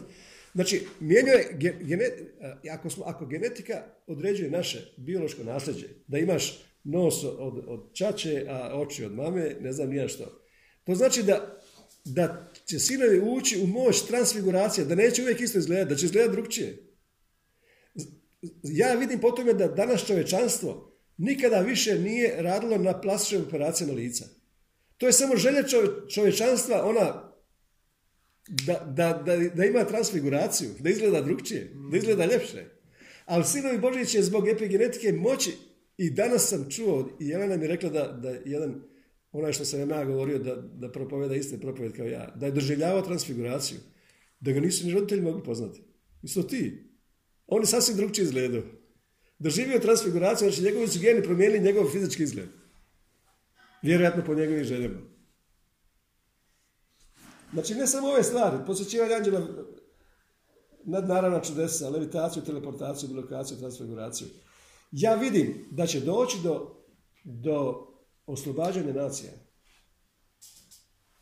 Znači, 0.53 0.87
mijenjao 0.99 1.35
je, 1.57 2.35
ako, 2.71 2.89
smo, 2.89 3.03
ako 3.05 3.25
genetika 3.25 3.83
određuje 4.07 4.51
naše 4.51 4.93
biološko 4.97 5.43
nasljeđe, 5.43 5.87
da 6.07 6.17
imaš 6.17 6.63
nos 6.83 7.23
od, 7.23 7.63
od 7.67 7.93
čače, 7.93 8.45
a 8.49 8.79
oči 8.79 9.05
od 9.05 9.15
mame, 9.15 9.55
ne 9.61 9.71
znam 9.71 9.89
nija 9.89 10.07
što. 10.07 10.41
To 10.83 10.95
znači 10.95 11.23
da, 11.23 11.61
da 12.05 12.51
će 12.65 12.79
sinovi 12.79 13.19
ući 13.19 13.59
u 13.63 13.67
moć 13.67 14.01
transfiguracije, 14.01 14.85
da 14.85 14.95
neće 14.95 15.21
uvijek 15.21 15.41
isto 15.41 15.59
izgledati, 15.59 15.89
da 15.89 15.95
će 15.95 16.05
izgledati 16.05 16.35
drugčije. 16.35 16.77
Ja 18.63 18.93
vidim 18.93 19.19
po 19.19 19.31
tome 19.31 19.53
da 19.53 19.67
danas 19.67 20.05
čovečanstvo 20.05 20.90
nikada 21.21 21.59
više 21.59 21.99
nije 21.99 22.41
radilo 22.41 22.77
na 22.77 23.01
plastičnim 23.01 23.41
operacijama 23.41 23.93
lica. 23.93 24.25
To 24.97 25.05
je 25.05 25.13
samo 25.13 25.35
želja 25.35 25.63
čovječanstva, 26.13 26.83
ona 26.85 27.31
da, 28.47 28.93
da, 28.95 29.23
da, 29.25 29.37
da, 29.55 29.65
ima 29.65 29.83
transfiguraciju, 29.83 30.69
da 30.79 30.89
izgleda 30.89 31.21
drugčije, 31.21 31.73
da 31.91 31.97
izgleda 31.97 32.25
ljepše. 32.25 32.65
Ali 33.25 33.45
sinovi 33.45 33.77
Božji 33.77 34.05
će 34.05 34.21
zbog 34.21 34.47
epigenetike 34.47 35.13
moći 35.13 35.51
i 35.97 36.09
danas 36.09 36.49
sam 36.49 36.69
čuo, 36.69 37.09
i 37.19 37.27
Jelena 37.27 37.57
mi 37.57 37.63
je 37.63 37.67
rekla 37.67 37.89
da, 37.89 38.07
da 38.07 38.29
jedan, 38.45 38.83
onaj 39.31 39.53
što 39.53 39.65
sam 39.65 39.89
ja 39.89 40.05
govorio 40.05 40.39
da, 40.39 40.55
da 40.55 40.91
propoveda 40.91 41.35
iste 41.35 41.59
propoved 41.59 41.95
kao 41.95 42.05
ja, 42.05 42.33
da 42.35 42.45
je 42.45 42.51
doživljavao 42.51 43.01
transfiguraciju, 43.01 43.77
da 44.39 44.51
ga 44.51 44.59
nisu 44.59 44.87
ni 44.87 44.93
roditelji 44.93 45.21
mogli 45.21 45.43
poznati. 45.43 45.81
Isto 46.23 46.43
ti. 46.43 46.91
Oni 47.47 47.65
sasvim 47.65 47.97
drugčije 47.97 48.23
izgledaju 48.23 48.80
doživio 49.41 49.79
transfiguraciju, 49.79 50.51
znači 50.51 50.63
njegovi 50.63 50.87
su 50.87 50.99
geni 50.99 51.23
promijenili 51.23 51.63
njegov 51.63 51.89
fizički 51.91 52.23
izgled. 52.23 52.49
Vjerojatno 53.81 54.23
po 54.25 54.33
njegovim 54.33 54.63
željama. 54.63 54.99
Znači 57.53 57.75
ne 57.75 57.87
samo 57.87 58.07
ove 58.07 58.23
stvari, 58.23 58.57
posjećivanje 58.67 59.15
anđela 59.15 59.47
nadnaravna 60.83 61.41
čudesa, 61.41 61.89
levitaciju, 61.89 62.43
teleportaciju, 62.43 63.09
bilokaciju, 63.09 63.57
transfiguraciju. 63.57 64.27
Ja 64.91 65.15
vidim 65.15 65.67
da 65.71 65.87
će 65.87 65.99
doći 65.99 66.37
do, 66.43 66.83
do 67.23 67.87
oslobađanja 68.25 68.93
nacija. 68.93 69.31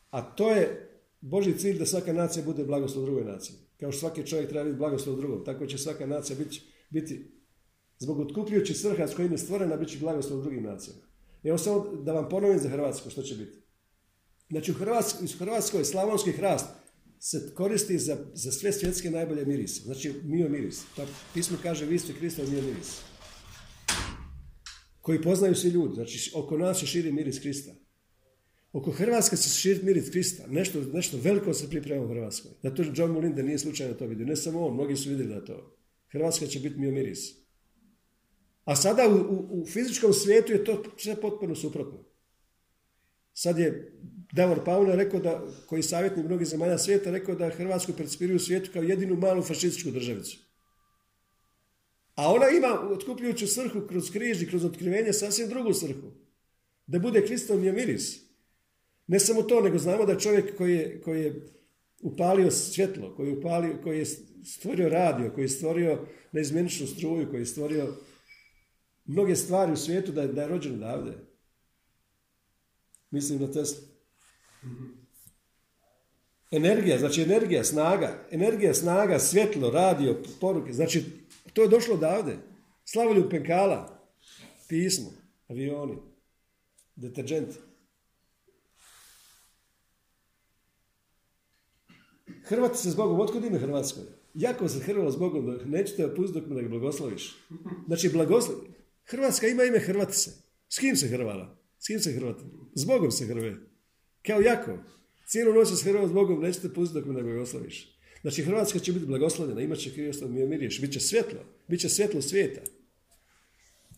A 0.10 0.22
to 0.22 0.52
je 0.52 0.86
Boži 1.22 1.58
cilj 1.58 1.80
da 1.80 1.86
svaka 1.86 2.14
nacija 2.14 2.46
bude 2.46 2.64
blagoslov 2.64 3.06
drugoj 3.06 3.24
naciji. 3.24 3.56
Kao 3.80 3.92
što 3.92 4.00
svaki 4.00 4.28
čovjek 4.28 4.50
treba 4.50 4.66
biti 4.66 4.78
blagoslov 4.78 5.16
drugom, 5.16 5.46
tako 5.46 5.66
će 5.66 5.78
svaka 5.78 6.06
nacija 6.06 6.38
biti, 6.40 6.62
biti 6.90 7.39
zbog 8.00 8.20
otkupljujućih 8.20 8.78
svrha 8.78 9.08
s 9.08 9.16
kojim 9.16 9.32
je 9.32 9.38
stvorena 9.38 9.78
bit 9.78 9.90
će 9.90 9.98
blagoslov 9.98 10.42
drugim 10.42 10.64
nacijama. 10.64 11.02
Evo 11.44 11.58
samo 11.58 11.96
da 12.04 12.14
vam 12.14 12.30
ponovim 12.30 12.60
za 12.60 12.70
Hrvatsku 12.70 13.10
što 13.10 13.22
će 13.22 13.36
biti. 13.36 13.58
Znači 14.50 14.72
u 14.72 14.74
Hrvatskoj, 14.74 15.26
u 15.26 15.38
Hrvatskoj 15.40 15.86
slavonski 15.86 16.32
hrast 16.32 16.66
se 17.20 17.52
koristi 17.56 17.98
za, 17.98 18.18
za 18.34 18.52
sve 18.52 18.72
svjetske 18.72 19.12
najbolje 19.12 19.46
mirise. 19.46 19.82
Znači 19.82 20.14
mio 20.24 20.50
miris. 20.50 20.82
To 20.96 21.06
pismo 21.34 21.58
kaže 21.64 21.86
vi 21.86 22.00
ste 22.00 22.14
Kristov 22.14 22.50
mio 22.50 22.62
miris. 22.62 23.02
Koji 25.02 25.22
poznaju 25.22 25.56
svi 25.56 25.70
ljudi. 25.70 25.96
Znači 25.96 26.32
oko 26.36 26.58
nas 26.58 26.80
se 26.80 26.86
širi 26.86 27.12
miris 27.12 27.40
Krista. 27.40 27.72
Oko 28.74 28.92
Hrvatske 28.92 29.38
se 29.38 29.60
širi 29.60 29.84
miris 29.84 30.10
Krista. 30.10 30.48
Nešto, 30.48 30.82
nešto 30.94 31.18
veliko 31.18 31.54
se 31.54 31.70
priprema 31.70 32.06
u 32.06 32.08
Hrvatskoj. 32.08 32.52
Da 32.64 32.76
to 32.76 32.84
John 32.96 33.12
Mullin 33.12 33.46
nije 33.46 33.60
slučajno 33.60 33.94
to 33.94 34.06
vidio. 34.06 34.26
Ne 34.26 34.36
samo 34.36 34.68
on, 34.68 34.74
mnogi 34.74 34.96
su 34.96 35.10
vidjeli 35.10 35.34
da 35.34 35.46
to. 35.46 35.78
Hrvatska 36.12 36.48
će 36.48 36.60
biti 36.60 36.80
mio 36.80 36.92
miris. 36.92 37.39
A 38.70 38.76
sada 38.76 39.08
u, 39.08 39.16
u, 39.16 39.62
u 39.62 39.66
fizičkom 39.66 40.14
svijetu 40.14 40.52
je 40.52 40.64
to 40.64 40.84
sve 40.98 41.16
potpuno 41.22 41.56
suprotno. 41.56 42.00
Sad 43.34 43.60
je 43.60 43.94
Davor 44.34 44.64
Paula 44.66 44.96
rekao 44.96 45.20
da, 45.20 45.48
koji 45.66 45.84
savjetnik 45.84 46.26
mnogih 46.26 46.48
zemalja 46.48 46.78
svijeta, 46.78 47.12
rekao 47.12 47.36
da 47.36 47.50
Hrvatsku 47.50 47.94
percipiraju 47.98 48.36
u 48.36 48.40
svijetu 48.40 48.70
kao 48.74 48.84
jedinu 48.84 49.16
malu 49.16 49.42
fašističku 49.42 49.92
državicu. 49.92 50.38
A 52.16 52.34
ona 52.34 52.50
ima 52.50 52.94
otkupljujuću 52.94 53.48
svrhu 53.48 53.88
kroz 53.88 54.12
križ 54.12 54.42
i 54.42 54.48
kroz 54.48 54.66
otkrivenje 54.66 55.14
sasvim 55.14 55.50
drugu 55.50 55.74
svrhu. 55.74 56.12
Da 56.88 57.00
bude 57.00 57.26
Kristovni 57.26 57.72
miris. 57.72 58.20
Ne 59.08 59.20
samo 59.20 59.42
to, 59.42 59.62
nego 59.62 59.78
znamo 59.78 60.06
da 60.06 60.20
čovjek 60.20 60.58
koji 60.58 60.76
je, 60.76 61.02
koji 61.02 61.24
je 61.24 61.46
upalio 62.02 62.52
svjetlo, 62.52 63.16
koji 63.16 63.28
je, 63.28 63.38
upalio, 63.38 63.80
koji 63.84 64.00
je 64.00 64.06
stvorio 64.46 64.90
radio, 64.90 65.32
koji 65.36 65.44
je 65.44 65.50
stvorio 65.50 66.06
neizmjeničnu 66.32 66.88
struju, 66.88 67.30
koji 67.30 67.42
je 67.42 67.46
stvorio 67.46 67.94
mnoge 69.10 69.36
stvari 69.36 69.72
u 69.72 69.78
svijetu 69.78 70.12
da 70.12 70.22
je, 70.22 70.28
da 70.28 70.42
je 70.42 70.48
rođen 70.48 70.74
odavde. 70.74 71.14
Mislim 73.12 73.42
na 73.42 73.52
Tesla. 73.52 73.88
Energija, 76.52 77.00
znači 77.00 77.22
energija, 77.22 77.64
snaga, 77.64 78.28
energija, 78.32 78.74
snaga, 78.74 79.20
svjetlo, 79.20 79.70
radio, 79.70 80.24
poruke, 80.42 80.74
znači 80.74 81.06
to 81.54 81.62
je 81.62 81.68
došlo 81.68 81.96
odavde. 81.96 82.38
Slavolju 82.86 83.30
penkala, 83.30 84.10
pismo, 84.68 85.12
avioni, 85.48 85.98
deterđenti. 86.96 87.56
Hrvati 92.44 92.78
se 92.78 92.92
s 92.92 92.96
Bogom, 92.96 93.20
otkud 93.20 93.46
ime 93.46 93.60
Hrvatskoj? 93.60 94.04
Jako 94.34 94.68
se 94.70 94.80
hrvalo 94.80 95.12
s 95.12 95.18
Bogom, 95.18 95.60
nećete 95.66 96.06
opustiti 96.06 96.40
dok 96.40 96.50
me 96.50 96.62
ne 96.62 96.70
blagosloviš. 96.70 97.38
Znači, 97.88 98.10
blagoslovi. 98.10 98.79
Hrvatska 99.10 99.48
ima 99.48 99.64
ime 99.64 99.80
Hrvatice. 99.80 100.32
S 100.70 100.80
kim 100.80 100.96
se 100.96 101.08
hrvala? 101.08 101.58
S 101.80 101.88
kim 101.88 102.00
se 102.00 102.12
hrvati? 102.12 102.44
S 102.76 102.86
Bogom 102.86 103.12
se 103.12 103.26
hrve. 103.26 103.56
Kao 104.26 104.42
jako. 104.42 104.78
Cijelu 105.28 105.54
noć 105.54 105.68
se 105.68 105.84
hrvalo 105.84 106.08
s 106.08 106.12
Bogom, 106.12 106.42
nećete 106.42 106.74
pustiti 106.74 107.00
dok 107.00 107.08
me 107.08 107.14
ne 107.14 107.24
blagosloviš. 107.24 108.00
Znači, 108.22 108.44
Hrvatska 108.44 108.80
će 108.80 108.94
biti 108.94 109.06
blagoslovljena, 109.06 109.62
imat 109.62 109.78
će 109.78 109.94
Kriostov 109.94 110.30
miriješ, 110.32 110.82
bit 110.82 110.94
će 110.94 111.00
svjetlo, 111.00 111.40
bit 111.68 111.80
će 111.80 111.90
svjetlo 111.90 112.22
svijeta. 112.22 112.62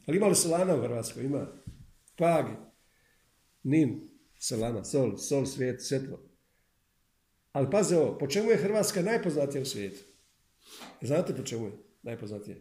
Ali 0.06 0.18
ima 0.18 0.28
li 0.28 0.36
solana 0.36 0.76
u 0.76 0.82
Hrvatskoj? 0.82 1.24
Ima. 1.24 1.48
Pag, 2.18 2.46
nin, 3.64 4.10
solana, 4.40 4.84
sol, 4.84 5.18
sol, 5.18 5.46
svijet, 5.46 5.82
svjetlo. 5.82 6.20
Ali 7.52 7.72
paze 7.72 7.98
ovo, 7.98 8.18
po 8.18 8.28
čemu 8.28 8.52
je 8.52 8.58
Hrvatska 8.58 9.02
najpoznatija 9.02 9.62
u 9.62 9.66
svijetu? 9.66 10.04
Znate 11.02 11.36
po 11.36 11.44
čemu 11.44 11.66
je 11.66 11.72
najpoznatija? 12.02 12.58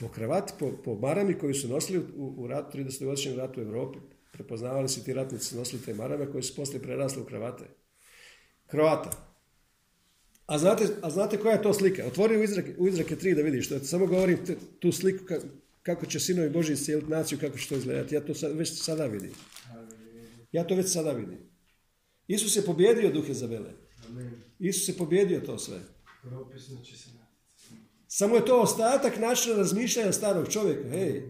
Po 0.00 0.08
kravati, 0.08 0.52
po, 0.58 0.72
po 0.84 0.94
marami 0.94 1.38
koji 1.38 1.54
su 1.54 1.68
nosili 1.68 1.98
u, 1.98 2.34
u 2.36 2.46
ratu, 2.46 2.78
30-godišnjem 2.78 3.36
ratu 3.36 3.60
u 3.60 3.64
Europi. 3.64 3.98
Prepoznavali 4.32 4.88
su 4.88 5.04
ti 5.04 5.12
ratnici, 5.12 5.56
nosili 5.56 5.82
te 5.82 5.94
marame 5.94 6.32
koji 6.32 6.42
su 6.42 6.56
poslije 6.56 6.82
prerasli 6.82 7.22
u 7.22 7.24
kravate. 7.24 7.64
Krovata. 8.66 9.10
A 10.46 10.58
znate, 10.58 10.86
a 11.02 11.10
znate 11.10 11.36
koja 11.36 11.52
je 11.52 11.62
to 11.62 11.74
slika? 11.74 12.06
Otvori 12.06 12.36
u 12.36 12.42
izrake, 12.42 12.74
u 12.78 12.88
izrake 12.88 13.16
3 13.16 13.34
da 13.34 13.42
vidiš. 13.42 13.68
To 13.68 13.78
samo 13.78 14.06
govorim 14.06 14.38
tu 14.78 14.92
sliku 14.92 15.24
kako 15.82 16.06
će 16.06 16.20
sinovi 16.20 16.50
Boži 16.50 16.72
iscijeliti 16.72 17.10
naciju, 17.10 17.38
kako 17.38 17.58
će 17.58 17.68
to 17.68 17.76
izgledati. 17.76 18.14
Ja 18.14 18.20
to 18.20 18.34
sad, 18.34 18.56
već 18.56 18.82
sada 18.82 19.06
vidim. 19.06 19.32
Ja 20.52 20.66
to 20.66 20.74
već 20.74 20.92
sada 20.92 21.12
vidim. 21.12 21.38
Isus 22.28 22.56
je 22.56 22.62
pobjedio 22.62 23.12
duhe 23.12 23.34
Zabele. 23.34 23.70
Isus 24.58 24.88
je 24.88 24.98
pobjedio 24.98 25.40
to 25.40 25.58
sve. 25.58 25.80
Samo 28.12 28.36
je 28.36 28.44
to 28.44 28.60
ostatak 28.60 29.18
načina 29.18 29.56
razmišljanja 29.56 30.12
starog 30.12 30.48
čovjeka. 30.48 30.88
Hej, 30.88 31.22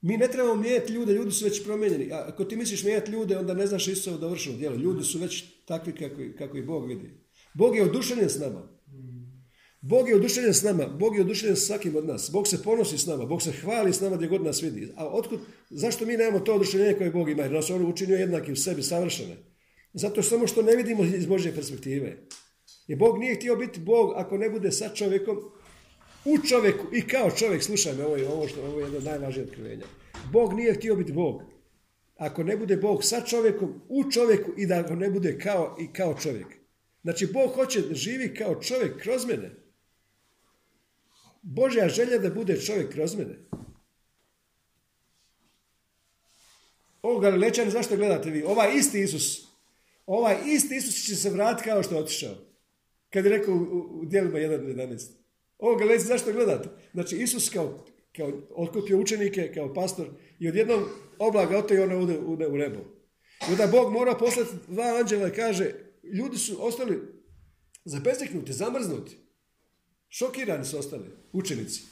mi 0.00 0.16
ne 0.16 0.28
trebamo 0.28 0.54
mijenjati 0.54 0.92
ljude, 0.92 1.12
ljudi 1.12 1.30
su 1.30 1.44
već 1.44 1.64
promijenjeni. 1.64 2.12
Ako 2.12 2.44
ti 2.44 2.56
misliš 2.56 2.84
mijenjati 2.84 3.10
ljude, 3.10 3.36
onda 3.38 3.54
ne 3.54 3.66
znaš 3.66 3.88
Isusovo 3.88 4.16
dovršeno 4.16 4.56
djelo. 4.56 4.76
Ljudi 4.76 5.04
su 5.04 5.18
već 5.18 5.44
takvi 5.64 5.92
kako, 5.92 6.16
kako 6.38 6.56
i 6.56 6.62
Bog 6.62 6.88
vidi. 6.88 7.10
Bog 7.54 7.76
je 7.76 7.82
oduševljen 7.82 8.28
s 8.28 8.38
nama. 8.38 8.68
Bog 9.80 10.08
je 10.08 10.16
oduševljen 10.16 10.54
s 10.54 10.62
nama, 10.62 10.86
Bog 10.86 11.16
je 11.16 11.20
oduševljen 11.20 11.56
s 11.56 11.66
svakim 11.66 11.96
od 11.96 12.06
nas. 12.06 12.30
Bog 12.32 12.48
se 12.48 12.62
ponosi 12.62 12.98
s 12.98 13.06
nama, 13.06 13.24
Bog 13.24 13.42
se 13.42 13.52
hvali 13.52 13.92
s 13.92 14.00
nama 14.00 14.16
gdje 14.16 14.28
god 14.28 14.44
nas 14.44 14.62
vidi. 14.62 14.92
A 14.96 15.08
otkud, 15.08 15.40
zašto 15.70 16.06
mi 16.06 16.16
nemamo 16.16 16.40
to 16.40 16.54
oduševljenje 16.54 16.98
koje 16.98 17.10
Bog 17.10 17.30
ima? 17.30 17.42
Jer 17.42 17.52
nas 17.52 17.70
on 17.70 17.86
učinio 17.86 18.16
jednaki 18.16 18.52
u 18.52 18.56
sebi, 18.56 18.82
savršene. 18.82 19.36
Zato 19.92 20.22
samo 20.22 20.46
što 20.46 20.62
ne 20.62 20.76
vidimo 20.76 21.04
iz 21.04 21.26
Božje 21.26 21.54
perspektive. 21.54 22.26
Jer 22.86 22.98
Bog 22.98 23.18
nije 23.18 23.34
htio 23.34 23.56
biti 23.56 23.80
Bog 23.80 24.12
ako 24.16 24.38
ne 24.38 24.50
bude 24.50 24.72
sa 24.72 24.88
čovjekom, 24.94 25.36
u 26.26 26.46
čovjeku 26.46 26.86
i 26.92 27.02
kao 27.02 27.30
čovjek. 27.30 27.62
Slušaj 27.62 27.94
me, 27.94 28.04
ovo 28.04 28.16
je, 28.16 28.28
ovo, 28.28 28.48
što, 28.48 28.62
ovo 28.62 28.80
je 28.80 28.92
jedno 28.92 29.28
od 29.28 29.38
otkrivenja. 29.38 29.84
Bog 30.32 30.52
nije 30.52 30.74
htio 30.74 30.96
biti 30.96 31.12
Bog. 31.12 31.42
Ako 32.16 32.42
ne 32.42 32.56
bude 32.56 32.76
Bog 32.76 33.04
sa 33.04 33.20
čovjekom, 33.20 33.80
u 33.88 34.10
čovjeku 34.10 34.50
i 34.56 34.66
da 34.66 34.82
ne 34.82 35.10
bude 35.10 35.38
kao 35.38 35.76
i 35.80 35.92
kao 35.92 36.14
čovjek. 36.22 36.46
Znači, 37.02 37.26
Bog 37.26 37.50
hoće 37.54 37.80
da 37.80 37.94
živi 37.94 38.34
kao 38.34 38.62
čovjek 38.62 39.02
kroz 39.02 39.26
mene. 39.26 39.50
Božja 41.42 41.88
želja 41.88 42.18
da 42.18 42.30
bude 42.30 42.60
čovjek 42.60 42.92
kroz 42.92 43.16
mene. 43.16 43.38
Ovo 47.02 47.20
Galilečani, 47.20 47.70
zašto 47.70 47.96
gledate 47.96 48.30
vi? 48.30 48.42
Ovaj 48.42 48.76
isti 48.76 49.02
Isus, 49.02 49.46
ovaj 50.06 50.36
isti 50.46 50.76
Isus 50.76 51.06
će 51.06 51.16
se 51.16 51.30
vratiti 51.30 51.68
kao 51.68 51.82
što 51.82 51.94
je 51.94 52.00
otišao. 52.00 52.34
Kad 53.10 53.24
je 53.24 53.30
rekao 53.30 53.54
u, 53.54 54.00
u 54.00 54.04
dijelima 54.04 54.38
1.11. 54.38 55.25
Ovo 55.58 55.76
Galilečani, 55.76 56.08
zašto 56.08 56.32
gledate? 56.32 56.68
Znači, 56.92 57.16
Isus 57.16 57.48
kao, 57.48 57.84
kao 58.16 58.32
otkupio 58.50 58.98
učenike, 58.98 59.52
kao 59.54 59.74
pastor 59.74 60.06
i 60.38 60.48
odjednom 60.48 60.84
oblaga 61.18 61.58
oto 61.58 61.74
i 61.74 61.78
ona 61.78 61.96
ode 61.96 62.18
u 62.48 62.56
nebo. 62.56 62.80
I 63.48 63.52
onda 63.52 63.66
Bog 63.66 63.92
mora 63.92 64.14
poslati 64.14 64.50
dva 64.68 64.84
anđela 64.84 65.28
i 65.28 65.32
kaže, 65.32 65.70
ljudi 66.02 66.38
su 66.38 66.66
ostali 66.66 67.00
zapezeknuti, 67.84 68.52
zamrznuti. 68.52 69.16
Šokirani 70.08 70.64
su 70.64 70.78
ostali, 70.78 71.04
učenici. 71.32 71.82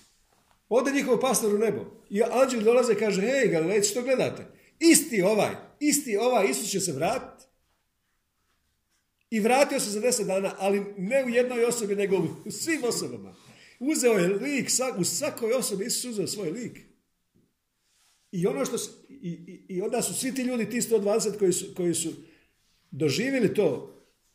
Ode 0.68 0.92
njihov 0.92 1.20
pastor 1.20 1.54
u 1.54 1.58
nebo. 1.58 1.84
I 2.10 2.22
anđel 2.22 2.62
dolaze 2.62 2.92
i 2.92 2.96
kaže, 2.96 3.20
hej 3.20 3.48
Galilejci, 3.48 3.90
što 3.90 4.02
gledate? 4.02 4.46
Isti 4.78 5.22
ovaj, 5.22 5.50
isti 5.80 6.16
ovaj 6.16 6.46
Isus 6.50 6.70
će 6.70 6.80
se 6.80 6.92
vratiti. 6.92 7.44
I 9.30 9.40
vratio 9.40 9.80
se 9.80 9.90
za 9.90 10.00
deset 10.00 10.26
dana, 10.26 10.54
ali 10.58 10.84
ne 10.98 11.24
u 11.24 11.28
jednoj 11.28 11.64
osobi, 11.64 11.96
nego 11.96 12.16
u 12.44 12.50
svim 12.50 12.84
osobama. 12.84 13.34
Uzeo 13.78 14.12
je 14.12 14.28
lik, 14.28 14.70
u 14.98 15.04
svakoj 15.04 15.52
osobi 15.52 15.84
Isus 15.84 16.04
uzeo 16.04 16.26
svoj 16.26 16.50
lik. 16.50 16.80
I, 18.32 18.46
ono 18.46 18.64
što, 18.64 18.76
i, 19.08 19.28
i, 19.28 19.66
i 19.68 19.82
onda 19.82 20.02
su 20.02 20.14
svi 20.14 20.34
ti 20.34 20.42
ljudi, 20.42 20.70
ti 20.70 20.80
120 20.80 21.38
koji 21.38 21.52
su, 21.52 21.74
koji 21.74 21.94
su 21.94 22.12
doživjeli 22.90 23.54
to, 23.54 23.94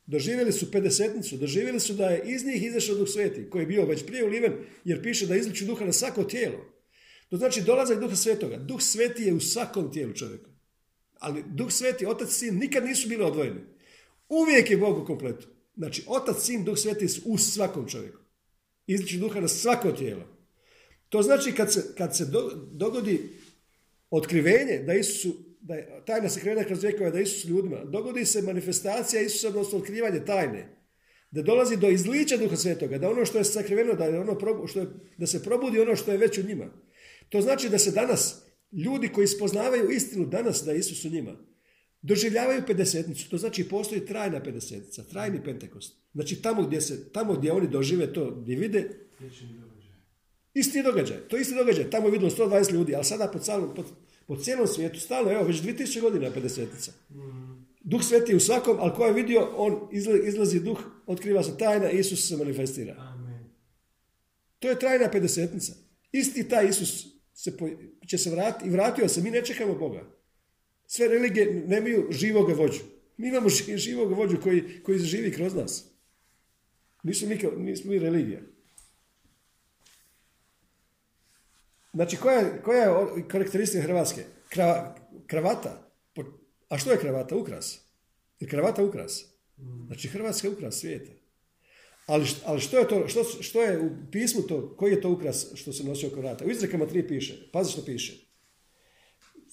Doživjeli 0.09 0.51
su 0.51 0.71
pedesetnicu, 0.71 1.37
doživjeli 1.37 1.79
su 1.79 1.93
da 1.93 2.09
je 2.09 2.23
iz 2.25 2.45
njih 2.45 2.63
izašao 2.63 2.95
Duh 2.95 3.07
Sveti, 3.07 3.49
koji 3.49 3.61
je 3.61 3.67
bio 3.67 3.85
već 3.85 4.05
prije 4.05 4.23
uliven, 4.25 4.53
jer 4.85 5.03
piše 5.03 5.27
da 5.27 5.35
izliču 5.35 5.65
duha 5.65 5.85
na 5.85 5.93
svako 5.93 6.23
tijelo. 6.23 6.65
To 7.29 7.37
znači 7.37 7.61
dolazak 7.61 7.99
Duha 7.99 8.15
Svetoga. 8.15 8.57
Duh 8.57 8.81
Sveti 8.81 9.23
je 9.23 9.33
u 9.33 9.39
svakom 9.39 9.91
tijelu 9.91 10.13
čovjeka. 10.13 10.49
Ali 11.19 11.43
Duh 11.47 11.71
Sveti, 11.71 12.05
Otac 12.05 12.29
i 12.29 12.33
Sin 12.33 12.57
nikad 12.57 12.85
nisu 12.85 13.09
bili 13.09 13.23
odvojeni. 13.23 13.59
Uvijek 14.29 14.71
je 14.71 14.77
Bog 14.77 15.03
u 15.03 15.05
kompletu. 15.05 15.47
Znači, 15.77 16.03
Otac, 16.07 16.45
Sin, 16.45 16.63
Duh 16.63 16.77
Sveti 16.77 17.07
su 17.07 17.21
u 17.25 17.37
svakom 17.37 17.87
čovjeku. 17.87 18.19
Izliču 18.93 19.17
duha 19.17 19.39
na 19.39 19.47
svako 19.47 19.91
tijelo. 19.91 20.23
To 21.09 21.21
znači 21.21 21.51
kad 21.51 21.73
se, 21.73 21.95
kad 21.97 22.17
se 22.17 22.25
dogodi 22.71 23.29
otkrivenje 24.09 24.83
da 24.85 24.93
Isusu 24.93 25.49
da 25.61 25.75
je 25.75 26.01
tajna 26.05 26.29
sakrivena 26.29 26.63
kroz 26.63 26.83
vjekove, 26.83 27.11
da 27.11 27.19
Isus 27.19 27.45
ljudima, 27.45 27.85
dogodi 27.85 28.25
se 28.25 28.41
manifestacija 28.41 29.21
Isusa, 29.21 29.47
odnosno 29.47 29.77
otkrivanje 29.77 30.25
tajne. 30.25 30.75
Da 31.31 31.41
dolazi 31.41 31.77
do 31.77 31.89
izliča 31.89 32.37
Duha 32.37 32.55
Svetoga, 32.55 32.97
da 32.97 33.09
ono 33.09 33.25
što 33.25 33.37
je 33.37 33.43
sakriveno, 33.43 33.93
da, 33.93 34.05
je 34.05 34.19
ono, 34.19 34.67
što 34.67 34.79
je, 34.79 34.87
da 35.17 35.27
se 35.27 35.43
probudi 35.43 35.79
ono 35.79 35.95
što 35.95 36.11
je 36.11 36.17
već 36.17 36.37
u 36.37 36.43
njima. 36.43 36.65
To 37.29 37.41
znači 37.41 37.69
da 37.69 37.77
se 37.79 37.91
danas, 37.91 38.45
ljudi 38.71 39.07
koji 39.07 39.27
spoznavaju 39.27 39.89
istinu 39.89 40.25
danas 40.25 40.63
da 40.65 40.73
Isus 40.73 41.05
u 41.05 41.09
njima, 41.09 41.35
doživljavaju 42.01 42.63
pedesetnicu. 42.67 43.29
To 43.29 43.37
znači 43.37 43.69
postoji 43.69 44.05
trajna 44.05 44.43
pedesetnica, 44.43 45.03
trajni 45.03 45.43
pentekost. 45.43 45.95
Znači 46.13 46.41
tamo 46.41 46.63
gdje, 46.63 46.81
se, 46.81 47.11
tamo 47.11 47.33
gdje 47.33 47.51
oni 47.51 47.67
dožive 47.67 48.13
to, 48.13 48.31
gdje 48.31 48.55
vide, 48.55 48.89
Isti 50.53 50.83
događaj, 50.83 51.17
to 51.27 51.35
je 51.35 51.41
isti 51.41 51.55
događaj. 51.55 51.89
Tamo 51.89 52.07
je 52.07 52.11
vidjelo 52.11 52.31
120 52.31 52.73
ljudi, 52.73 52.95
ali 52.95 53.05
sada 53.05 53.27
po, 53.27 53.39
celom, 53.39 53.75
po, 53.75 53.83
po 54.27 54.35
cijelom 54.35 54.67
svijetu, 54.67 54.99
stalno, 54.99 55.31
evo, 55.31 55.43
već 55.43 55.61
2000 55.61 56.01
godina 56.01 56.31
50 56.31 56.65
Duh 57.81 58.03
sveti 58.03 58.35
u 58.35 58.39
svakom, 58.39 58.77
ali 58.79 58.93
ko 58.95 59.05
je 59.05 59.13
vidio, 59.13 59.49
on 59.55 59.87
izlazi 60.23 60.59
duh, 60.59 60.79
otkriva 61.05 61.43
se 61.43 61.57
tajna, 61.57 61.89
Isus 61.89 62.27
se 62.27 62.37
manifestira. 62.37 62.95
Amen. 62.99 63.49
To 64.59 64.69
je 64.69 64.79
trajna 64.79 65.11
pedesetnica. 65.11 65.73
Isti 66.11 66.49
taj 66.49 66.67
Isus 66.67 67.07
se 67.33 67.57
će 68.07 68.17
se 68.17 68.29
vratiti 68.29 68.67
i 68.67 68.71
vratio 68.71 69.07
se. 69.07 69.21
Mi 69.21 69.31
ne 69.31 69.45
čekamo 69.45 69.75
Boga. 69.75 70.18
Sve 70.91 71.07
religije 71.07 71.63
nemaju 71.67 72.07
živoga 72.09 72.53
vođu. 72.53 72.79
Mi 73.17 73.27
imamo 73.27 73.49
živoga 73.75 74.15
vođu 74.15 74.37
koji, 74.43 74.83
koji 74.83 74.99
živi 74.99 75.31
kroz 75.31 75.55
nas. 75.55 75.85
Nisu 77.03 77.27
mi, 77.27 77.39
nismo 77.57 77.91
mi 77.91 77.99
religija. 77.99 78.39
Znači, 81.93 82.17
koja 82.17 82.61
koja 82.61 82.83
je 82.83 83.27
karakteristika 83.27 83.83
Hrvatske? 83.83 84.23
Krava, 84.49 84.95
kravata. 85.27 85.91
A 86.69 86.77
što 86.77 86.91
je 86.91 86.99
kravata? 86.99 87.35
Ukras. 87.35 87.79
Je 88.39 88.47
kravata 88.47 88.83
ukras? 88.83 89.25
Znači, 89.87 90.07
Hrvatska 90.07 90.47
je 90.47 90.53
ukras 90.53 90.75
svijeta. 90.75 91.11
Ali, 92.05 92.25
ali 92.45 92.61
što 92.61 92.79
je 92.79 92.87
to, 92.87 93.07
što, 93.07 93.23
što 93.23 93.63
je 93.63 93.79
u 93.79 93.89
pismu 94.11 94.41
to, 94.41 94.75
koji 94.77 94.91
je 94.91 95.01
to 95.01 95.09
ukras 95.09 95.51
što 95.55 95.73
se 95.73 95.83
nosi 95.83 96.07
oko 96.07 96.21
vrata? 96.21 96.45
U 96.45 96.49
izrekama 96.49 96.85
tri 96.85 97.07
piše, 97.07 97.49
pazi 97.51 97.71
što 97.71 97.85
piše. 97.85 98.27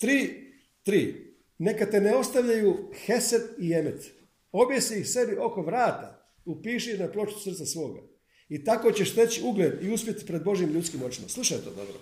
Tri, 0.00 0.50
tri. 0.82 1.25
Neka 1.58 1.90
te 1.90 2.00
ne 2.00 2.16
ostavljaju 2.16 2.90
Hesed 3.06 3.42
i 3.58 3.72
Emet. 3.72 4.04
Objesi 4.52 4.98
ih 4.98 5.08
sebi 5.08 5.36
oko 5.36 5.62
vrata, 5.62 6.32
upiši 6.44 6.98
na 6.98 7.08
ploču 7.12 7.40
srca 7.40 7.66
svoga. 7.66 8.00
I 8.48 8.64
tako 8.64 8.92
ćeš 8.92 9.12
steći 9.12 9.42
ugled 9.44 9.82
i 9.82 9.90
uspjeti 9.90 10.26
pred 10.26 10.44
Božim 10.44 10.72
ljudskim 10.72 11.02
očima. 11.02 11.28
Slušaj 11.28 11.58
to 11.58 11.70
dobro. 11.70 12.00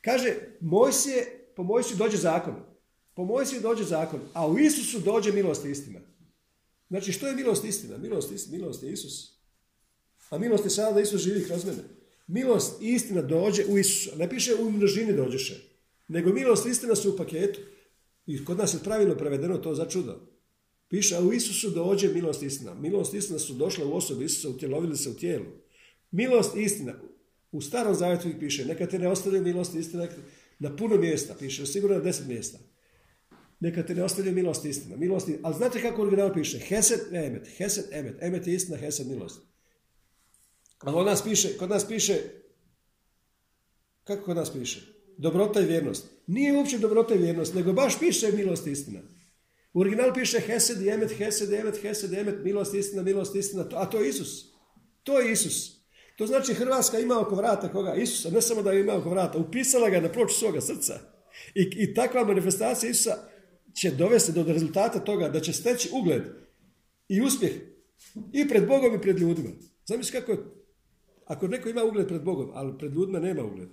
Kaže, 0.00 0.34
Mojsije, 0.60 1.50
po 1.56 1.62
Mojsiju 1.62 1.96
dođe 1.96 2.16
zakon. 2.16 2.54
Po 3.14 3.24
Mojsiju 3.24 3.60
dođe 3.60 3.84
zakon, 3.84 4.20
a 4.32 4.48
u 4.48 4.58
Isusu 4.58 5.00
dođe 5.00 5.32
milost 5.32 5.64
i 5.64 5.70
istina. 5.70 6.00
Znači, 6.88 7.12
što 7.12 7.26
je 7.26 7.34
milost 7.34 7.64
i 7.64 7.68
istina? 7.68 7.98
Milost, 7.98 8.50
milost 8.50 8.82
je 8.82 8.92
Isus. 8.92 9.38
A 10.30 10.38
milost 10.38 10.64
je 10.64 10.70
sada 10.70 10.92
da 10.92 11.00
Isus 11.00 11.22
živi 11.22 11.44
kroz 11.44 11.64
mene. 11.64 11.82
Milost 12.26 12.82
i 12.82 12.92
istina 12.92 13.22
dođe 13.22 13.64
u 13.64 13.78
Isusu. 13.78 14.16
Ne 14.16 14.30
piše 14.30 14.54
u 14.54 14.70
množini 14.70 15.12
dođeše. 15.12 15.54
Nego 16.08 16.32
milost 16.32 16.66
i 16.66 16.70
istina 16.70 16.94
su 16.94 17.10
u 17.10 17.16
paketu. 17.16 17.60
I 18.28 18.44
kod 18.44 18.58
nas 18.58 18.74
je 18.74 18.78
pravilno 18.84 19.14
prevedeno 19.14 19.58
to 19.58 19.74
za 19.74 19.88
čudo. 19.88 20.20
Piše, 20.88 21.16
a 21.16 21.20
u 21.20 21.32
Isusu 21.32 21.70
dođe 21.70 22.08
milost 22.08 22.42
istina. 22.42 22.74
Milost 22.74 23.14
istina 23.14 23.38
su 23.38 23.54
došle 23.54 23.84
u 23.84 23.96
osobi 23.96 24.24
Isusa, 24.24 24.48
utjelovili 24.48 24.96
se 24.96 25.10
u 25.10 25.14
tijelu. 25.14 25.44
Milost 26.10 26.56
istina. 26.56 26.94
U 27.52 27.60
starom 27.60 27.94
zavjetu 27.94 28.28
piše, 28.40 28.64
neka 28.64 28.86
te 28.86 28.98
ne 28.98 29.08
ostavljaju 29.08 29.44
milost 29.44 29.74
istina 29.74 30.08
na 30.58 30.76
puno 30.76 30.96
mjesta. 30.96 31.34
Piše, 31.38 31.66
sigurno 31.66 31.96
na 31.96 32.02
deset 32.02 32.26
mjesta. 32.26 32.58
Neka 33.60 33.82
te 33.82 33.94
ne 33.94 34.04
ostavljaju 34.04 34.34
milost 34.34 34.64
istina. 34.64 34.96
Milost, 34.96 35.28
ali 35.42 35.54
znate 35.54 35.82
kako 35.82 36.02
original 36.02 36.34
piše? 36.34 36.58
Hesed, 36.58 37.00
emet. 37.12 37.48
Hesed, 37.56 37.84
emet. 37.92 38.16
Emet 38.20 38.46
je 38.46 38.54
istina, 38.54 38.76
hesed, 38.76 39.06
milost. 39.06 39.40
Ali 40.78 40.94
kod 40.94 41.06
nas 41.06 41.24
piše, 41.24 41.56
kod 41.58 41.70
nas 41.70 41.88
piše, 41.88 42.18
kako 44.04 44.24
kod 44.24 44.36
nas 44.36 44.52
piše? 44.52 44.97
Dobrota 45.18 45.60
i 45.60 45.66
vjernost. 45.66 46.06
Nije 46.26 46.56
uopće 46.56 46.78
dobrota 46.78 47.14
i 47.14 47.18
vjernost, 47.18 47.54
nego 47.54 47.72
baš 47.72 47.98
piše 47.98 48.32
milost 48.32 48.66
i 48.66 48.70
istina. 48.70 49.00
U 49.72 49.80
originalu 49.80 50.14
piše 50.14 50.40
Hesed 50.40 50.82
i 50.82 50.88
Emet, 50.88 51.10
Hesed 51.18 51.52
i 51.52 51.56
Emet, 51.56 51.82
Hesed 51.82 52.12
i 52.12 52.44
milost 52.44 52.74
istina, 52.74 53.02
milost 53.02 53.34
istina, 53.34 53.64
a 53.74 53.86
to 53.86 54.00
je 54.00 54.08
Isus. 54.08 54.44
To 55.02 55.20
je 55.20 55.32
Isus. 55.32 55.78
To 56.16 56.26
znači 56.26 56.54
Hrvatska 56.54 56.98
ima 56.98 57.20
oko 57.20 57.34
vrata 57.34 57.72
koga? 57.72 57.94
Isusa, 57.94 58.30
ne 58.30 58.42
samo 58.42 58.62
da 58.62 58.72
ima 58.72 58.94
oko 58.96 59.10
vrata, 59.10 59.38
upisala 59.38 59.90
ga 59.90 60.00
na 60.00 60.12
ploču 60.12 60.34
svoga 60.34 60.60
srca. 60.60 61.00
I, 61.54 61.70
I 61.76 61.94
takva 61.94 62.24
manifestacija 62.24 62.90
Isusa 62.90 63.16
će 63.74 63.90
dovesti 63.90 64.32
do 64.32 64.42
rezultata 64.42 64.98
toga 64.98 65.28
da 65.28 65.40
će 65.40 65.52
steći 65.52 65.88
ugled 65.92 66.22
i 67.08 67.22
uspjeh 67.22 67.52
i 68.32 68.48
pred 68.48 68.66
Bogom 68.66 68.94
i 68.94 69.00
pred 69.00 69.18
ljudima. 69.18 69.50
Zamisli 69.86 70.20
kako 70.20 70.32
je 70.32 70.38
ako 71.26 71.48
neko 71.48 71.68
ima 71.68 71.84
ugled 71.84 72.08
pred 72.08 72.22
Bogom, 72.22 72.50
ali 72.54 72.78
pred 72.78 72.94
ljudima 72.94 73.18
nema 73.18 73.44
ugled. 73.44 73.68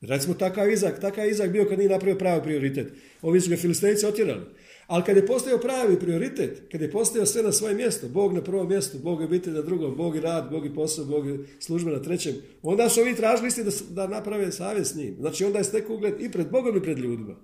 Recimo 0.00 0.34
takav 0.34 0.70
Izak, 0.70 1.00
takav 1.00 1.28
Izak 1.28 1.50
bio 1.50 1.64
kad 1.68 1.78
nije 1.78 1.90
napravio 1.90 2.18
pravi 2.18 2.42
prioritet. 2.42 2.92
Ovi 3.22 3.40
su 3.40 3.50
ga 3.50 3.56
filistejci 3.56 4.06
otjerali. 4.06 4.44
Ali 4.86 5.04
kad 5.04 5.16
je 5.16 5.26
postao 5.26 5.58
pravi 5.58 5.98
prioritet, 5.98 6.62
kad 6.72 6.80
je 6.80 6.90
postao 6.90 7.26
sve 7.26 7.42
na 7.42 7.52
svoje 7.52 7.74
mjesto, 7.74 8.08
Bog 8.08 8.32
na 8.32 8.42
prvom 8.42 8.68
mjestu, 8.68 8.98
Bog 8.98 9.20
je 9.20 9.28
biti 9.28 9.50
na 9.50 9.62
drugom, 9.62 9.96
Bog 9.96 10.16
i 10.16 10.20
rad, 10.20 10.50
Bog 10.50 10.66
i 10.66 10.74
posao, 10.74 11.04
Bog 11.04 11.28
i 11.28 11.38
služba 11.60 11.90
na 11.90 12.02
trećem, 12.02 12.34
onda 12.62 12.88
su 12.88 13.00
ovi 13.00 13.16
tražili 13.16 13.48
isti 13.48 13.64
da, 13.64 13.70
da 13.90 14.06
naprave 14.06 14.52
savjet 14.52 14.86
s 14.86 14.94
njim. 14.94 15.16
Znači 15.20 15.44
onda 15.44 15.58
je 15.58 15.64
stekao 15.64 15.96
ugled 15.96 16.14
i 16.20 16.30
pred 16.30 16.50
Bogom 16.50 16.76
i 16.76 16.82
pred 16.82 16.98
ljudima. 16.98 17.36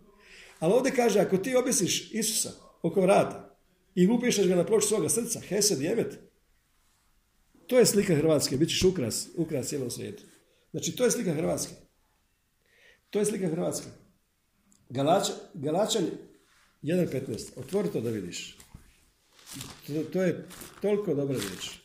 Ali 0.59 0.73
ovdje 0.73 0.93
kaže, 0.93 1.21
ako 1.21 1.37
ti 1.37 1.57
obisiš 1.57 2.13
Isusa 2.13 2.51
oko 2.83 3.01
vrata 3.01 3.59
i 3.95 4.09
upišeš 4.09 4.49
ga 4.49 4.57
na 4.57 4.65
ploču 4.65 4.89
svoga 4.89 5.09
srca, 5.09 5.41
Hesed 5.41 5.83
i 5.83 5.87
Emet, 5.87 6.19
to 7.67 7.79
je 7.79 7.87
slika 7.87 8.15
Hrvatske, 8.15 8.57
bit 8.57 8.69
ćeš 8.69 8.85
ukras, 8.85 9.29
ukras 9.37 9.69
cijelom 9.69 9.91
svijetu. 9.91 10.23
Znači, 10.71 10.97
to 10.97 11.05
je 11.05 11.11
slika 11.11 11.35
Hrvatske. 11.35 11.75
To 13.13 13.19
je 13.19 13.25
slika 13.25 13.49
Hrvatske. 13.49 13.89
Galačan, 14.89 15.35
Galačan 15.55 16.07
1.15. 16.83 17.59
Otvori 17.61 17.89
to 17.93 18.01
da 18.01 18.11
vidiš. 18.11 18.57
To, 19.87 20.03
to 20.13 20.23
je 20.23 20.49
toliko 20.81 21.15
dobra 21.15 21.37
riječ. 21.37 21.82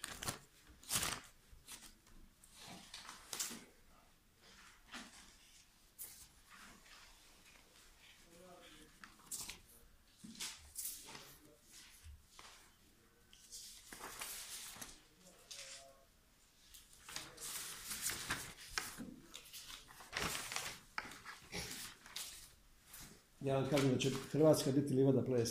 Ja 23.47 23.55
vam 23.55 23.69
kažem 23.69 23.91
da 23.91 23.97
će 23.97 24.09
Hrvatska 24.31 24.71
biti 24.71 24.93
livada 24.93 25.21
ples. 25.21 25.49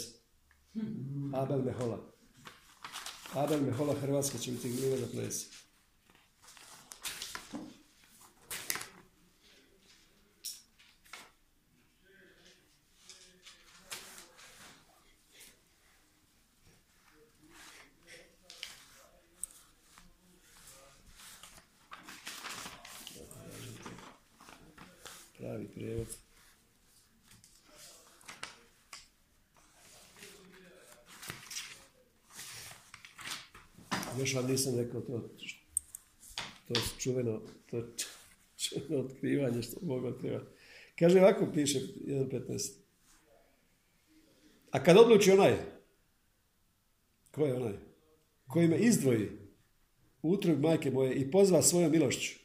Abel 1.34 1.62
Mehola. 1.62 1.99
Abel 3.34 3.61
Mehola 3.61 3.94
Hrvatska 3.94 4.38
će 4.38 4.51
biti 4.51 4.68
livada 4.68 5.07
ples. 5.12 5.47
Pravi 25.38 25.68
prijevod. 25.68 26.26
Još 34.20 34.34
vam 34.34 34.46
nisam 34.46 34.78
rekao 34.78 35.00
to, 35.00 35.28
to 36.68 36.74
čuveno, 36.98 37.40
to 37.70 37.82
čuveno 38.56 39.04
otkrivanje 39.04 39.62
što 39.62 39.76
mogu 39.82 40.06
otkrivati. 40.06 40.46
Kaže 40.98 41.20
ovako 41.20 41.46
piše 41.54 41.78
1.15. 41.78 42.72
A 44.70 44.84
kad 44.84 44.96
odluči 44.96 45.30
onaj, 45.30 45.56
ko 47.30 47.46
je 47.46 47.54
onaj? 47.54 47.72
Koji 48.46 48.68
me 48.68 48.78
izdvoji 48.78 49.28
utrug 50.22 50.60
majke 50.60 50.90
moje 50.90 51.14
i 51.14 51.30
pozva 51.30 51.62
svojom 51.62 51.92
milošću, 51.92 52.38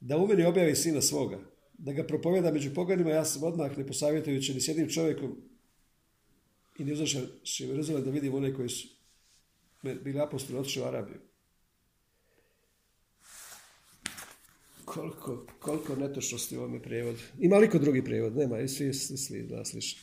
da 0.00 0.16
u 0.16 0.26
meni 0.26 0.44
objavi 0.44 0.76
sina 0.76 1.00
svoga, 1.00 1.38
da 1.78 1.92
ga 1.92 2.04
propoveda 2.06 2.52
među 2.52 2.74
poganima, 2.74 3.10
ja 3.10 3.24
sam 3.24 3.42
odmah 3.42 3.78
ne 3.78 3.86
posavjetujući 3.86 4.54
ni 4.54 4.60
s 4.60 4.68
jednim 4.68 4.90
čovjekom 4.90 5.36
i 6.78 6.84
ne 6.84 6.92
uzašao 6.92 7.22
da 8.04 8.10
vidim 8.10 8.34
one 8.34 8.54
koji 8.54 8.68
su 8.68 8.88
bili 9.84 10.20
apostoli 10.20 10.58
otišli 10.58 10.82
u 10.82 10.84
Arabiju. 10.84 11.20
Koliko, 14.84 15.46
koliko 15.60 15.96
netočnosti 15.96 16.56
u 16.56 16.60
ovome 16.60 16.82
prijevodu. 16.82 17.18
Ima 17.38 17.56
li 17.56 17.70
drugi 17.78 18.04
prijevod? 18.04 18.36
Nema, 18.36 18.60
i 18.60 18.68
svi, 18.68 18.94
svi, 18.94 19.16
svi 19.16 19.42
da 19.42 19.64
slično. 19.64 20.02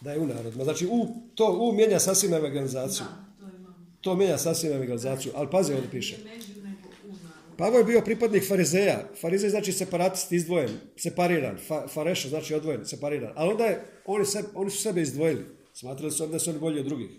Da 0.00 0.12
je 0.12 0.20
u 0.20 0.26
narodima. 0.26 0.64
Znači, 0.64 0.86
u, 0.86 1.06
to 1.34 1.58
u 1.60 1.72
mijenja 1.72 1.98
sasvim 2.00 2.34
evangelizaciju. 2.34 3.06
to, 3.40 3.74
to 4.00 4.16
mijenja 4.16 4.38
sasvim 4.38 4.72
evangelizaciju. 4.72 5.32
Ali 5.36 5.50
pazi, 5.50 5.72
ovdje 5.72 5.90
piše. 5.90 6.16
Pavo 7.58 7.78
je 7.78 7.84
bio 7.84 8.00
pripadnik 8.00 8.48
farizeja. 8.48 9.08
Farizej 9.20 9.50
znači 9.50 9.72
separatist, 9.72 10.32
izdvojen, 10.32 10.70
separiran. 10.96 11.58
Fa, 11.66 11.88
fareša 11.88 12.28
znači 12.28 12.54
odvojen, 12.54 12.86
separiran. 12.86 13.32
Ali 13.36 13.50
onda 13.50 13.64
je, 13.64 13.84
oni, 14.06 14.24
oni 14.54 14.70
su 14.70 14.82
sebe 14.82 15.02
izdvojili. 15.02 15.44
Smatrali 15.72 16.12
su 16.12 16.26
da 16.26 16.38
su 16.38 16.50
oni 16.50 16.58
bolji 16.58 16.80
od 16.80 16.86
drugih. 16.86 17.10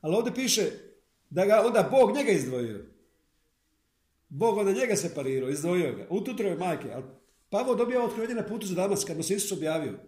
Ali 0.00 0.16
ovdje 0.16 0.34
piše 0.34 0.70
da 1.30 1.44
ga 1.46 1.62
onda 1.66 1.88
Bog 1.90 2.16
njega 2.16 2.32
izdvojio. 2.32 2.86
Bog 4.28 4.58
onda 4.58 4.72
njega 4.72 4.96
separirao, 4.96 5.50
izdvojio 5.50 5.96
ga. 5.96 6.06
U 6.10 6.20
tutrove 6.20 6.56
majke. 6.56 6.92
Ali 6.94 7.04
Pavo 7.50 7.74
dobio 7.74 8.04
otkrivenje 8.04 8.34
na 8.34 8.46
putu 8.46 8.66
za 8.66 8.74
Damas 8.74 9.04
kad 9.04 9.16
mu 9.16 9.22
se 9.22 9.34
Isus 9.34 9.52
objavio. 9.52 9.98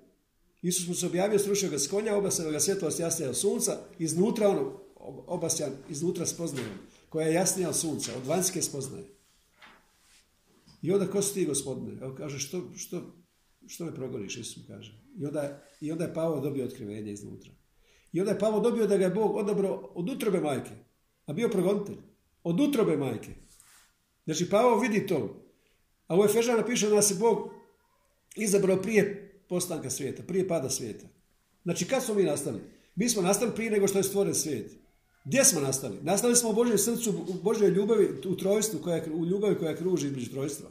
Isus 0.63 0.89
mu 0.89 0.95
se 0.95 1.07
objavio, 1.07 1.39
srušio 1.39 1.71
ga 1.71 1.79
s 1.79 1.89
konja, 1.89 2.17
obasio 2.17 2.51
ga 2.51 2.61
svjetlost 2.61 3.01
jasnija 3.01 3.31
od 3.31 3.37
sunca, 3.37 3.79
iznutra 3.99 4.49
ono, 4.49 4.81
obasjan, 5.27 5.73
iznutra 5.91 6.27
spoznajom, 6.27 6.71
koja 7.09 7.27
je 7.27 7.35
jasnija 7.35 7.69
od 7.69 7.77
sunca, 7.77 8.13
od 8.17 8.27
vanjske 8.27 8.63
spoznaje. 8.63 9.05
I 10.83 10.93
onda 10.93 11.07
ko 11.07 11.23
si 11.23 11.35
ti 11.35 11.47
gospodine? 11.47 11.99
Evo 12.03 12.15
kaže, 12.15 12.39
što, 12.39 12.63
što, 12.77 13.03
što 13.67 13.85
me 13.85 13.95
progoniš, 13.95 14.37
Isus 14.37 14.57
mu 14.57 14.63
kaže. 14.67 15.03
I 15.19 15.27
onda, 15.27 15.63
I 15.81 15.93
onda 15.93 16.05
je 16.05 16.15
Pavo 16.15 16.41
dobio 16.41 16.65
otkrivenje 16.65 17.13
iznutra. 17.13 17.53
I 18.13 18.21
onda 18.21 18.33
je 18.33 18.39
Pavo 18.39 18.61
dobio 18.61 18.87
da 18.87 18.97
ga 18.97 19.05
je 19.05 19.11
Bog 19.11 19.37
odabrao 19.37 19.93
od 19.95 20.09
utrobe 20.09 20.41
majke, 20.41 20.71
a 21.27 21.33
bio 21.33 21.49
progonitelj. 21.49 21.97
Od 22.43 22.61
utrobe 22.61 22.97
majke. 22.97 23.35
Znači, 24.25 24.51
Pavao 24.51 24.81
vidi 24.81 25.07
to. 25.07 25.47
A 26.07 26.21
u 26.21 26.25
Efežana 26.25 26.67
piše 26.67 26.89
da 26.89 26.95
je 26.95 27.03
Bog 27.21 27.51
izabrao 28.37 28.83
prije 28.83 29.33
postanka 29.49 29.91
svijeta, 29.91 30.23
prije 30.23 30.49
pada 30.49 30.71
svijeta. 30.71 31.07
Znači, 31.63 31.89
kad 31.89 32.05
smo 32.05 32.15
mi 32.15 32.23
nastali? 32.23 32.61
Mi 32.95 33.09
smo 33.09 33.23
nastali 33.23 33.53
prije 33.55 33.71
nego 33.71 33.89
što 33.89 33.99
je 33.99 34.05
stvoren 34.05 34.35
svijet. 34.35 34.73
Gdje 35.25 35.45
smo 35.45 35.61
nastali? 35.61 35.99
Nastali 36.03 36.37
smo 36.37 36.51
u 36.51 36.53
Božjem 36.53 36.79
srcu, 36.79 37.11
u 37.11 37.35
Božjoj 37.43 37.71
ljubavi, 37.71 38.09
u 38.27 38.37
trojstvu, 38.37 38.81
koja, 38.83 39.03
u 39.15 39.27
ljubavi 39.27 39.59
koja 39.59 39.77
kruži 39.77 40.07
između 40.07 40.31
trojstva. 40.31 40.69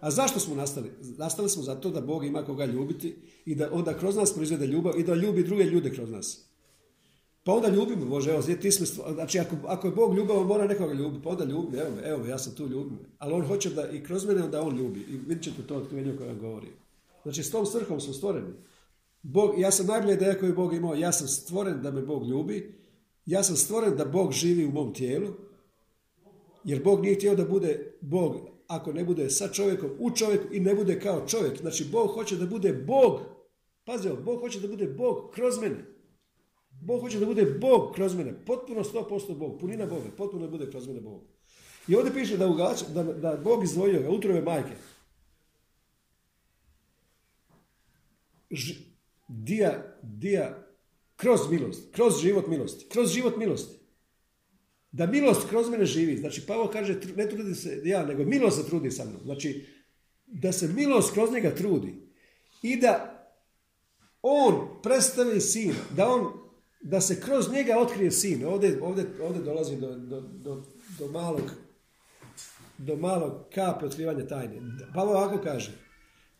A 0.00 0.10
zašto 0.10 0.40
smo 0.40 0.54
nastali? 0.54 0.90
Nastali 1.00 1.48
smo 1.48 1.62
zato 1.62 1.90
da 1.90 2.00
Bog 2.00 2.24
ima 2.24 2.44
koga 2.44 2.64
ljubiti 2.64 3.16
i 3.44 3.54
da 3.54 3.68
onda 3.72 3.98
kroz 3.98 4.16
nas 4.16 4.34
proizvede 4.34 4.66
ljubav 4.66 5.00
i 5.00 5.04
da 5.04 5.14
ljubi 5.14 5.44
druge 5.44 5.64
ljude 5.64 5.90
kroz 5.90 6.10
nas. 6.10 6.50
Pa 7.44 7.52
onda 7.52 7.68
ljubimo, 7.68 8.06
Bože, 8.06 8.30
evo, 8.30 8.42
ti 8.42 8.72
smo, 8.72 8.86
znači 9.14 9.38
ako, 9.38 9.56
ako 9.66 9.86
je 9.86 9.92
Bog 9.92 10.16
ljubav, 10.16 10.38
on 10.38 10.46
mora 10.46 10.66
nekoga 10.66 10.92
ljubiti, 10.92 11.22
pa 11.24 11.30
onda 11.30 11.44
ljubi, 11.44 11.78
evo 11.78 11.96
evo 12.04 12.26
ja 12.26 12.38
sam 12.38 12.54
tu 12.54 12.68
ljubim. 12.68 12.98
Ali 13.18 13.32
on 13.32 13.46
hoće 13.46 13.70
da 13.70 13.90
i 13.90 14.04
kroz 14.04 14.26
mene 14.26 14.48
da 14.48 14.62
on 14.62 14.76
ljubi. 14.76 15.00
I 15.00 15.16
vidjet 15.16 15.42
ćete 15.42 15.62
to 15.62 15.76
otkrivenje 15.76 16.16
koje 16.16 16.28
vam 16.28 16.38
govori. 16.38 16.68
Znači 17.22 17.42
s 17.42 17.50
tom 17.50 17.66
svrhom 17.66 18.00
smo 18.00 18.12
stvoreni. 18.12 18.52
Bog, 19.22 19.58
ja 19.58 19.70
sam 19.70 19.86
najbolje 19.86 20.14
ideja 20.14 20.38
koju 20.38 20.54
Bog 20.54 20.74
imao, 20.74 20.94
ja 20.94 21.12
sam 21.12 21.28
stvoren 21.28 21.82
da 21.82 21.90
me 21.90 22.02
Bog 22.02 22.26
ljubi, 22.28 22.79
ja 23.30 23.42
sam 23.42 23.56
stvoren 23.56 23.96
da 23.96 24.04
Bog 24.04 24.32
živi 24.32 24.64
u 24.64 24.70
mom 24.70 24.94
tijelu, 24.94 25.28
jer 26.64 26.82
Bog 26.82 27.02
nije 27.02 27.14
htio 27.14 27.34
da 27.34 27.44
bude 27.44 27.92
Bog 28.00 28.50
ako 28.66 28.92
ne 28.92 29.04
bude 29.04 29.30
sa 29.30 29.48
čovjekom, 29.48 29.90
u 29.98 30.10
čovjeku 30.10 30.54
i 30.54 30.60
ne 30.60 30.74
bude 30.74 31.00
kao 31.00 31.26
čovjek. 31.26 31.60
Znači, 31.60 31.84
Bog 31.84 32.10
hoće 32.10 32.36
da 32.36 32.46
bude 32.46 32.72
Bog. 32.72 33.20
Pazi 33.84 34.08
Bog 34.24 34.40
hoće 34.40 34.60
da 34.60 34.68
bude 34.68 34.86
Bog 34.86 35.30
kroz 35.34 35.60
mene. 35.60 35.84
Bog 36.82 37.00
hoće 37.00 37.18
da 37.18 37.26
bude 37.26 37.44
Bog 37.44 37.94
kroz 37.94 38.14
mene. 38.14 38.44
Potpuno 38.46 38.84
100% 38.84 39.36
Bog. 39.36 39.60
Punina 39.60 39.86
Boga. 39.86 40.10
Potpuno 40.16 40.46
da 40.46 40.50
bude 40.50 40.70
kroz 40.70 40.86
mene 40.86 41.00
Bog. 41.00 41.22
I 41.88 41.96
ovdje 41.96 42.14
piše 42.14 42.36
da, 42.36 42.48
ugač, 42.48 42.82
da, 42.94 43.02
da 43.02 43.36
Bog 43.36 43.64
izdvojio 43.64 44.02
ga, 44.02 44.10
utrove 44.10 44.42
majke. 44.42 44.74
Ž, 48.50 48.74
dija, 49.28 49.96
dija, 50.02 50.69
kroz 51.20 51.50
milost, 51.50 51.94
kroz 51.94 52.20
život 52.20 52.46
milosti, 52.46 52.86
kroz 52.88 53.12
život 53.12 53.36
milosti. 53.36 53.80
Da 54.92 55.06
milost 55.06 55.48
kroz 55.48 55.68
mene 55.70 55.84
živi. 55.84 56.16
Znači, 56.16 56.46
Pavo 56.46 56.70
kaže, 56.72 57.00
ne 57.16 57.28
trudi 57.28 57.54
se 57.54 57.80
ja, 57.84 58.06
nego 58.06 58.24
milost 58.24 58.56
se 58.56 58.66
trudi 58.66 58.90
sa 58.90 59.04
mnom. 59.04 59.20
Znači, 59.24 59.66
da 60.26 60.52
se 60.52 60.68
milost 60.68 61.14
kroz 61.14 61.32
njega 61.32 61.54
trudi. 61.54 61.94
I 62.62 62.76
da 62.76 63.16
on 64.22 64.68
predstavi 64.82 65.40
sina, 65.40 65.74
da 65.96 66.08
on, 66.08 66.32
da 66.80 67.00
se 67.00 67.20
kroz 67.20 67.52
njega 67.52 67.78
otkrije 67.78 68.10
sin. 68.10 68.44
Ovdje, 68.44 68.78
ovdje, 68.82 69.06
ovdje 69.22 69.42
dolazi 69.42 69.76
do, 69.76 69.94
do, 69.94 70.20
do, 70.20 70.62
do 70.98 71.08
malog 71.08 71.50
do 72.86 72.96
malog 72.96 73.32
kape 73.54 73.86
otkrivanja 73.86 74.26
tajne. 74.26 74.60
Pavo 74.94 75.10
ovako 75.10 75.38
kaže, 75.44 75.72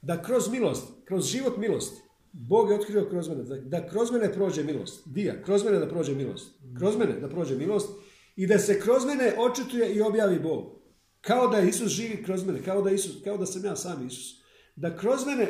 da 0.02 0.22
kroz 0.22 0.48
milost, 0.50 0.84
kroz 1.04 1.26
život 1.26 1.56
milosti, 1.56 2.00
Bog 2.32 2.70
je 2.70 2.76
otkrio 2.76 3.08
kroz 3.10 3.28
mene, 3.28 3.60
da 3.60 3.86
kroz 3.86 4.10
mene 4.10 4.32
prođe 4.32 4.64
milost. 4.64 5.08
Dija, 5.08 5.42
kroz 5.42 5.64
mene 5.64 5.78
da 5.78 5.88
prođe 5.88 6.14
milost. 6.14 6.54
Kroz 6.78 6.96
mene 6.96 7.20
da 7.20 7.28
prođe 7.28 7.56
milost 7.56 7.88
i 8.36 8.46
da 8.46 8.58
se 8.58 8.80
kroz 8.80 9.04
mene 9.04 9.34
očituje 9.38 9.94
i 9.94 10.00
objavi 10.00 10.38
Bog. 10.38 10.80
Kao 11.20 11.48
da 11.48 11.60
Isus 11.60 11.88
živi 11.88 12.22
kroz 12.24 12.46
mene, 12.46 12.62
kao 12.62 12.82
da, 12.82 12.90
Isus, 12.90 13.24
kao 13.24 13.36
da 13.36 13.46
sam 13.46 13.64
ja 13.64 13.76
sam 13.76 14.06
Isus. 14.06 14.40
Da 14.76 14.96
kroz 14.96 15.26
mene 15.26 15.48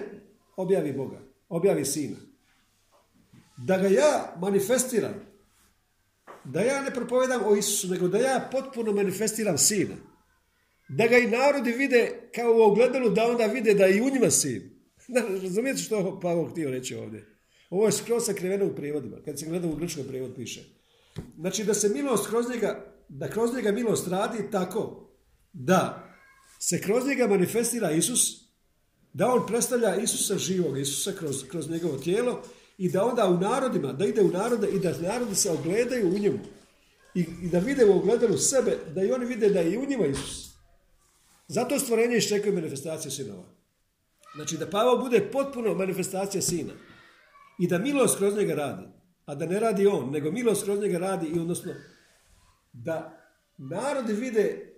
objavi 0.57 0.93
Boga, 0.93 1.21
objavi 1.49 1.85
Sina. 1.85 2.17
Da 3.67 3.79
ga 3.79 3.89
ja 3.89 4.37
manifestiram. 4.41 5.15
Da 6.45 6.61
ja 6.61 6.83
ne 6.83 6.91
propovedam 6.91 7.41
o 7.45 7.57
Isusu, 7.57 7.89
nego 7.89 8.09
da 8.09 8.19
ja 8.19 8.49
potpuno 8.53 8.93
manifestiram 8.93 9.59
Sina. 9.59 9.95
Da 10.89 11.07
ga 11.07 11.19
i 11.19 11.31
narodi 11.31 11.73
vide 11.73 12.31
kao 12.35 12.53
u 12.57 12.61
ogledalu, 12.61 13.11
da 13.11 13.27
onda 13.27 13.47
vide 13.47 13.75
da 13.75 13.85
je 13.85 13.97
i 13.97 14.01
u 14.01 14.11
njima 14.11 14.31
Sin. 14.31 14.70
Razumijete 15.43 15.81
što 15.81 16.21
Pavao 16.23 16.51
htio 16.51 16.71
reći 16.71 16.95
ovdje? 16.95 17.27
Ovo 17.71 17.87
je 17.87 17.93
skroz 17.93 18.25
sakriveno 18.25 18.67
u 18.67 18.75
prijevodima. 18.75 19.17
Kad 19.25 19.39
se 19.39 19.47
gleda 19.47 19.69
u 19.69 19.77
grčkom 19.77 20.05
prijevod 20.09 20.35
piše. 20.37 20.65
Znači 21.39 21.65
da 21.65 21.75
se 21.75 21.89
milost 21.89 22.29
kroz 22.29 22.49
njega, 22.51 22.95
da 23.09 23.29
kroz 23.29 23.55
njega 23.55 23.73
milost 23.73 24.09
radi 24.09 24.39
tako 24.53 25.11
da 25.53 26.07
se 26.59 26.81
kroz 26.81 27.07
njega 27.07 27.27
manifestira 27.27 27.91
Isus, 27.91 28.51
da 29.13 29.33
on 29.33 29.47
predstavlja 29.47 29.97
Isusa 29.97 30.39
živog, 30.39 30.79
Isusa 30.79 31.13
kroz, 31.13 31.45
kroz 31.49 31.71
njegovo 31.71 31.99
tijelo 31.99 32.43
i 32.79 32.91
da 32.91 33.05
onda 33.05 33.29
u 33.29 33.39
narodima, 33.39 33.93
da 33.93 34.07
ide 34.07 34.23
u 34.23 34.29
narode 34.29 34.69
i 34.69 34.79
da 34.79 34.99
narodi 34.99 35.35
se 35.35 35.51
ogledaju 35.51 36.09
u 36.09 36.19
njemu. 36.19 36.39
I, 37.15 37.27
i 37.43 37.49
da 37.49 37.59
vide 37.59 37.85
u 37.85 37.99
ogledalu 37.99 38.39
sebe, 38.39 38.79
da 38.95 39.03
i 39.03 39.13
oni 39.13 39.27
vide 39.27 39.49
da 39.49 39.61
je 39.61 39.73
i 39.73 39.79
u 39.79 39.87
njima 39.87 40.07
Isus. 40.07 40.51
Zato 41.49 41.79
stvorenje 41.79 42.17
iščekuje 42.17 42.53
manifestacije 42.53 43.11
sinova. 43.11 43.60
Znači 44.35 44.57
da 44.57 44.67
Pavao 44.67 44.99
bude 44.99 45.29
potpuno 45.33 45.75
manifestacija 45.75 46.43
sina. 46.43 46.73
I 47.59 47.69
da 47.69 47.79
milost 47.79 48.19
kroz 48.19 48.37
njega 48.37 48.55
radi 48.55 49.01
a 49.31 49.35
da 49.35 49.47
ne 49.47 49.61
radi 49.61 49.87
on, 49.87 50.11
nego 50.11 50.31
milost 50.31 50.65
kroz 50.65 50.81
njega 50.81 50.99
radi 50.99 51.27
i 51.27 51.39
odnosno 51.39 51.73
da 52.73 53.21
narodi 53.59 54.13
vide 54.13 54.73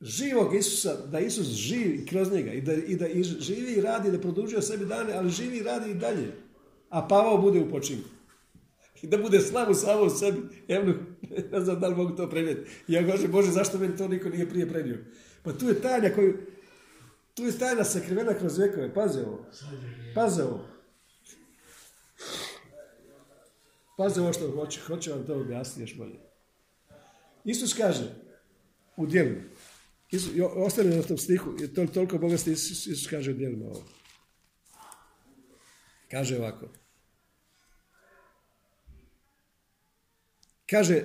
živog 0.00 0.54
Isusa, 0.54 1.06
da 1.06 1.20
Isus 1.20 1.46
živi 1.46 2.06
kroz 2.06 2.32
njega 2.32 2.52
i 2.52 2.60
da, 2.60 2.72
i 2.74 2.96
da 2.96 3.08
i 3.08 3.22
živi 3.22 3.72
i 3.72 3.80
radi, 3.80 4.10
da 4.10 4.20
produžuje 4.20 4.62
sebi 4.62 4.86
dane, 4.86 5.12
ali 5.12 5.30
živi 5.30 5.56
i 5.56 5.62
radi 5.62 5.90
i 5.90 5.94
dalje. 5.94 6.32
A 6.88 7.08
Pavao 7.08 7.38
bude 7.38 7.60
u 7.60 7.70
počinku. 7.70 8.08
I 9.02 9.06
da 9.06 9.18
bude 9.18 9.40
slavu 9.40 9.74
samo 9.74 10.02
u 10.02 10.10
sebi. 10.10 10.38
Evo, 10.68 10.92
ne 11.52 11.60
znam 11.60 11.80
da 11.80 11.88
li 11.88 11.94
mogu 11.94 12.16
to 12.16 12.30
prenijeti. 12.30 12.70
Ja 12.88 13.02
gožem, 13.02 13.30
Bože, 13.30 13.50
zašto 13.50 13.78
meni 13.78 13.96
to 13.96 14.08
niko 14.08 14.28
nije 14.28 14.48
prije 14.48 14.68
prenio? 14.68 14.98
Pa 15.42 15.52
tu 15.52 15.68
je 15.68 15.80
tajna 15.80 16.14
koju, 16.14 16.38
tu 17.36 17.44
je 17.44 17.58
tajna 17.58 17.84
sakrivena 17.84 18.34
kroz 18.34 18.58
vekove. 18.58 18.94
Paze 18.94 19.20
ovo. 19.20 19.46
Paze 20.14 20.42
ovo. 20.42 20.64
Pazi 23.96 24.20
ovo 24.20 24.32
što 24.32 24.50
hoće, 24.50 24.80
hoće 24.80 25.10
vam 25.10 25.26
to 25.26 25.34
objasniti 25.34 25.80
još 25.80 25.96
bolje. 25.96 26.18
Isus 27.44 27.74
kaže 27.74 28.14
u 28.96 29.06
djelu, 29.06 29.34
ostane 30.56 30.96
na 30.96 31.02
tom 31.02 31.18
stihu, 31.18 31.54
je 31.60 31.74
to, 31.74 31.86
toliko 31.86 32.18
bogatstvo 32.18 32.52
Isus, 32.52 32.86
Isus 32.86 33.10
kaže 33.10 33.30
u 33.30 33.34
djelima 33.34 33.66
ovo. 33.66 33.84
Kaže 36.10 36.38
ovako. 36.38 36.68
Kaže, 40.70 41.04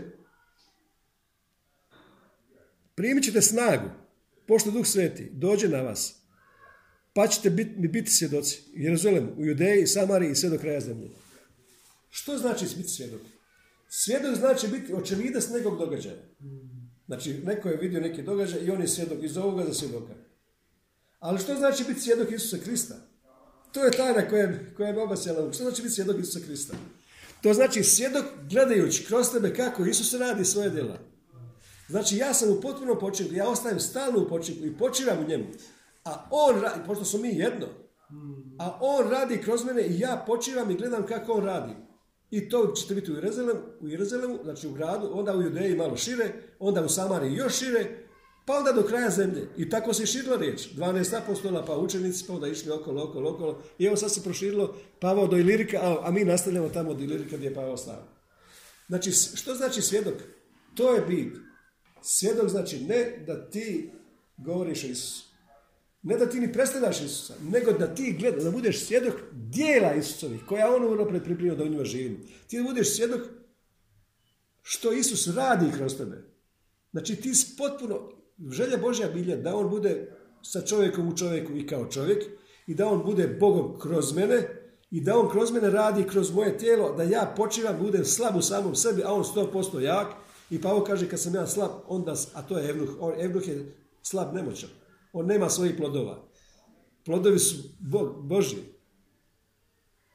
primit 2.95 3.23
ćete 3.23 3.41
snagu, 3.41 3.89
pošto 4.47 4.71
Duh 4.71 4.85
Sveti 4.85 5.29
dođe 5.33 5.67
na 5.67 5.81
vas, 5.81 6.20
pa 7.13 7.27
ćete 7.27 7.49
biti, 7.49 7.87
biti 7.87 8.11
svjedoci 8.11 8.61
u 9.37 9.41
u 9.41 9.45
Judeji, 9.45 9.87
Samariji 9.87 10.31
i 10.31 10.35
sve 10.35 10.49
do 10.49 10.57
kraja 10.57 10.79
zemlje. 10.79 11.09
Što 12.09 12.37
znači 12.37 12.65
biti 12.77 12.89
svjedok? 12.89 13.21
Svjedok 13.89 14.35
znači 14.35 14.67
biti 14.67 14.93
očevidac 14.93 15.49
nekog 15.49 15.77
događaja. 15.77 16.15
Znači, 17.07 17.33
neko 17.33 17.69
je 17.69 17.77
vidio 17.77 18.01
neki 18.01 18.23
događaj 18.23 18.61
i 18.61 18.71
on 18.71 18.81
je 18.81 18.87
svjedok 18.87 19.23
iz 19.23 19.37
ovoga 19.37 19.65
za 19.65 19.73
svjedoka. 19.73 20.13
Ali 21.19 21.39
što 21.39 21.55
znači 21.55 21.83
biti 21.87 21.99
svjedok 21.99 22.31
Isusa 22.31 22.57
Krista? 22.63 22.95
To 23.71 23.83
je 23.85 23.91
tajna 23.91 24.29
koja, 24.29 24.53
koja 24.77 24.89
je 24.89 25.01
obasjala. 25.01 25.53
Što 25.53 25.63
znači 25.63 25.81
biti 25.81 25.93
svjedok 25.93 26.19
Isusa 26.19 26.39
Krista? 26.45 26.73
To 27.41 27.53
znači 27.53 27.83
svjedok 27.83 28.25
gledajući 28.49 29.05
kroz 29.05 29.31
tebe 29.31 29.53
kako 29.53 29.85
Isus 29.85 30.13
radi 30.13 30.45
svoje 30.45 30.69
djela. 30.69 30.99
Znači 31.89 32.17
ja 32.17 32.33
sam 32.33 32.49
u 32.49 32.61
potpunom 32.61 32.99
počinku, 32.99 33.33
ja 33.33 33.49
ostajem 33.49 33.79
stalno 33.79 34.19
u 34.19 34.29
počinku 34.29 34.65
i 34.65 34.77
počivam 34.77 35.19
u 35.19 35.27
njemu. 35.27 35.45
A 36.03 36.27
on 36.31 36.61
radi, 36.61 36.79
pošto 36.87 37.05
smo 37.05 37.19
mi 37.19 37.29
jedno, 37.29 37.67
a 38.59 38.77
on 38.81 39.09
radi 39.09 39.41
kroz 39.41 39.65
mene 39.65 39.81
i 39.81 39.99
ja 39.99 40.23
počivam 40.27 40.71
i 40.71 40.75
gledam 40.75 41.05
kako 41.05 41.33
on 41.33 41.45
radi. 41.45 41.73
I 42.31 42.49
to 42.49 42.73
ćete 42.75 42.95
biti 42.95 43.11
u 43.11 43.15
Jeruzalemu, 43.15 43.59
u 43.79 43.87
Jeruzalemu, 43.87 44.39
znači 44.43 44.67
u 44.67 44.71
gradu, 44.71 45.09
onda 45.13 45.35
u 45.35 45.41
Judeji 45.41 45.75
malo 45.75 45.97
šire, 45.97 46.33
onda 46.59 46.81
u 46.81 46.89
Samari 46.89 47.33
još 47.33 47.59
šire, 47.59 48.07
pa 48.45 48.57
onda 48.57 48.71
do 48.71 48.83
kraja 48.83 49.09
zemlje. 49.09 49.47
I 49.57 49.69
tako 49.69 49.93
se 49.93 50.05
širila 50.05 50.37
riječ. 50.37 50.69
12 50.75 51.17
apostola, 51.17 51.65
pa 51.65 51.77
učenici, 51.77 52.25
pa 52.27 52.33
onda 52.33 52.47
išli 52.47 52.71
okolo, 52.71 53.03
okolo, 53.03 53.31
okolo. 53.31 53.61
I 53.79 53.85
evo 53.85 53.95
sad 53.95 54.13
se 54.13 54.23
proširilo 54.23 54.75
Pavao 54.99 55.27
do 55.27 55.37
Ilirika, 55.37 55.77
a, 55.81 55.97
a 56.07 56.11
mi 56.11 56.23
nastavljamo 56.23 56.69
tamo 56.69 56.93
do 56.93 57.03
Ilirika 57.03 57.37
gdje 57.37 57.47
je 57.47 57.53
Pavao 57.53 57.77
stao. 57.77 58.03
Znači, 58.87 59.11
što 59.11 59.55
znači 59.55 59.81
svjedok? 59.81 60.15
To 60.75 60.93
je 60.93 61.01
bit. 61.01 61.37
Svjedok 62.01 62.49
znači 62.49 62.79
ne 62.79 63.23
da 63.27 63.49
ti 63.49 63.91
govoriš 64.37 64.83
o 64.83 64.87
Isusu. 64.87 65.30
Ne 66.03 66.17
da 66.17 66.29
ti 66.29 66.39
ni 66.39 66.53
predstavljaš 66.53 67.01
Isusa, 67.01 67.33
nego 67.51 67.71
da 67.71 67.95
ti 67.95 68.15
gledaš, 68.19 68.43
da 68.43 68.51
budeš 68.51 68.85
svjedok 68.85 69.13
dijela 69.31 69.93
Isusovih, 69.93 70.41
koja 70.47 70.75
on 70.75 70.93
unaprijed 70.93 71.23
pripremio 71.23 71.55
da 71.55 71.63
u 71.63 71.67
njima 71.67 71.83
živi. 71.83 72.19
Ti 72.47 72.57
da 72.57 72.63
budeš 72.63 72.95
svjedok 72.95 73.21
što 74.61 74.93
Isus 74.93 75.27
radi 75.27 75.71
kroz 75.77 75.97
tebe. 75.97 76.23
Znači 76.91 77.15
ti 77.15 77.31
potpuno, 77.57 78.11
želja 78.49 78.77
Božja 78.77 79.09
bilja 79.09 79.35
da 79.35 79.55
on 79.55 79.69
bude 79.69 80.17
sa 80.41 80.61
čovjekom 80.61 81.07
u 81.07 81.17
čovjeku 81.17 81.53
i 81.53 81.67
kao 81.67 81.85
čovjek 81.85 82.23
i 82.67 82.75
da 82.75 82.87
on 82.87 83.03
bude 83.05 83.27
Bogom 83.27 83.79
kroz 83.79 84.15
mene 84.15 84.47
i 84.91 85.01
da 85.01 85.17
on 85.17 85.29
kroz 85.29 85.51
mene 85.51 85.69
radi 85.69 86.03
kroz 86.03 86.31
moje 86.33 86.57
tijelo, 86.57 86.95
da 86.95 87.03
ja 87.03 87.33
počivam, 87.37 87.77
budem 87.79 88.05
slab 88.05 88.35
u 88.35 88.41
samom 88.41 88.75
sebi, 88.75 89.03
a 89.03 89.13
on 89.13 89.23
100% 89.23 89.79
jak 89.79 90.07
I 90.51 90.61
Pavo 90.61 90.83
kaže 90.83 91.09
kad 91.09 91.19
sam 91.19 91.35
ja 91.35 91.47
slab, 91.47 91.71
onda, 91.87 92.15
a 92.33 92.41
to 92.41 92.57
je 92.57 92.69
Evnuh, 92.69 92.89
on, 92.99 93.13
Evnuh 93.19 93.47
je 93.47 93.75
slab, 94.01 94.33
nemoćan. 94.33 94.69
On 95.13 95.25
nema 95.25 95.49
svojih 95.49 95.75
plodova. 95.77 96.27
Plodovi 97.05 97.39
su 97.39 97.55
Bog, 97.79 98.27
Božji. 98.27 98.59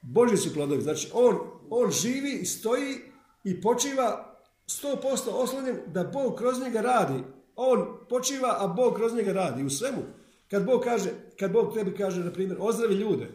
Božji 0.01 0.37
su 0.37 0.53
plodovi. 0.53 0.81
Znači, 0.81 1.09
on, 1.13 1.37
on 1.69 1.91
živi 1.91 2.31
i 2.41 2.45
stoji 2.45 2.95
i 3.43 3.61
počiva 3.61 4.37
100% 4.67 5.29
oslonjen 5.29 5.77
da 5.87 6.03
Bog 6.03 6.35
kroz 6.35 6.59
njega 6.59 6.81
radi. 6.81 7.23
On 7.55 7.85
počiva, 8.09 8.55
a 8.59 8.67
Bog 8.67 8.95
kroz 8.95 9.13
njega 9.13 9.33
radi 9.33 9.63
u 9.63 9.69
svemu. 9.69 10.01
Kad 10.49 10.65
Bog 10.65 10.83
kaže, 10.83 11.09
kad 11.39 11.51
Bog 11.51 11.73
tebi 11.73 11.95
kaže, 11.95 12.23
na 12.23 12.33
primjer, 12.33 12.57
ozdravi 12.61 12.95
ljude, 12.95 13.27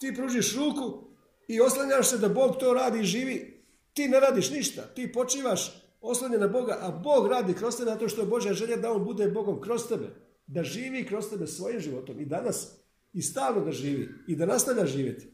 ti 0.00 0.14
pružiš 0.14 0.56
ruku 0.56 1.04
i 1.48 1.60
oslanjaš 1.60 2.08
se 2.08 2.18
da 2.18 2.28
Bog 2.28 2.56
to 2.56 2.72
radi 2.74 3.00
i 3.00 3.04
živi, 3.04 3.64
ti 3.92 4.08
ne 4.08 4.20
radiš 4.20 4.50
ništa. 4.50 4.82
Ti 4.82 5.12
počivaš 5.12 5.82
oslonjen 6.00 6.40
na 6.40 6.48
Boga, 6.48 6.78
a 6.80 6.90
Bog 6.90 7.26
radi 7.26 7.54
kroz 7.54 7.76
tebe 7.76 7.90
zato 7.90 8.08
što 8.08 8.20
je 8.20 8.26
Božja 8.26 8.52
želja 8.52 8.76
da 8.76 8.92
on 8.92 9.04
bude 9.04 9.28
Bogom 9.28 9.60
kroz 9.60 9.88
tebe. 9.88 10.23
Da 10.46 10.62
živi 10.62 11.06
kroz 11.06 11.30
tebe 11.30 11.46
svojim 11.46 11.80
životom 11.80 12.20
i 12.20 12.24
danas 12.24 12.68
i 13.12 13.22
stalno 13.22 13.64
da 13.64 13.72
živi 13.72 14.08
i 14.28 14.36
da 14.36 14.46
nastavlja 14.46 14.86
živjeti 14.86 15.26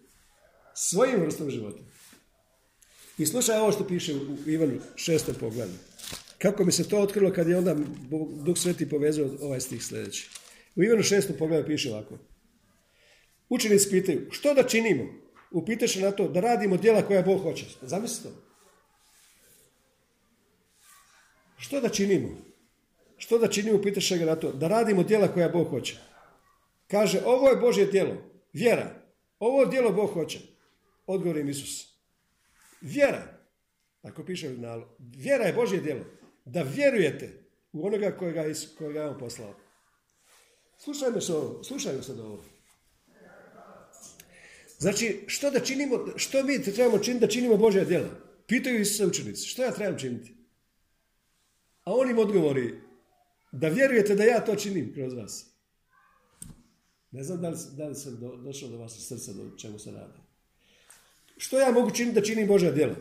svojim 0.75 1.21
vrstom 1.21 1.51
života. 1.51 1.83
I 3.19 3.27
slušaj 3.27 3.59
ovo 3.59 3.73
što 3.73 3.87
piše 3.87 4.15
u 4.15 4.51
Ivanu 4.51 4.81
šestom 4.97 5.35
poglavlju. 5.41 5.75
Kako 6.39 6.65
mi 6.65 6.73
se 6.73 6.89
to 6.89 6.99
otkrilo 6.99 7.33
kad 7.33 7.49
je 7.49 7.59
onda 7.59 7.77
Duh 8.45 8.59
Sveti 8.59 8.89
povezao 8.89 9.31
ovaj 9.41 9.61
stih 9.61 9.85
sljedeći. 9.85 10.31
U 10.77 10.83
Ivanu 10.83 11.03
šestom 11.03 11.37
poglavlju 11.39 11.67
piše 11.67 11.93
ovako. 11.93 12.19
Učenici 13.49 13.91
pitaju, 13.91 14.29
što 14.31 14.55
da 14.55 14.63
činimo? 14.63 15.05
Upitaš 15.51 15.97
na 15.97 16.11
to 16.11 16.29
da 16.29 16.41
radimo 16.41 16.77
djela 16.77 17.03
koja 17.03 17.23
Bog 17.23 17.43
hoće. 17.43 17.65
Zamislite 17.83 18.29
to. 18.29 18.35
Što 21.59 21.81
da 21.81 21.89
činimo? 21.89 22.29
Što 23.21 23.39
da 23.39 23.49
činimo, 23.49 23.83
pitaš 23.83 24.13
ga 24.13 24.25
na 24.25 24.37
to, 24.37 24.53
da 24.53 24.69
radimo 24.69 25.03
djela 25.03 25.29
koja 25.29 25.49
Bog 25.49 25.69
hoće. 25.69 25.97
Kaže, 26.87 27.21
ovo 27.25 27.49
je 27.49 27.57
Božje 27.57 27.87
djelo, 27.87 28.17
vjera. 28.53 28.95
Ovo 29.39 29.65
djelo 29.67 29.93
Bog 29.93 30.11
hoće. 30.11 30.39
Odgovor 31.07 31.37
im 31.37 31.49
Isus. 31.49 31.99
Vjera, 32.81 33.39
tako 34.03 34.25
piše 34.25 34.49
u 34.49 34.57
vjera 34.99 35.45
je 35.45 35.53
Božje 35.53 35.81
djelo. 35.81 36.05
Da 36.45 36.63
vjerujete 36.63 37.45
u 37.73 37.87
onoga 37.87 38.17
kojega, 38.17 38.45
kojega 38.79 39.01
je 39.01 39.09
on 39.09 39.19
poslao. 39.19 39.55
Slušajmo 40.79 41.21
se 41.21 41.35
ovo, 41.35 41.65
slušajmo 41.65 42.03
sad 42.03 42.21
ovo. 42.21 42.45
Znači, 44.79 45.25
što 45.27 45.51
da 45.51 45.61
činimo, 45.61 46.07
što 46.17 46.43
mi 46.43 46.63
trebamo 46.63 46.99
činiti 46.99 47.27
da 47.27 47.33
činimo 47.33 47.57
Božja 47.57 47.85
djela? 47.85 48.09
Pitaju 48.47 48.85
se 48.85 49.07
učenici, 49.07 49.47
što 49.47 49.63
ja 49.63 49.71
trebam 49.71 49.99
činiti? 49.99 50.35
A 51.85 51.95
on 51.95 52.11
im 52.11 52.19
odgovori, 52.19 52.90
da 53.53 53.69
vjerujete 53.69 54.15
da 54.15 54.25
ja 54.25 54.45
to 54.45 54.55
činim 54.55 54.93
kroz 54.95 55.15
vas. 55.15 55.47
Ne 57.11 57.23
znam 57.23 57.41
da 57.41 57.49
li, 57.49 57.57
da 57.77 57.89
li 57.89 57.95
sam 57.95 58.21
do, 58.21 58.37
došao 58.37 58.69
do 58.69 58.79
vas 58.79 59.09
srca, 59.09 59.33
do 59.33 59.57
čemu 59.57 59.79
se 59.79 59.91
radi. 59.91 60.19
Što 61.37 61.61
ja 61.61 61.73
mogu 61.73 61.91
činiti 61.91 62.15
da 62.15 62.27
činim 62.27 62.49
Božja 62.49 62.71
djela? 62.71 62.95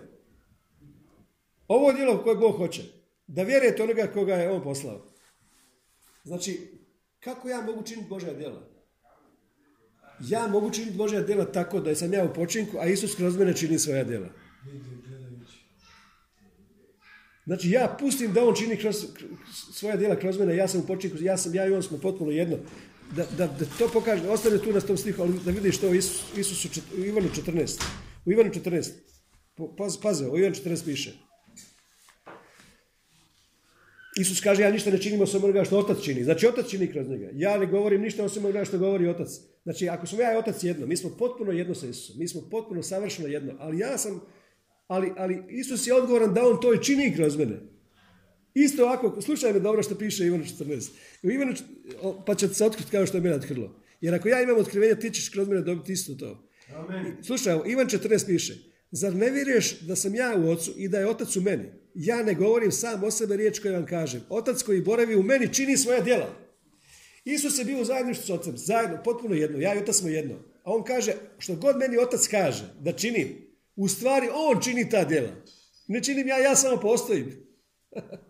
Ovo 1.67 1.93
djelo 1.93 2.23
koje 2.23 2.35
Bog 2.35 2.57
hoće. 2.57 2.83
Da 3.27 3.43
vjerujete 3.43 3.83
onoga 3.83 4.07
koga 4.07 4.33
je 4.33 4.51
On 4.51 4.63
poslao. 4.63 5.05
Znači, 6.23 6.67
kako 7.19 7.49
ja 7.49 7.61
mogu 7.61 7.83
činiti 7.83 8.09
Božja 8.09 8.33
djela? 8.33 8.61
Ja 10.19 10.47
mogu 10.47 10.71
činiti 10.71 10.97
Božja 10.97 11.21
djela 11.21 11.51
tako 11.51 11.79
da 11.79 11.95
sam 11.95 12.13
ja 12.13 12.25
u 12.25 12.33
počinku, 12.33 12.77
a 12.77 12.85
Isus 12.85 13.15
kroz 13.15 13.37
mene 13.37 13.55
čini 13.55 13.79
svoja 13.79 14.03
djela. 14.03 14.27
Znači 17.49 17.69
ja 17.69 17.95
pustim 17.99 18.33
da 18.33 18.43
on 18.43 18.55
čini 18.55 18.77
kroz, 18.77 19.05
svoja 19.73 19.95
djela 19.97 20.15
kroz 20.15 20.37
mene, 20.39 20.55
ja 20.55 20.67
sam 20.67 20.81
u 20.81 20.87
počinku, 20.87 21.17
ja, 21.21 21.37
sam, 21.37 21.55
ja 21.55 21.65
i 21.67 21.71
on 21.71 21.83
smo 21.83 21.97
potpuno 21.97 22.31
jedno. 22.31 22.57
Da, 23.15 23.25
da, 23.37 23.47
da 23.47 23.65
to 23.79 23.87
pokaže, 23.93 24.29
ostane 24.29 24.57
tu 24.57 24.73
na 24.73 24.79
tom 24.79 24.97
stihu, 24.97 25.21
ali 25.21 25.39
da 25.45 25.51
vidiš 25.51 25.77
što 25.77 25.89
u 25.89 25.95
Isusu, 25.95 26.69
u 26.97 27.05
Ivanu 27.05 27.27
14. 27.45 27.81
U 28.25 28.31
Ivanu 28.31 28.49
14. 28.49 28.91
Paz, 29.77 29.97
paze, 30.01 30.27
u 30.27 30.37
Ivanu 30.37 30.55
14 30.55 30.85
piše. 30.85 31.13
Isus 34.19 34.41
kaže, 34.41 34.61
ja 34.61 34.71
ništa 34.71 34.91
ne 34.91 35.01
činim 35.01 35.21
osim 35.21 35.43
onoga 35.43 35.63
što 35.63 35.77
otac 35.77 36.03
čini. 36.03 36.23
Znači, 36.23 36.47
otac 36.47 36.69
čini 36.69 36.91
kroz 36.91 37.07
njega. 37.07 37.29
Ja 37.33 37.57
ne 37.57 37.65
govorim 37.65 38.01
ništa 38.01 38.23
osim 38.23 38.45
onoga 38.45 38.65
što 38.65 38.77
govori 38.77 39.07
otac. 39.07 39.29
Znači, 39.63 39.89
ako 39.89 40.07
smo 40.07 40.21
ja 40.21 40.33
i 40.33 40.37
otac 40.37 40.63
jedno, 40.63 40.85
mi 40.85 40.97
smo 40.97 41.09
potpuno 41.17 41.51
jedno 41.51 41.75
sa 41.75 41.87
Isusom. 41.87 42.15
Mi 42.19 42.27
smo 42.27 42.41
potpuno 42.51 42.83
savršeno 42.83 43.27
jedno. 43.27 43.53
Ali 43.59 43.79
ja 43.79 43.97
sam, 43.97 44.21
ali, 44.89 45.11
ali 45.17 45.43
Isus 45.49 45.87
je 45.87 45.93
odgovoran 45.93 46.33
da 46.33 46.47
on 46.47 46.61
to 46.61 46.73
i 46.73 46.83
čini 46.83 47.15
kroz 47.15 47.37
mene. 47.37 47.59
Isto 48.53 48.83
ovako, 48.83 49.21
slušaj 49.21 49.53
me 49.53 49.59
dobro 49.59 49.83
što 49.83 49.95
piše 49.95 50.25
Ivanu 50.25 50.43
14. 50.43 50.89
U 51.23 51.31
Ivanu, 51.31 51.53
pa 52.25 52.35
će 52.35 52.47
se 52.47 52.65
otkriti 52.65 52.91
kao 52.91 53.05
što 53.05 53.17
je 53.17 53.21
mene 53.21 53.35
otkrilo. 53.35 53.75
Jer 54.01 54.15
ako 54.15 54.27
ja 54.27 54.41
imam 54.41 54.57
otkrivenje, 54.57 54.99
ti 54.99 55.11
ćeš 55.11 55.29
kroz 55.29 55.47
mene 55.47 55.61
dobiti 55.61 55.93
isto 55.93 56.13
to. 56.13 56.49
Amen. 56.75 57.17
Slušaj, 57.23 57.59
Ivan 57.65 57.87
14 57.87 58.25
piše, 58.25 58.55
zar 58.91 59.15
ne 59.15 59.29
vjeruješ 59.29 59.79
da 59.79 59.95
sam 59.95 60.15
ja 60.15 60.35
u 60.37 60.49
ocu 60.49 60.73
i 60.77 60.87
da 60.87 60.99
je 60.99 61.07
otac 61.07 61.35
u 61.35 61.41
meni? 61.41 61.63
Ja 61.95 62.23
ne 62.23 62.33
govorim 62.33 62.71
sam 62.71 63.03
o 63.03 63.11
sebe 63.11 63.37
riječ 63.37 63.59
koju 63.59 63.73
vam 63.73 63.85
kažem. 63.85 64.21
Otac 64.29 64.63
koji 64.63 64.81
boravi 64.81 65.15
u 65.15 65.23
meni 65.23 65.53
čini 65.53 65.77
svoja 65.77 66.01
djela. 66.01 66.35
Isus 67.25 67.59
je 67.59 67.65
bio 67.65 67.81
u 67.81 67.85
zajedništvu 67.85 68.25
s 68.25 68.29
ocem, 68.29 68.57
zajedno, 68.57 68.97
potpuno 69.03 69.35
jedno, 69.35 69.59
ja 69.59 69.75
i 69.75 69.77
otac 69.77 69.95
smo 69.95 70.09
jedno. 70.09 70.35
A 70.63 70.73
on 70.73 70.83
kaže, 70.83 71.13
što 71.37 71.55
god 71.55 71.77
meni 71.77 71.97
otac 71.97 72.27
kaže 72.27 72.73
da 72.79 72.91
činim, 72.91 73.48
u 73.79 73.87
stvari 73.87 74.27
on 74.33 74.61
čini 74.61 74.89
ta 74.89 75.05
djela. 75.05 75.29
Ne 75.87 76.03
činim 76.03 76.27
ja, 76.27 76.37
ja 76.37 76.55
samo 76.55 76.81
postojim. 76.81 77.33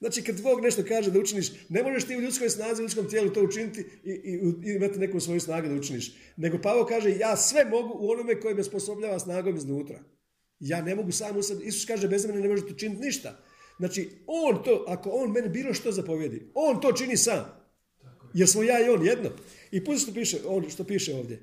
Znači 0.00 0.22
kad 0.22 0.42
Bog 0.42 0.60
nešto 0.60 0.82
kaže 0.88 1.10
da 1.10 1.18
učiniš, 1.18 1.50
ne 1.68 1.82
možeš 1.82 2.04
ti 2.04 2.16
u 2.16 2.20
ljudskoj 2.20 2.50
snazi, 2.50 2.82
u 2.82 2.84
ljudskom 2.84 3.08
tijelu 3.10 3.30
to 3.32 3.42
učiniti 3.42 3.80
i, 4.04 4.10
i, 4.10 4.72
imati 4.72 4.98
neku 4.98 5.20
svoju 5.20 5.40
snagu 5.40 5.68
da 5.68 5.74
učiniš. 5.74 6.12
Nego 6.36 6.58
Pavo 6.58 6.84
kaže 6.86 7.16
ja 7.18 7.36
sve 7.36 7.64
mogu 7.64 7.96
u 7.98 8.10
onome 8.10 8.40
koji 8.40 8.54
me 8.54 8.64
sposobljava 8.64 9.18
snagom 9.18 9.56
iznutra. 9.56 10.02
Ja 10.60 10.82
ne 10.82 10.94
mogu 10.94 11.12
sam 11.12 11.36
u 11.36 11.42
sebi. 11.42 11.64
Isus 11.64 11.86
kaže 11.86 12.08
bez 12.08 12.26
mene 12.26 12.40
ne 12.40 12.48
možete 12.48 12.72
učiniti 12.72 13.02
ništa. 13.02 13.38
Znači 13.78 14.10
on 14.26 14.62
to, 14.64 14.84
ako 14.88 15.10
on 15.10 15.32
meni 15.32 15.48
bilo 15.48 15.74
što 15.74 15.92
zapovjedi, 15.92 16.50
on 16.54 16.80
to 16.80 16.92
čini 16.92 17.16
sam. 17.16 17.44
Jer 18.34 18.48
smo 18.48 18.62
ja 18.62 18.86
i 18.86 18.88
on 18.90 19.06
jedno. 19.06 19.30
I 19.70 19.84
pusti 19.84 20.02
što 20.02 20.14
piše, 20.14 20.38
on, 20.46 20.70
što 20.70 20.84
piše 20.84 21.14
ovdje. 21.14 21.40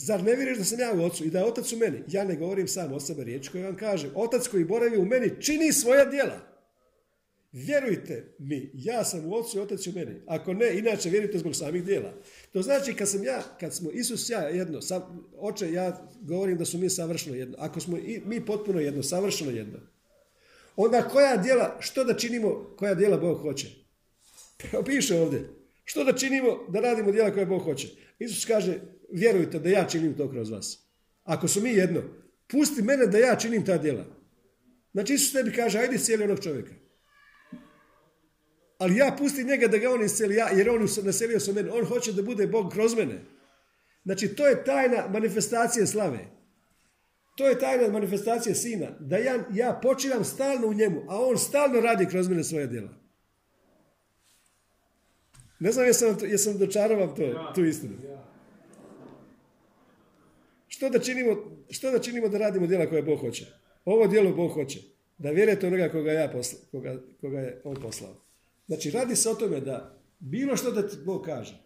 Zar 0.00 0.22
ne 0.22 0.36
vjeruješ 0.36 0.58
da 0.58 0.64
sam 0.64 0.80
ja 0.80 0.92
u 0.92 1.04
ocu 1.04 1.24
i 1.24 1.30
da 1.30 1.38
je 1.38 1.44
otac 1.44 1.72
u 1.72 1.76
meni? 1.76 2.02
Ja 2.08 2.24
ne 2.24 2.36
govorim 2.36 2.68
sam 2.68 2.92
o 2.92 3.00
sebe 3.00 3.24
riječ 3.24 3.48
koju 3.48 3.64
vam 3.64 3.76
kažem. 3.76 4.10
Otac 4.14 4.48
koji 4.48 4.64
boravi 4.64 4.96
u 4.96 5.04
meni 5.04 5.30
čini 5.40 5.72
svoja 5.72 6.04
djela. 6.04 6.40
Vjerujte 7.52 8.34
mi, 8.38 8.70
ja 8.74 9.04
sam 9.04 9.26
u 9.26 9.34
ocu 9.34 9.58
i 9.58 9.60
otac 9.60 9.86
u 9.86 9.92
meni. 9.92 10.22
Ako 10.26 10.54
ne, 10.54 10.78
inače 10.78 11.10
vjerujte 11.10 11.38
zbog 11.38 11.56
samih 11.56 11.84
dijela. 11.84 12.12
To 12.52 12.62
znači 12.62 12.94
kad 12.94 13.08
sam 13.08 13.24
ja, 13.24 13.42
kad 13.60 13.74
smo 13.74 13.90
Isus 13.90 14.30
ja 14.30 14.40
jedno, 14.40 14.82
sam, 14.82 15.28
oče 15.36 15.72
ja 15.72 16.10
govorim 16.20 16.58
da 16.58 16.64
su 16.64 16.78
mi 16.78 16.90
savršeno 16.90 17.36
jedno. 17.36 17.56
Ako 17.58 17.80
smo 17.80 17.98
i, 17.98 18.22
mi 18.24 18.46
potpuno 18.46 18.80
jedno, 18.80 19.02
savršeno 19.02 19.50
jedno. 19.50 19.78
Onda 20.76 21.02
koja 21.02 21.36
djela, 21.36 21.76
što 21.80 22.04
da 22.04 22.14
činimo, 22.14 22.74
koja 22.76 22.94
djela 22.94 23.16
Bog 23.16 23.38
hoće? 23.38 23.68
Piše 24.86 25.20
ovdje. 25.20 25.48
Što 25.84 26.04
da 26.04 26.12
činimo, 26.12 26.66
da 26.68 26.80
radimo 26.80 27.12
djela 27.12 27.32
koje 27.32 27.46
Bog 27.46 27.62
hoće? 27.62 27.88
Isus 28.18 28.44
kaže, 28.44 28.80
vjerujte 29.12 29.58
da 29.58 29.68
ja 29.68 29.86
činim 29.86 30.16
to 30.16 30.30
kroz 30.30 30.50
vas. 30.50 30.88
Ako 31.24 31.48
su 31.48 31.60
mi 31.60 31.70
jedno, 31.70 32.02
pusti 32.48 32.82
mene 32.82 33.06
da 33.06 33.18
ja 33.18 33.36
činim 33.36 33.64
ta 33.64 33.78
djela. 33.78 34.04
Znači 34.92 35.14
Isus 35.14 35.32
tebi 35.32 35.52
kaže, 35.52 35.78
ajde 35.78 35.98
cijeli 35.98 36.24
onog 36.24 36.40
čovjeka. 36.42 36.72
Ali 38.78 38.96
ja 38.96 39.16
pustim 39.18 39.46
njega 39.46 39.66
da 39.66 39.78
ga 39.78 39.90
on 39.90 40.04
isceli, 40.04 40.34
ja, 40.34 40.48
jer 40.48 40.70
on 40.70 40.88
naselio 41.02 41.40
se 41.40 41.52
mene. 41.52 41.70
On 41.72 41.84
hoće 41.84 42.12
da 42.12 42.22
bude 42.22 42.46
Bog 42.46 42.72
kroz 42.72 42.94
mene. 42.94 43.20
Znači, 44.04 44.28
to 44.28 44.46
je 44.46 44.64
tajna 44.64 45.08
manifestacije 45.08 45.86
slave. 45.86 46.18
To 47.36 47.48
je 47.48 47.58
tajna 47.58 47.88
manifestacije 47.88 48.54
sina. 48.54 48.86
Da 49.00 49.16
ja, 49.16 49.44
ja 49.52 49.80
počivam 49.82 50.24
stalno 50.24 50.66
u 50.66 50.74
njemu, 50.74 51.04
a 51.08 51.20
on 51.20 51.38
stalno 51.38 51.80
radi 51.80 52.06
kroz 52.06 52.28
mene 52.28 52.44
svoje 52.44 52.66
djela. 52.66 52.88
Ne 55.60 55.72
znam 55.72 55.86
jesam, 55.86 56.16
jesam 56.22 56.58
dočaravam 56.58 57.14
to, 57.16 57.52
tu 57.54 57.64
istinu. 57.64 57.94
Što 60.68 60.88
da, 60.88 60.98
činimo, 60.98 61.36
što 61.70 61.90
da 61.90 61.98
činimo 61.98 62.28
da 62.28 62.38
radimo 62.38 62.66
djela 62.66 62.86
koje 62.86 63.02
Bog 63.02 63.20
hoće? 63.20 63.46
Ovo 63.84 64.06
djelo 64.06 64.32
Bog 64.32 64.52
hoće. 64.52 64.80
Da 65.18 65.30
vjerujete 65.30 65.66
onoga 65.66 65.88
koga, 65.88 66.12
ja 66.12 66.28
posla, 66.28 66.58
koga, 66.70 67.00
koga 67.20 67.38
je 67.38 67.60
on 67.64 67.76
poslao. 67.76 68.14
Znači, 68.66 68.90
radi 68.90 69.16
se 69.16 69.30
o 69.30 69.34
tome 69.34 69.60
da 69.60 69.98
bilo 70.18 70.56
što 70.56 70.70
da 70.70 70.88
ti 70.88 70.96
Bog 71.04 71.24
kaže, 71.24 71.62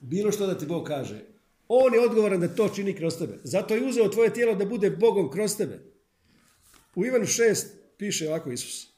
bilo 0.00 0.32
što 0.32 0.46
da 0.46 0.58
ti 0.58 0.66
Bog 0.66 0.86
kaže, 0.86 1.24
on 1.68 1.94
je 1.94 2.00
odgovoran 2.00 2.40
da 2.40 2.54
to 2.54 2.68
čini 2.68 2.94
kroz 2.94 3.18
tebe. 3.18 3.38
Zato 3.44 3.74
je 3.74 3.86
uzeo 3.86 4.08
tvoje 4.08 4.34
tijelo 4.34 4.54
da 4.54 4.64
bude 4.64 4.90
Bogom 4.90 5.30
kroz 5.30 5.56
tebe. 5.56 5.78
U 6.94 7.06
Ivanu 7.06 7.24
6 7.24 7.66
piše 7.98 8.28
ovako 8.28 8.50
Isus. 8.50 8.97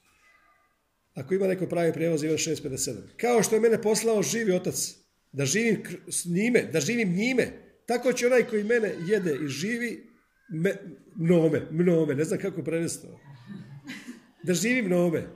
Ako 1.21 1.35
ima 1.35 1.47
neko 1.47 1.67
pravi 1.67 1.93
prijevoz, 1.93 2.23
Ivan 2.23 2.37
6.57. 2.37 2.97
Kao 3.17 3.43
što 3.43 3.55
je 3.55 3.61
mene 3.61 3.83
poslao 3.83 4.23
živi 4.23 4.53
otac, 4.53 4.95
da 5.33 5.45
živim 5.45 5.83
s 6.09 6.25
njime, 6.25 6.63
da 6.73 6.81
živim 6.81 7.13
njime, 7.15 7.49
tako 7.87 8.13
će 8.13 8.27
onaj 8.27 8.45
koji 8.45 8.65
mene 8.65 8.95
jede 9.07 9.39
i 9.45 9.49
živi, 9.49 10.07
me, 10.49 10.75
mnome, 11.17 11.63
mnome, 11.71 12.15
ne 12.15 12.25
znam 12.25 12.41
kako 12.41 12.63
prevesti 12.63 13.07
to. 13.07 13.21
da 14.43 14.55
živim 14.55 14.93
ove. 14.93 15.27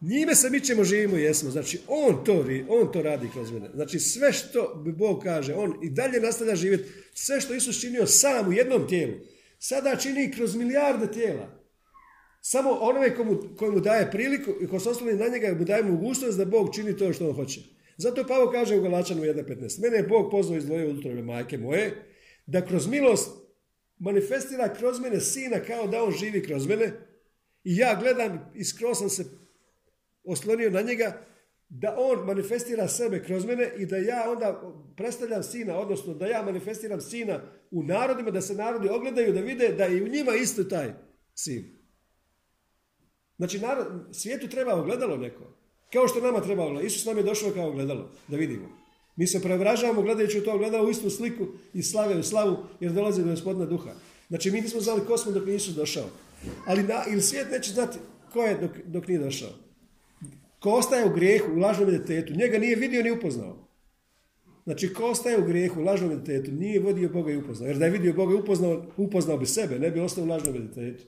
Njime 0.00 0.34
se 0.34 0.50
mi 0.50 0.60
ćemo 0.60 0.84
živimo 0.84 1.16
jesmo. 1.16 1.50
Znači, 1.50 1.78
on 1.86 2.24
to, 2.24 2.44
on 2.68 2.92
to 2.92 3.02
radi 3.02 3.28
kroz 3.32 3.52
mene. 3.52 3.70
Znači, 3.74 3.98
sve 3.98 4.32
što 4.32 4.82
Bog 4.98 5.22
kaže, 5.22 5.54
on 5.54 5.74
i 5.82 5.90
dalje 5.90 6.20
nastavlja 6.20 6.56
živjeti. 6.56 6.90
Sve 7.14 7.40
što 7.40 7.54
Isus 7.54 7.80
činio 7.80 8.06
sam 8.06 8.48
u 8.48 8.52
jednom 8.52 8.88
tijelu, 8.88 9.14
sada 9.58 9.96
čini 9.96 10.32
kroz 10.32 10.56
milijarde 10.56 11.12
tijela. 11.12 11.59
Samo 12.40 12.70
onome 12.70 13.16
komu, 13.16 13.38
mu 13.72 13.80
daje 13.80 14.10
priliku 14.10 14.50
i 14.60 14.66
ko 14.66 14.80
se 14.80 14.88
osloni 14.88 15.12
na 15.12 15.28
njega 15.28 15.54
mu 15.58 15.64
daje 15.64 15.82
mogućnost 15.82 16.38
da 16.38 16.44
Bog 16.44 16.74
čini 16.74 16.96
to 16.96 17.12
što 17.12 17.28
on 17.28 17.34
hoće. 17.34 17.60
Zato 17.96 18.26
Pavo 18.26 18.50
kaže 18.50 18.76
u 18.76 18.82
Galačanu 18.82 19.22
1.15. 19.22 19.82
Mene 19.82 19.96
je 19.96 20.02
Bog 20.02 20.30
pozvao 20.30 20.58
izdvojio 20.58 20.90
utrove 20.90 21.22
majke 21.22 21.58
moje, 21.58 22.04
da 22.46 22.66
kroz 22.66 22.86
milost 22.86 23.30
manifestira 23.98 24.74
kroz 24.74 25.00
mene 25.00 25.20
sina 25.20 25.60
kao 25.66 25.86
da 25.86 26.02
on 26.02 26.12
živi 26.12 26.42
kroz 26.42 26.66
mene 26.66 26.92
i 27.64 27.76
ja 27.76 27.98
gledam 28.00 28.52
i 28.54 28.64
skroz 28.64 28.98
sam 28.98 29.08
se 29.08 29.24
oslonio 30.24 30.70
na 30.70 30.80
njega 30.80 31.26
da 31.68 31.94
on 31.98 32.26
manifestira 32.26 32.88
sebe 32.88 33.22
kroz 33.22 33.44
mene 33.44 33.70
i 33.78 33.86
da 33.86 33.96
ja 33.96 34.30
onda 34.30 34.74
predstavljam 34.96 35.42
sina, 35.42 35.78
odnosno 35.78 36.14
da 36.14 36.26
ja 36.26 36.42
manifestiram 36.42 37.00
sina 37.00 37.40
u 37.70 37.82
narodima, 37.82 38.30
da 38.30 38.40
se 38.40 38.54
narodi 38.54 38.88
ogledaju, 38.88 39.32
da 39.32 39.40
vide 39.40 39.68
da 39.68 39.86
i 39.86 40.02
u 40.02 40.08
njima 40.08 40.34
isto 40.34 40.64
taj 40.64 40.92
sin. 41.34 41.79
Znači, 43.40 43.58
narod, 43.58 43.86
svijetu 44.12 44.48
treba 44.48 44.74
ogledalo 44.74 45.16
neko. 45.16 45.44
Kao 45.92 46.08
što 46.08 46.20
nama 46.20 46.40
treba 46.40 46.62
ogledalo. 46.62 46.86
Isus 46.86 47.04
nam 47.04 47.16
je 47.16 47.22
došao 47.22 47.50
kao 47.50 47.68
ogledalo, 47.68 48.10
da 48.28 48.36
vidimo. 48.36 48.68
Mi 49.16 49.26
se 49.26 49.42
prevražavamo 49.42 50.02
gledajući 50.02 50.38
u 50.38 50.44
to 50.44 50.52
ogledalo 50.52 50.86
u 50.86 50.90
istu 50.90 51.10
sliku 51.10 51.46
i 51.74 51.82
slave 51.82 52.18
u 52.18 52.22
slavu, 52.22 52.56
jer 52.80 52.92
dolazi 52.92 53.22
do 53.22 53.30
gospodina 53.30 53.66
duha. 53.66 53.90
Znači, 54.28 54.50
mi 54.50 54.60
nismo 54.60 54.80
znali 54.80 55.06
ko 55.06 55.18
smo 55.18 55.32
dok 55.32 55.46
nije 55.46 55.56
Isus 55.56 55.74
došao. 55.74 56.04
Ali 56.66 56.82
na, 56.82 57.04
ili 57.12 57.22
svijet 57.22 57.50
neće 57.50 57.72
znati 57.72 57.98
ko 58.32 58.42
je 58.42 58.58
dok, 58.58 58.70
dok 58.86 59.08
nije 59.08 59.18
došao. 59.18 59.50
Ko 60.58 60.70
ostaje 60.70 61.06
u 61.06 61.14
grijehu, 61.14 61.52
u 61.52 61.58
lažnom 61.58 61.88
identitetu, 61.88 62.34
njega 62.34 62.58
nije 62.58 62.76
vidio 62.76 63.02
ni 63.02 63.10
upoznao. 63.10 63.56
Znači, 64.64 64.94
ko 64.94 65.04
ostaje 65.04 65.38
u 65.38 65.46
grijehu, 65.46 65.80
u 65.80 65.84
lažnom 65.84 66.12
identitetu, 66.12 66.52
nije 66.52 66.80
vodio 66.80 67.08
Boga 67.08 67.32
i 67.32 67.36
upoznao. 67.36 67.68
Jer 67.68 67.78
da 67.78 67.84
je 67.84 67.90
vidio 67.90 68.12
Boga 68.12 68.34
i 68.34 68.38
upoznao, 68.38 68.86
upoznao 68.96 69.38
bi 69.38 69.46
sebe, 69.46 69.78
ne 69.78 69.90
bi 69.90 70.00
ostao 70.00 70.24
u 70.24 70.28
lažnom 70.28 70.56
identitetu. 70.56 71.04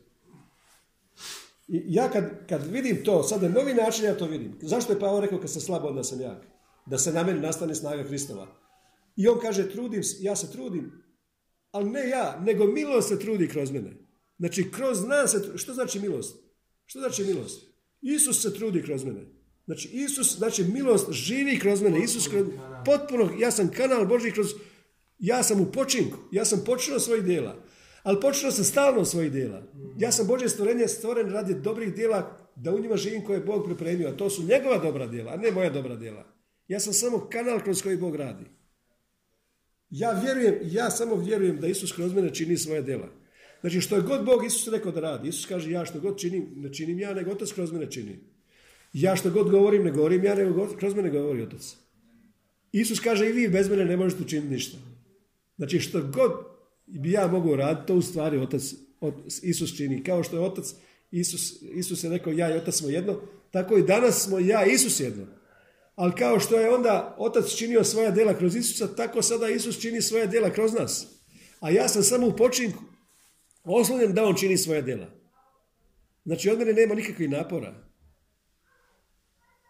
I 1.68 1.84
ja 1.86 2.10
kad, 2.10 2.48
kad 2.48 2.70
vidim 2.70 3.04
to, 3.04 3.22
sada 3.22 3.48
novi 3.48 3.74
način 3.74 4.04
ja 4.04 4.16
to 4.16 4.26
vidim. 4.26 4.58
Zašto 4.62 4.92
je 4.92 5.00
Pavo 5.00 5.20
rekao 5.20 5.40
kad 5.40 5.50
sam 5.50 5.60
slab, 5.60 5.84
onda 5.84 6.04
sam 6.04 6.20
jak? 6.20 6.46
Da 6.86 6.98
se 6.98 7.12
na 7.12 7.22
meni 7.22 7.40
nastane 7.40 7.74
snaga 7.74 8.04
Kristova. 8.04 8.46
I 9.16 9.28
on 9.28 9.38
kaže, 9.40 9.70
trudim, 9.70 10.02
ja 10.20 10.36
se 10.36 10.52
trudim, 10.52 10.92
ali 11.70 11.90
ne 11.90 12.08
ja, 12.08 12.40
nego 12.44 12.66
milost 12.66 13.08
se 13.08 13.18
trudi 13.18 13.48
kroz 13.48 13.70
mene. 13.70 13.92
Znači, 14.38 14.70
kroz 14.70 15.04
nas 15.04 15.30
se, 15.30 15.58
što 15.58 15.74
znači 15.74 16.00
milost? 16.00 16.36
Što 16.84 16.98
znači 16.98 17.24
milost? 17.24 17.72
Isus 18.00 18.42
se 18.42 18.54
trudi 18.54 18.82
kroz 18.82 19.04
mene. 19.04 19.26
Znači, 19.64 19.88
Isus, 19.88 20.36
znači, 20.36 20.64
milost 20.64 21.12
živi 21.12 21.58
kroz 21.58 21.82
mene. 21.82 22.04
Isus 22.04 22.28
kroz, 22.28 22.46
potpuno, 22.84 23.30
ja 23.38 23.50
sam 23.50 23.70
kanal 23.70 24.06
Boži 24.06 24.30
kroz, 24.30 24.46
ja 25.18 25.42
sam 25.42 25.60
u 25.60 25.72
počinku. 25.72 26.18
Ja 26.32 26.44
sam 26.44 26.62
počeo 26.66 27.00
svojih 27.00 27.24
djela. 27.24 27.64
Ali 28.02 28.20
počeo 28.20 28.50
sam 28.50 28.64
stalno 28.64 29.04
svojih 29.04 29.32
djela. 29.32 29.62
Ja 29.98 30.12
sam 30.12 30.26
Božje 30.26 30.48
stvorenje 30.48 30.88
stvoren 30.88 31.30
radi 31.30 31.54
dobrih 31.54 31.94
djela 31.94 32.38
da 32.56 32.74
u 32.74 32.78
njima 32.78 32.96
živim 32.96 33.24
koje 33.24 33.36
je 33.36 33.44
Bog 33.44 33.64
pripremio. 33.64 34.08
A 34.08 34.16
to 34.16 34.30
su 34.30 34.42
njegova 34.42 34.78
dobra 34.78 35.06
djela, 35.06 35.32
a 35.32 35.36
ne 35.36 35.50
moja 35.50 35.70
dobra 35.70 35.96
djela. 35.96 36.24
Ja 36.68 36.80
sam 36.80 36.92
samo 36.92 37.28
kanal 37.30 37.60
kroz 37.60 37.82
koji 37.82 37.96
Bog 37.96 38.16
radi. 38.16 38.44
Ja 39.90 40.20
vjerujem, 40.24 40.58
ja 40.62 40.90
samo 40.90 41.16
vjerujem 41.16 41.60
da 41.60 41.66
Isus 41.66 41.92
kroz 41.92 42.14
mene 42.14 42.34
čini 42.34 42.56
svoje 42.56 42.82
djela. 42.82 43.08
Znači 43.60 43.80
što 43.80 43.96
je 43.96 44.02
god 44.02 44.24
Bog 44.24 44.44
Isus 44.46 44.68
rekao 44.68 44.92
da 44.92 45.00
radi. 45.00 45.28
Isus 45.28 45.46
kaže 45.46 45.70
ja 45.70 45.84
što 45.84 46.00
god 46.00 46.18
činim, 46.18 46.52
ne 46.56 46.72
činim 46.72 46.98
ja, 46.98 47.14
nego 47.14 47.30
Otac 47.30 47.52
kroz 47.52 47.72
mene 47.72 47.90
čini. 47.90 48.18
Ja 48.92 49.16
što 49.16 49.30
god 49.30 49.50
govorim, 49.50 49.84
ne 49.84 49.90
govorim 49.90 50.24
ja, 50.24 50.34
nego 50.34 50.68
kroz 50.76 50.94
mene 50.94 51.10
govori 51.10 51.42
Otac. 51.42 51.76
Isus 52.72 53.00
kaže 53.00 53.28
i 53.28 53.32
vi 53.32 53.48
bez 53.48 53.70
mene 53.70 53.84
ne 53.84 53.96
možete 53.96 54.22
učiniti 54.22 54.52
ništa. 54.52 54.78
Znači 55.56 55.80
što 55.80 56.02
god 56.02 56.51
bi 56.86 57.12
ja 57.12 57.26
mogao 57.26 57.56
raditi, 57.56 57.86
to 57.86 57.94
u 57.94 58.02
stvari 58.02 58.38
Otac, 58.38 58.62
Isus 59.42 59.76
čini. 59.76 60.04
Kao 60.04 60.22
što 60.22 60.36
je 60.36 60.42
Otac, 60.42 60.74
Isus, 61.10 61.62
Isus 61.74 62.04
je 62.04 62.10
rekao 62.10 62.32
ja 62.32 62.54
i 62.54 62.58
Otac 62.58 62.74
smo 62.74 62.88
jedno, 62.88 63.20
tako 63.50 63.76
i 63.76 63.82
danas 63.82 64.24
smo 64.24 64.38
ja 64.38 64.66
i 64.66 64.72
Isus 64.72 65.00
jedno. 65.00 65.26
Ali 65.94 66.12
kao 66.12 66.40
što 66.40 66.60
je 66.60 66.70
onda 66.70 67.16
Otac 67.18 67.54
činio 67.54 67.84
svoja 67.84 68.10
djela 68.10 68.38
kroz 68.38 68.56
Isusa, 68.56 68.94
tako 68.94 69.22
sada 69.22 69.48
Isus 69.48 69.80
čini 69.80 70.02
svoja 70.02 70.26
djela 70.26 70.50
kroz 70.50 70.72
nas. 70.72 71.06
A 71.60 71.70
ja 71.70 71.88
sam 71.88 72.02
samo 72.02 72.26
u 72.26 72.36
počinku 72.36 72.82
oslonjen 73.64 74.14
da 74.14 74.24
On 74.24 74.36
čini 74.36 74.58
svoja 74.58 74.80
djela. 74.80 75.06
Znači 76.24 76.50
od 76.50 76.58
mene 76.58 76.72
nema 76.72 76.94
nikakvih 76.94 77.30
napora. 77.30 77.74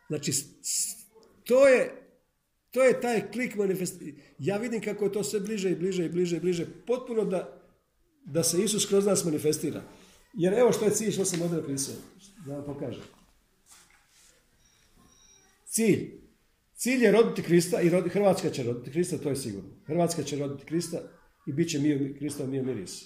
Znači, 0.09 0.33
to 1.45 1.69
je, 1.69 2.02
to 2.73 2.83
je 2.83 3.01
taj 3.01 3.31
klik 3.31 3.55
manifest. 3.55 4.03
Ja 4.39 4.57
vidim 4.57 4.81
kako 4.81 5.05
je 5.05 5.13
to 5.13 5.25
sve 5.25 5.41
bliže 5.41 5.71
i 5.71 5.77
bliže 5.77 6.07
i 6.07 6.09
bliže 6.09 6.37
i 6.37 6.41
bliže. 6.41 6.67
Potpuno 6.87 7.25
da, 7.25 7.63
da 8.25 8.43
se 8.43 8.63
Isus 8.63 8.87
kroz 8.87 9.07
nas 9.07 9.25
manifestira. 9.25 9.83
Jer 10.33 10.55
evo 10.55 10.73
što 10.73 10.85
je 10.85 10.91
cilj 10.91 11.11
što 11.11 11.25
sam 11.25 11.43
ovdje 11.43 11.61
napisao. 11.61 11.95
Da 12.47 12.55
vam 12.55 12.65
pokažem. 12.65 13.03
Cilj. 15.67 16.23
Cilj 16.77 17.05
je 17.05 17.13
roditi 17.13 17.43
Krista 17.43 17.81
i 17.81 17.89
rodi, 17.89 18.09
Hrvatska 18.11 18.51
će 18.51 18.63
roditi 18.63 18.91
Krista, 18.91 19.19
to 19.19 19.29
je 19.29 19.37
sigurno. 19.37 19.71
Hrvatska 19.87 20.23
će 20.23 20.37
roditi 20.37 20.65
Krista 20.65 21.01
i 21.47 21.53
bit 21.53 21.71
će 21.71 21.79
mi, 21.79 22.19
mio 22.47 22.63
miris. 22.63 23.05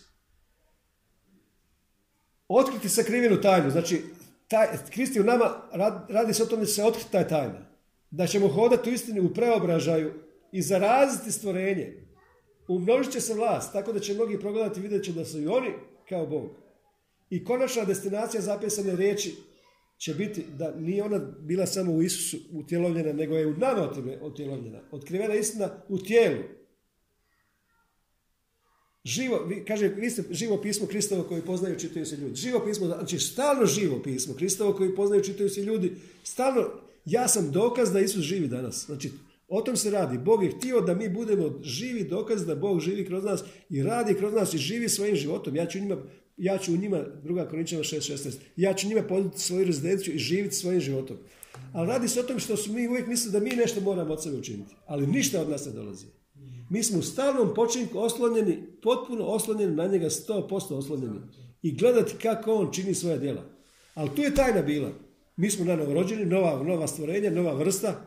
Otkriti 2.48 2.88
sakrivenu 2.88 3.40
tajnu, 3.40 3.70
znači 3.70 4.02
taj, 4.48 4.66
Kristi 4.90 5.20
u 5.20 5.24
nama 5.24 5.62
radi 6.08 6.34
se 6.34 6.42
o 6.42 6.46
tome 6.46 6.62
da 6.62 6.66
se 6.66 6.84
otkriti 6.84 7.12
taj 7.12 7.28
tajna. 7.28 7.75
Da 8.10 8.26
ćemo 8.26 8.48
hodati 8.48 8.90
u 8.90 8.92
istini 8.92 9.20
u 9.20 9.34
preobražaju 9.34 10.12
i 10.52 10.62
zaraziti 10.62 11.32
stvorenje. 11.32 12.06
Umnožit 12.68 13.12
će 13.12 13.20
se 13.20 13.34
vlast, 13.34 13.72
tako 13.72 13.92
da 13.92 14.00
će 14.00 14.14
mnogi 14.14 14.40
progledati 14.40 14.80
i 14.80 14.82
vidjet 14.82 15.04
će 15.04 15.12
da 15.12 15.24
su 15.24 15.40
i 15.40 15.46
oni 15.46 15.70
kao 16.08 16.26
Bog. 16.26 16.50
I 17.30 17.44
konačna 17.44 17.84
destinacija 17.84 18.40
zapisane 18.40 18.96
riječi 18.96 19.34
će 19.98 20.14
biti 20.14 20.44
da 20.58 20.74
nije 20.74 21.02
ona 21.02 21.18
bila 21.18 21.66
samo 21.66 21.92
u 21.92 22.02
Isusu 22.02 22.36
utjelovljena, 22.52 23.12
nego 23.12 23.36
je 23.36 23.46
u 23.46 23.56
nama 23.56 23.90
utjelovljena. 24.22 24.80
Otkrivena 24.90 25.34
istina 25.34 25.70
u 25.88 25.98
tijelu. 25.98 26.42
Živo, 29.04 29.50
kaže, 29.68 29.88
vi 29.88 30.10
ste 30.10 30.22
živo 30.30 30.62
pismo 30.62 30.86
Kristovo 30.86 31.22
koji 31.22 31.42
poznaju 31.42 31.78
čitaju 31.78 32.06
se 32.06 32.16
ljudi. 32.16 32.34
Živo 32.34 32.60
pismo, 32.64 32.86
znači 32.86 33.18
stalno 33.18 33.66
živo 33.66 34.02
pismo 34.02 34.34
Kristovo 34.34 34.72
koji 34.72 34.94
poznaju 34.94 35.22
čitaju 35.22 35.50
se 35.50 35.62
ljudi. 35.62 35.96
Stalno, 36.24 36.70
ja 37.06 37.28
sam 37.28 37.50
dokaz 37.50 37.92
da 37.92 38.00
Isus 38.00 38.22
živi 38.22 38.48
danas. 38.48 38.86
Znači, 38.86 39.10
o 39.48 39.62
tom 39.62 39.76
se 39.76 39.90
radi. 39.90 40.18
Bog 40.18 40.42
je 40.42 40.50
htio 40.50 40.80
da 40.80 40.94
mi 40.94 41.08
budemo 41.08 41.60
živi 41.62 42.04
dokaz 42.04 42.46
da 42.46 42.54
Bog 42.54 42.80
živi 42.80 43.06
kroz 43.06 43.24
nas 43.24 43.44
i 43.70 43.82
radi 43.82 44.14
kroz 44.14 44.34
nas 44.34 44.54
i 44.54 44.58
živi 44.58 44.88
svojim 44.88 45.16
životom. 45.16 45.56
Ja 45.56 45.66
ću 45.66 45.80
njima, 45.80 45.96
ja 46.36 46.58
ću 46.58 46.72
u 46.72 46.76
njima, 46.76 47.04
druga 47.24 47.48
Korinčana 47.48 47.82
6.16, 47.82 48.34
ja 48.56 48.74
ću 48.74 48.88
njima 48.88 49.02
poditi 49.02 49.40
svoju 49.40 49.64
rezidenciju 49.64 50.14
i 50.14 50.18
živiti 50.18 50.54
svojim 50.54 50.80
životom. 50.80 51.16
Ali 51.72 51.88
radi 51.88 52.08
se 52.08 52.20
o 52.20 52.22
tom 52.22 52.38
što 52.38 52.56
su 52.56 52.72
mi 52.72 52.88
uvijek 52.88 53.06
mislili 53.06 53.32
da 53.32 53.40
mi 53.40 53.50
nešto 53.50 53.80
moramo 53.80 54.12
od 54.12 54.22
sebe 54.22 54.36
učiniti. 54.36 54.74
Ali 54.86 55.06
ništa 55.06 55.40
od 55.40 55.50
nas 55.50 55.66
ne 55.66 55.72
dolazi. 55.72 56.06
Mi 56.70 56.82
smo 56.82 56.98
u 56.98 57.02
stalnom 57.02 57.54
počinku 57.54 57.98
oslonjeni, 57.98 58.62
potpuno 58.82 59.24
oslonjeni 59.24 59.74
na 59.74 59.86
njega, 59.86 60.06
100% 60.06 60.74
oslonjeni. 60.74 61.20
I 61.62 61.76
gledati 61.76 62.14
kako 62.22 62.54
on 62.54 62.72
čini 62.72 62.94
svoje 62.94 63.18
djela. 63.18 63.42
Ali 63.94 64.10
tu 64.16 64.22
je 64.22 64.34
tajna 64.34 64.62
bila. 64.62 65.05
Mi 65.36 65.50
smo 65.50 65.64
na 65.64 65.76
novorođeni, 65.76 66.24
nova, 66.24 66.62
nova 66.62 66.86
stvorenja, 66.86 67.30
nova 67.30 67.52
vrsta. 67.52 68.06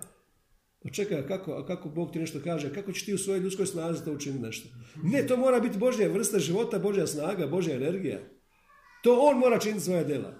Pa 0.83 0.89
čekaj, 0.89 1.27
kako, 1.27 1.51
a 1.51 1.65
kako 1.65 1.89
Bog 1.89 2.11
ti 2.11 2.19
nešto 2.19 2.39
kaže? 2.43 2.73
Kako 2.73 2.91
ćeš 2.91 3.05
ti 3.05 3.13
u 3.13 3.17
svojoj 3.17 3.39
ljudskoj 3.39 3.65
snazi 3.65 4.05
to 4.05 4.11
učiniti 4.11 4.43
nešto? 4.43 4.69
Ne, 5.03 5.27
to 5.27 5.37
mora 5.37 5.59
biti 5.59 5.77
Božja 5.77 6.07
vrsta 6.07 6.39
života, 6.39 6.79
Božja 6.79 7.07
snaga, 7.07 7.47
Božja 7.47 7.75
energija. 7.75 8.19
To 9.03 9.19
on 9.19 9.37
mora 9.37 9.59
činiti 9.59 9.83
svoje 9.83 10.03
djela. 10.03 10.33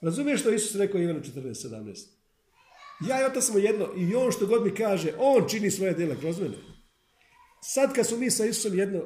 Razumiješ 0.00 0.40
što 0.40 0.50
Isus 0.50 0.76
rekao 0.76 1.00
Ivanu 1.00 1.20
14.17? 1.20 2.06
Ja 3.08 3.22
i 3.22 3.24
otac 3.24 3.44
smo 3.44 3.58
jedno 3.58 3.88
i 3.96 4.14
on 4.14 4.32
što 4.32 4.46
god 4.46 4.64
mi 4.64 4.74
kaže, 4.74 5.12
on 5.18 5.48
čini 5.48 5.70
svoje 5.70 5.94
djela 5.94 6.14
kroz 6.20 6.40
mene. 6.40 6.56
Sad 7.62 7.94
kad 7.94 8.06
smo 8.06 8.16
mi 8.16 8.30
sa 8.30 8.44
Isusom 8.44 8.78
jedno, 8.78 9.02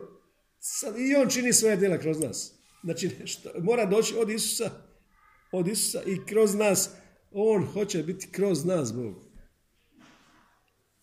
sad 0.59 0.99
i 0.99 1.14
on 1.14 1.28
čini 1.28 1.53
svoje 1.53 1.76
djela 1.76 1.99
kroz 1.99 2.20
nas. 2.20 2.55
Znači, 2.85 3.11
što, 3.26 3.51
mora 3.59 3.87
doći 3.87 4.14
od 4.18 4.31
Isusa, 4.31 4.70
od 5.53 5.68
Isusa 5.68 6.03
i 6.03 6.26
kroz 6.26 6.55
nas. 6.55 6.91
On 7.31 7.66
hoće 7.66 8.03
biti 8.03 8.28
kroz 8.31 8.64
nas 8.64 8.95
Bog. 8.95 9.14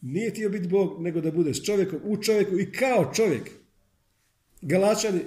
Nije 0.01 0.29
htio 0.29 0.49
biti 0.49 0.67
Bog, 0.67 1.01
nego 1.01 1.21
da 1.21 1.31
bude 1.31 1.53
s 1.53 1.63
čovjekom, 1.63 1.99
u 2.03 2.23
čovjeku 2.23 2.59
i 2.59 2.71
kao 2.71 3.11
čovjek. 3.13 3.51
Galačani, 4.61 5.21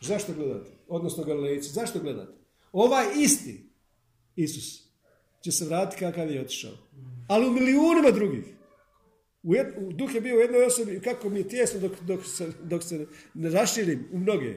zašto 0.00 0.32
gledate? 0.34 0.70
Odnosno 0.88 1.24
Galilejci, 1.24 1.70
zašto 1.70 2.00
gledate? 2.00 2.32
Ovaj 2.72 3.06
isti 3.20 3.74
Isus 4.36 4.84
će 5.40 5.52
se 5.52 5.64
vratiti 5.64 6.00
kakav 6.00 6.30
je 6.30 6.40
otišao. 6.40 6.72
Ali 7.28 7.46
u 7.46 7.52
milijunima 7.52 8.10
drugih. 8.10 8.44
U 9.42 9.92
duh 9.92 10.14
je 10.14 10.20
bio 10.20 10.36
u 10.36 10.40
jednoj 10.40 10.64
osobi, 10.64 11.00
kako 11.00 11.28
mi 11.28 11.38
je 11.38 11.48
tijesno 11.48 11.80
dok, 11.80 11.92
dok, 12.00 12.26
se, 12.26 12.52
dok 12.62 12.82
se 12.82 13.06
ne 13.34 13.50
raširim 13.50 14.08
u 14.12 14.18
mnoge. 14.18 14.54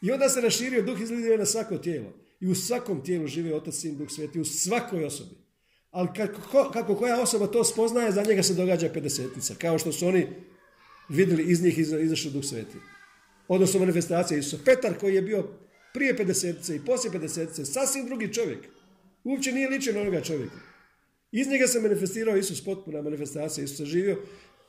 I 0.00 0.12
onda 0.12 0.28
se 0.28 0.40
raširio, 0.40 0.82
duh 0.82 1.00
izlidio 1.00 1.36
na 1.36 1.46
svako 1.46 1.78
tijelo. 1.78 2.12
I 2.42 2.48
u 2.48 2.54
svakom 2.54 3.04
tijelu 3.04 3.26
živi 3.26 3.52
Otac, 3.52 3.74
Sin, 3.74 3.96
Duh 3.96 4.10
Sveti, 4.10 4.40
u 4.40 4.44
svakoj 4.44 5.04
osobi. 5.04 5.34
Ali 5.90 6.08
kako, 6.16 6.70
kako 6.72 6.94
koja 6.94 7.22
osoba 7.22 7.46
to 7.46 7.64
spoznaje, 7.64 8.12
za 8.12 8.22
njega 8.22 8.42
se 8.42 8.54
događa 8.54 8.90
pedesetnica. 8.94 9.54
Kao 9.54 9.78
što 9.78 9.92
su 9.92 10.06
oni 10.06 10.26
vidjeli 11.08 11.44
iz 11.44 11.62
njih 11.62 11.78
izašao 11.78 12.32
Duh 12.32 12.44
Sveti. 12.44 12.78
Odnosno 13.48 13.80
manifestacija 13.80 14.38
Isusa. 14.38 14.58
Petar 14.64 14.98
koji 14.98 15.14
je 15.14 15.22
bio 15.22 15.48
prije 15.94 16.16
pedesetice 16.16 16.76
i 16.76 16.80
poslije 16.86 17.12
pedesetice, 17.12 17.64
sasvim 17.64 18.06
drugi 18.06 18.32
čovjek. 18.32 18.58
Uopće 19.24 19.52
nije 19.52 19.68
ličio 19.68 19.92
na 19.92 20.00
onoga 20.00 20.20
čovjeka. 20.20 20.56
Iz 21.32 21.48
njega 21.48 21.66
se 21.66 21.80
manifestirao 21.80 22.36
Isus, 22.36 22.64
potpuna 22.64 23.02
manifestacija. 23.02 23.64
Isus 23.64 23.76
se 23.76 23.84
živio, 23.84 24.18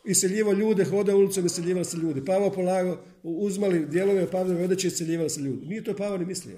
iseljivo 0.06 0.54
ljude, 0.54 0.86
hodao 0.86 1.18
ulicom, 1.18 1.46
iseljivali 1.46 1.86
se 1.86 1.98
ljudi. 1.98 2.26
Pavo 2.26 2.52
polago, 2.52 3.04
uzmali 3.24 3.86
dijelove 3.86 4.32
Pavlove 4.32 4.64
odeće, 4.64 4.88
iseljivali 4.88 5.30
se 5.30 5.42
ljudi. 5.42 5.66
Nije 5.66 5.84
to 5.84 5.96
Pavo 5.96 6.18
ni 6.18 6.26
mislio. 6.26 6.58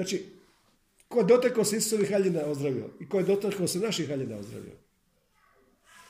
Znači, 0.00 0.26
ko 1.08 1.18
je 1.18 1.24
dotekao 1.24 1.64
se 1.64 1.76
Isusovih 1.76 2.10
haljina 2.10 2.40
ozdravio 2.46 2.90
i 3.00 3.08
ko 3.08 3.18
je 3.18 3.24
dotekao 3.24 3.68
se 3.68 3.78
naših 3.78 4.08
haljina 4.08 4.36
ozdravio. 4.36 4.72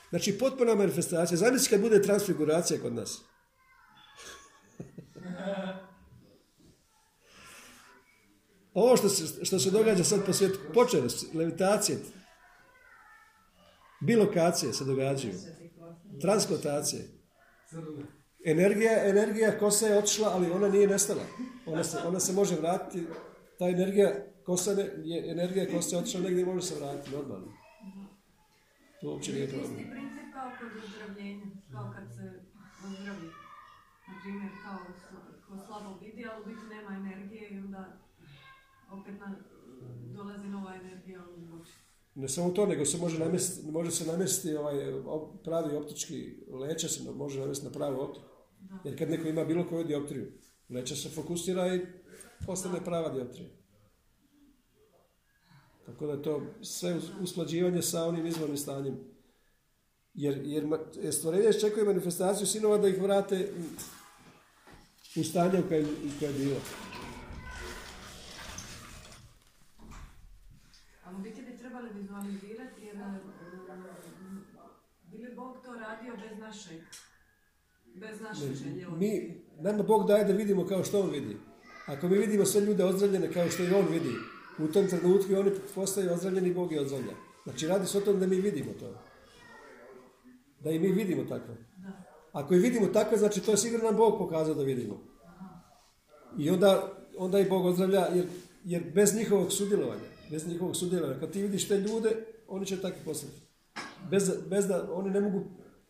Znači, 0.09 0.37
potpuna 0.37 0.75
manifestacija. 0.75 1.37
Zamisli 1.37 1.69
kad 1.69 1.81
bude 1.81 2.01
transfiguracija 2.01 2.81
kod 2.81 2.93
nas. 2.93 3.21
Ovo 8.73 8.97
što 8.97 9.09
se, 9.09 9.45
što 9.45 9.59
se 9.59 9.71
događa 9.71 10.03
sad 10.03 10.25
po 10.25 10.33
svijetu, 10.33 10.59
počele 10.73 11.07
levitacije, 11.33 11.97
bilokacije 14.01 14.73
se 14.73 14.85
događaju, 14.85 15.33
transplantacije. 16.21 17.07
Energija, 18.45 19.09
energija 19.09 19.59
kosa 19.59 19.87
je 19.87 19.97
otišla, 19.97 20.29
ali 20.33 20.51
ona 20.51 20.69
nije 20.69 20.87
nestala. 20.87 21.23
Ona 21.65 21.83
se, 21.83 21.97
ona 21.97 22.19
se 22.19 22.33
može 22.33 22.55
vratiti, 22.55 23.05
ta 23.61 23.69
energija 23.69 24.09
kosa, 24.45 24.71
je, 25.03 25.31
energija 25.31 25.65
kosa 25.73 25.95
je 25.95 25.99
otišla 25.99 26.21
negdje 26.21 26.45
može 26.45 26.61
se 26.61 26.75
vratiti 26.79 27.15
normalno. 27.15 27.47
To 29.01 29.09
uopće 29.11 29.33
nije 29.33 29.47
problem. 29.47 29.71
Isti 29.71 29.91
princip 29.91 30.27
kao 30.33 30.49
kod 30.59 30.83
ozdravljenja, 30.83 31.45
kao 31.71 31.93
kad 31.95 32.05
se 32.15 32.23
ozdravi. 32.87 33.27
Na 34.07 34.13
primjer, 34.21 34.51
kao 34.63 34.77
ko 35.47 35.65
slabo 35.65 35.99
vidi, 36.01 36.25
ali 36.31 36.41
u 36.41 36.45
biti 36.45 36.65
nema 36.75 36.91
energije 37.01 37.49
i 37.49 37.57
onda 37.57 37.81
opet 38.91 39.19
na, 39.19 39.35
dolazi 40.15 40.47
nova 40.47 40.75
energija 40.75 41.19
u 41.37 41.41
moći. 41.41 41.73
Ne 42.15 42.29
samo 42.29 42.49
to, 42.49 42.65
nego 42.65 42.85
se 42.85 42.97
može, 42.97 43.19
namjestiti, 43.19 43.71
može 43.71 43.91
se 43.91 44.11
namjestiti 44.11 44.55
ovaj, 44.55 44.75
pravi 45.43 45.75
optički 45.75 46.37
leće 46.51 46.87
se 46.87 47.11
može 47.11 47.39
namjestiti 47.39 47.71
na 47.71 47.77
pravu 47.79 48.01
optiku. 48.01 48.25
Jer 48.83 48.97
kad 48.97 49.09
neko 49.09 49.27
ima 49.27 49.45
bilo 49.45 49.67
koju 49.69 49.83
dioptriju, 49.83 50.31
leće 50.69 50.95
se 50.95 51.09
fokusira 51.09 51.75
i 51.75 52.00
postane 52.45 52.79
prava 52.85 53.09
dioptrija. 53.09 53.49
Tako 55.85 56.05
da 56.05 56.11
je 56.11 56.23
to 56.23 56.41
sve 56.61 56.99
usklađivanje 57.21 57.81
sa 57.81 58.05
onim 58.05 58.25
izvornim 58.25 58.57
stanjem. 58.57 58.97
Jer, 60.13 60.41
jer 60.45 60.67
stvorenje 61.11 61.49
iščekuje 61.49 61.85
manifestaciju 61.85 62.47
sinova 62.47 62.77
da 62.77 62.87
ih 62.87 63.01
vrate 63.01 63.53
u 65.15 65.23
stanje 65.23 65.59
u 65.59 65.67
kojem, 65.67 65.87
je 66.21 66.33
bilo. 66.33 66.55
Ali 71.05 71.15
u 71.15 71.19
biti 71.19 71.41
bi 71.41 71.57
trebali 71.57 71.89
vizualizirati 71.93 72.81
jer 72.81 72.95
bi 75.03 75.17
li 75.17 75.35
Bog 75.35 75.57
to 75.63 75.73
radio 75.73 76.15
bez 76.15 76.39
našeg 76.39 76.81
bez 77.95 78.21
naše 78.21 78.55
želje? 78.55 78.87
Mi, 78.97 79.41
nama 79.59 79.83
Bog 79.83 80.07
daje 80.07 80.25
da 80.25 80.33
vidimo 80.33 80.65
kao 80.65 80.83
što 80.83 80.99
On 80.99 81.09
vidi. 81.09 81.37
Ako 81.91 82.07
mi 82.07 82.17
vidimo 82.17 82.45
sve 82.45 82.61
ljude 82.61 82.83
ozdravljene 82.83 83.33
kao 83.33 83.49
što 83.49 83.63
i 83.63 83.73
On 83.73 83.87
vidi, 83.91 84.15
u 84.59 84.67
tom 84.67 84.87
trenutku 84.87 85.33
oni 85.35 85.51
postaju 85.75 86.13
ozdravljeni 86.13 86.49
i 86.49 86.53
Bog 86.53 86.71
je 86.71 86.81
ozdravlja. 86.81 87.13
Znači 87.43 87.67
radi 87.67 87.87
se 87.87 87.97
o 87.97 88.01
tom 88.01 88.19
da 88.19 88.27
mi 88.27 88.35
vidimo 88.35 88.71
to. 88.79 88.93
Da 90.59 90.71
i 90.71 90.79
mi 90.79 90.91
vidimo 90.91 91.23
takve. 91.23 91.55
Ako 92.31 92.55
i 92.55 92.59
vidimo 92.59 92.87
takve, 92.87 93.17
znači 93.17 93.41
to 93.41 93.51
je 93.51 93.57
sigurno 93.57 93.85
nam 93.85 93.97
Bog 93.97 94.17
pokazao 94.17 94.55
da 94.55 94.63
vidimo. 94.63 95.03
I 96.37 96.49
onda, 96.49 96.91
onda 97.17 97.39
i 97.39 97.49
Bog 97.49 97.65
ozdravlja, 97.65 98.07
jer, 98.15 98.25
jer 98.65 98.83
bez 98.93 99.15
njihovog 99.15 99.51
sudjelovanja, 99.51 100.01
bez 100.31 100.47
njihovog 100.47 100.75
sudjelovanja, 100.75 101.19
kad 101.19 101.31
ti 101.31 101.41
vidiš 101.41 101.67
te 101.67 101.77
ljude, 101.77 102.09
oni 102.47 102.65
će 102.65 102.81
takvi 102.81 102.99
postati. 103.05 103.33
Bez, 104.09 104.31
bez 104.49 104.67
da 104.67 104.93
oni 104.93 105.09
ne 105.09 105.21
mogu 105.21 105.43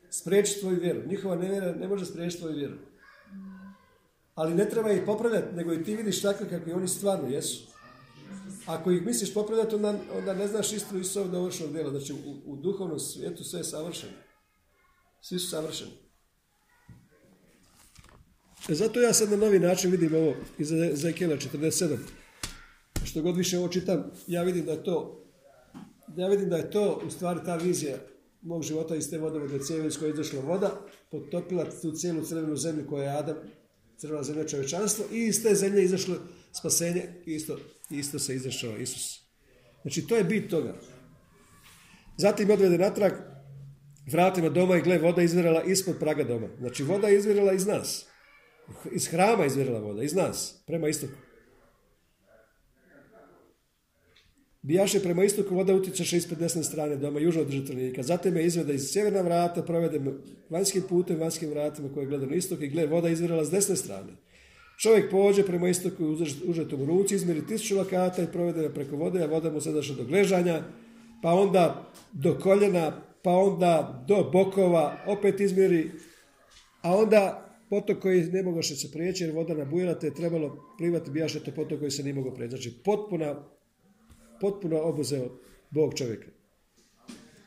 spriječiti 0.10 0.60
tvoju 0.60 0.80
vjeru. 0.80 1.02
Njihova 1.08 1.36
nevjera 1.36 1.76
ne 1.76 1.88
može 1.88 2.06
spriječiti 2.06 2.42
tvoju 2.42 2.56
vjeru. 2.56 2.76
Ali 4.36 4.56
ne 4.56 4.70
treba 4.70 4.92
ih 4.92 5.02
popravljati, 5.06 5.56
nego 5.56 5.74
i 5.74 5.84
ti 5.84 5.96
vidiš 5.96 6.22
takve 6.22 6.50
kakvi 6.50 6.74
oni 6.74 6.88
stvarno 6.88 7.28
jesu. 7.28 7.68
Ako 8.66 8.92
ih 8.92 9.06
misliš 9.06 9.34
popravljati, 9.34 9.76
onda, 9.76 9.96
onda 10.18 10.34
ne 10.34 10.48
znaš 10.48 10.74
istinu 10.74 11.00
Isusovog 11.00 11.32
dovršenog 11.32 11.74
djela. 11.74 11.90
Znači, 11.90 12.14
u, 12.14 12.42
u 12.46 12.56
duhovnom 12.56 13.00
svijetu 13.00 13.44
sve 13.44 13.60
je 13.60 13.64
savršeno. 13.64 14.14
Svi 15.22 15.40
su 15.40 15.50
savršeni. 15.50 15.92
E 18.70 18.74
zato 18.74 19.02
ja 19.02 19.14
sad 19.14 19.32
na 19.32 19.38
novi 19.38 19.60
način 19.60 19.92
vidim 19.92 20.16
ovo 20.16 20.34
iz 20.58 20.72
Ezekijela 20.72 21.36
47. 21.36 21.98
Što 23.04 23.22
god 23.22 23.38
više 23.38 23.58
ovo 23.58 23.68
čitam, 23.68 24.12
ja 24.28 24.44
vidim 24.44 24.66
da 24.66 24.72
je 24.72 24.84
to 24.84 25.22
ja 26.18 26.28
vidim 26.28 26.50
da 26.50 26.58
je 26.58 26.72
to 26.72 27.02
u 27.08 27.10
stvari 27.10 27.40
ta 27.46 27.56
vizija 27.56 27.98
mog 28.42 28.64
života 28.64 28.96
iz 28.96 29.10
te 29.10 29.18
vodovodne 29.18 29.60
cijevi 29.60 29.88
iz 29.88 30.00
koje 30.00 30.10
je 30.10 30.14
izašla 30.14 30.42
voda, 30.42 30.72
potopila 31.12 31.66
tu 31.82 31.92
cijelu 31.92 32.24
crvenu 32.24 32.56
zemlju 32.56 32.88
koja 32.90 33.04
je 33.04 33.18
Adam, 33.18 33.36
crvena 34.02 34.24
zemlja 34.24 34.48
čovečanstvo 34.48 35.06
i 35.12 35.26
iz 35.26 35.44
te 35.44 35.56
zemlje 35.56 35.84
izašlo 35.84 36.16
spasenje 36.52 37.04
i 37.26 37.34
isto, 37.36 37.58
isto 37.90 38.20
se 38.20 38.36
izašao 38.36 38.78
Isus. 38.78 39.20
Znači 39.82 40.08
to 40.08 40.16
je 40.16 40.24
bit 40.24 40.50
toga. 40.50 40.76
Zatim 42.18 42.50
odvede 42.50 42.78
natrag 42.78 43.14
vratima 44.12 44.50
doma 44.50 44.78
i 44.78 44.82
gle, 44.82 44.98
voda 44.98 45.22
izvirala 45.22 45.64
ispod 45.64 45.96
praga 46.00 46.24
doma. 46.24 46.48
Znači 46.60 46.84
voda 46.84 47.08
je 47.08 47.18
izvirala 47.18 47.54
iz 47.54 47.66
nas. 47.66 48.06
Iz 48.92 49.08
hrama 49.08 49.46
izvirala 49.46 49.80
voda, 49.80 50.04
iz 50.04 50.14
nas, 50.14 50.64
prema 50.68 50.88
istoku. 50.88 51.14
Bijaše 54.64 55.00
prema 55.00 55.24
istoku, 55.24 55.56
voda 55.56 55.76
utječeše 55.76 56.18
ispod 56.18 56.38
desne 56.38 56.64
strane 56.64 56.96
doma, 56.96 57.20
južno 57.20 57.42
od. 57.42 58.04
Zatim 58.04 58.38
je 58.38 58.46
izveda 58.46 58.74
iz 58.74 58.92
sjeverna 58.92 59.22
vrata, 59.22 59.64
provede 59.64 60.02
vanjskim 60.50 60.84
putem, 60.90 61.20
vanjskim 61.20 61.50
vratima 61.50 61.90
koje 61.94 62.06
gleda 62.06 62.26
na 62.26 62.36
istok 62.36 62.62
i 62.62 62.68
gle, 62.68 62.86
voda 62.88 63.10
izvirala 63.10 63.46
s 63.46 63.52
desne 63.52 63.76
strane. 63.76 64.14
Čovjek 64.82 65.12
pođe 65.12 65.44
prema 65.44 65.70
istoku 65.70 66.18
užetom 66.48 66.86
ruci, 66.86 67.16
izmjeri 67.16 67.48
tisuću 67.48 67.78
lakata 67.78 68.24
i 68.24 68.32
provede 68.32 68.70
preko 68.70 68.96
vode, 68.96 69.24
a 69.24 69.28
voda 69.28 69.52
mu 69.52 69.62
se 69.62 69.72
daše 69.72 69.94
do 69.94 70.04
gležanja, 70.04 70.64
pa 71.24 71.34
onda 71.34 71.92
do 72.12 72.40
koljena, 72.40 73.02
pa 73.24 73.32
onda 73.32 74.04
do 74.08 74.30
bokova, 74.34 74.98
opet 75.08 75.40
izmjeri, 75.40 75.92
a 76.82 76.96
onda 76.96 77.48
potok 77.70 78.00
koji 78.00 78.24
ne 78.24 78.44
mogao 78.44 78.64
se 78.64 78.92
prijeći 78.92 79.24
jer 79.24 79.36
voda 79.36 79.54
nabujala 79.54 80.00
te 80.00 80.08
je 80.08 80.14
trebalo 80.14 80.76
plivati 80.78 81.12
bijaše 81.12 81.44
to 81.44 81.52
potok 81.52 81.80
koji 81.80 81.92
se 81.92 82.04
nije 82.04 82.14
mogao 82.14 82.34
prijeći. 82.34 82.56
Znači 82.56 82.74
potpuna, 82.84 83.44
potpuno 84.42 84.82
obuzeo 84.82 85.40
Bog 85.70 85.94
čovjeka. 85.98 86.28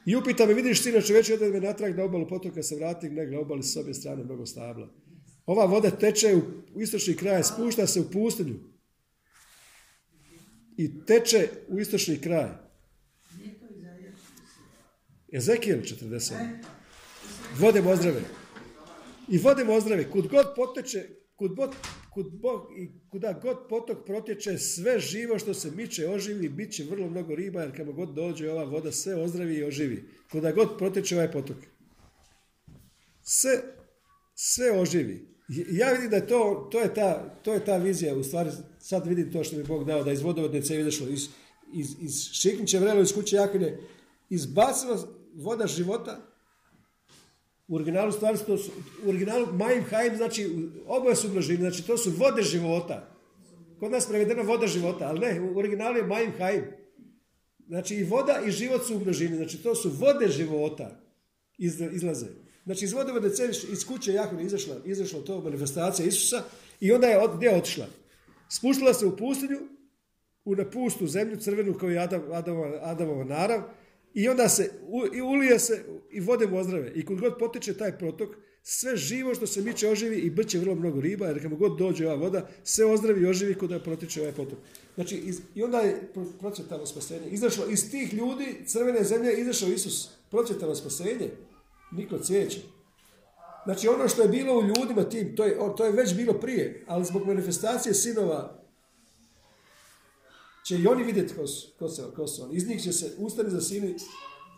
I 0.07 0.17
upita 0.17 0.47
me, 0.47 0.55
vidiš 0.55 0.83
sine 0.83 1.03
čovječe, 1.03 1.35
ode 1.35 1.51
me 1.51 1.61
natrag 1.61 1.97
na 1.97 2.05
obalu 2.05 2.29
potoka 2.29 2.63
se 2.63 2.77
vrati, 2.77 3.11
nego 3.11 3.33
na 3.33 3.41
obali 3.41 3.63
s 3.63 3.77
obje 3.77 3.95
strane 3.95 4.25
mnogo 4.25 4.47
stabla. 4.47 4.89
Ova 5.47 5.65
voda 5.65 5.91
teče 5.91 6.37
u 6.75 6.81
istočni 6.81 7.17
kraj, 7.17 7.43
spušta 7.43 7.87
se 7.87 8.01
u 8.01 8.11
pustinju. 8.11 8.55
I 10.77 11.05
teče 11.07 11.49
u 11.69 11.79
istočni 11.79 12.21
kraj. 12.21 12.49
Ezekijel 15.33 15.81
40. 15.81 16.33
Vode 17.59 17.81
ozdrave. 17.81 18.21
I 19.29 19.39
vode 19.39 19.65
ozdrave. 19.69 20.11
Kud 20.11 20.29
god 20.29 20.47
poteče, 20.57 21.09
kud, 21.37 21.55
god, 21.55 21.75
kud 22.15 22.33
Bog 22.33 22.67
i 22.77 22.89
kuda 23.11 23.41
god 23.43 23.57
potok 23.69 24.07
protječe, 24.07 24.59
sve 24.59 24.99
živo 24.99 25.39
što 25.39 25.55
se 25.55 25.71
miče, 25.71 26.09
oživi, 26.09 26.49
bit 26.49 26.73
će 26.73 26.85
vrlo 26.85 27.11
mnogo 27.11 27.35
riba, 27.35 27.63
jer 27.63 27.77
kamo 27.77 27.93
god 27.93 28.15
dođe 28.15 28.51
ova 28.51 28.65
voda, 28.65 28.93
sve 28.93 29.15
ozdravi 29.15 29.55
i 29.55 29.65
oživi. 29.65 30.05
Kuda 30.33 30.53
god 30.53 30.79
protječe 30.79 31.15
ovaj 31.17 31.33
potok. 31.33 31.57
Sve, 33.23 33.51
sve 34.35 34.81
oživi. 34.81 35.27
Ja 35.71 35.93
vidim 35.93 36.11
da 36.11 36.17
je 36.17 36.27
to, 36.27 36.69
to, 36.73 36.81
je 36.81 36.95
ta, 36.95 37.39
to 37.43 37.55
je 37.55 37.65
ta 37.65 37.77
vizija, 37.77 38.17
u 38.17 38.23
stvari 38.23 38.51
sad 38.79 39.07
vidim 39.07 39.33
to 39.33 39.45
što 39.45 39.57
mi 39.57 39.65
Bog 39.65 39.85
dao, 39.85 40.05
da 40.05 40.13
iz 40.13 40.23
vodovodne 40.23 40.63
cevi 40.63 40.81
izašlo, 40.81 41.09
iz, 41.09 41.29
iz, 41.75 41.87
iz 42.01 42.23
Šikniće 42.33 42.79
vrelo, 42.79 43.01
iz 43.01 43.13
kuće 43.13 43.37
Jakine, 43.37 43.79
izbacilo 44.31 45.09
voda 45.35 45.67
života, 45.67 46.34
u 47.69 47.75
originalu 47.75 48.13
stvari 48.13 48.39
to 48.47 48.59
su, 48.59 48.71
u 49.05 49.09
originalu 49.09 49.47
Maim 49.53 49.85
Haim, 49.85 50.17
znači 50.17 50.69
oboje 50.87 51.17
su 51.17 51.29
množine, 51.29 51.71
znači 51.71 51.87
to 51.87 51.97
su 51.97 52.11
vode 52.11 52.43
života. 52.43 53.11
Kod 53.81 53.91
nas 53.91 54.09
prevedeno 54.09 54.43
voda 54.43 54.67
života, 54.67 55.09
ali 55.09 55.21
ne, 55.21 55.41
u 55.41 55.59
originalu 55.59 55.97
je 55.97 56.07
Maim 56.07 56.33
Haim. 56.39 56.65
Znači 57.69 57.95
i 57.95 58.05
voda 58.05 58.41
i 58.47 58.51
život 58.51 58.87
su 58.87 58.97
u 58.97 59.01
množini, 59.01 59.37
znači 59.37 59.63
to 59.63 59.75
su 59.75 59.91
vode 59.91 60.29
života 60.29 61.01
izlaze. 61.93 62.27
Znači 62.65 62.85
iz 62.85 62.93
vodovode 62.93 63.29
iz 63.73 63.87
kuće 63.87 64.13
Jahve 64.13 64.45
izašla, 64.45 64.77
izašla 64.85 65.21
to 65.21 65.41
manifestacija 65.41 66.07
Isusa 66.07 66.43
i 66.81 66.93
onda 66.93 67.07
je 67.07 67.19
od, 67.19 67.37
gdje 67.37 67.57
otišla? 67.57 67.87
Spuštila 68.49 68.95
se 68.95 69.07
u 69.07 69.17
pustinju 69.17 69.59
u 70.45 70.55
napustu 70.55 71.07
zemlju 71.07 71.37
crvenu 71.37 71.75
kao 71.75 71.91
i 71.91 71.99
Adam, 71.99 72.23
Adamova, 72.33 72.79
Adamova 72.83 73.25
narav 73.25 73.63
i 74.15 74.29
onda 74.29 74.49
se 74.49 74.71
i 75.15 75.21
ulije 75.21 75.59
se 75.59 75.85
i 76.11 76.21
vode 76.21 76.47
mu. 76.47 76.61
I 76.95 77.05
kud 77.05 77.21
god 77.21 77.39
potiče 77.39 77.75
taj 77.75 77.99
protok, 77.99 78.29
sve 78.63 78.97
živo 78.97 79.35
što 79.35 79.47
se 79.47 79.61
miče 79.63 79.89
oživi 79.89 80.17
i 80.17 80.31
brće 80.31 80.59
vrlo 80.59 80.75
mnogo 80.75 81.01
riba, 81.01 81.27
jer 81.27 81.43
kamo 81.43 81.57
god 81.57 81.79
dođe 81.79 82.07
ova 82.07 82.17
voda, 82.17 82.49
sve 82.63 82.85
ozdravi 82.87 83.23
i 83.23 83.27
oživi 83.27 83.55
kuda 83.55 83.81
protiče 83.81 84.21
ovaj 84.21 84.33
potok. 84.33 84.59
Znači, 84.95 85.17
iz- 85.17 85.41
i 85.55 85.63
onda 85.63 85.79
je 85.79 86.09
pro- 86.15 86.33
procvjetalo 86.41 86.87
spasenje. 86.87 87.29
Izašlo 87.31 87.65
iz 87.71 87.91
tih 87.91 88.15
ljudi, 88.15 88.57
crvene 88.67 89.05
zemlje, 89.05 89.29
je 89.29 89.41
izašao 89.41 89.69
Isus. 89.69 90.09
Procvjetalo 90.31 90.75
spasenje. 90.75 91.31
Niko 91.93 92.19
cvijeće. 92.19 92.61
Znači 93.65 93.89
ono 93.89 94.09
što 94.09 94.23
je 94.23 94.29
bilo 94.29 94.59
u 94.59 94.63
ljudima 94.63 95.05
tim, 95.05 95.37
to 95.37 95.45
je, 95.45 95.57
to 95.77 95.85
je 95.85 95.93
već 95.93 96.15
bilo 96.15 96.33
prije, 96.33 96.85
ali 96.87 97.05
zbog 97.05 97.27
manifestacije 97.27 97.95
sinova 97.95 98.64
će 100.67 100.79
i 100.79 100.87
oni 100.87 101.05
vidjeti 101.05 101.35
ko 101.35 101.47
su, 101.47 101.69
ko 101.79 101.89
su, 101.89 102.03
ko 102.17 102.27
su 102.27 102.43
oni. 102.43 102.55
Iz 102.55 102.69
njih 102.69 102.83
će 102.83 102.93
se 102.93 103.15
ustani 103.19 103.51
za 103.51 103.61
sini, 103.61 103.97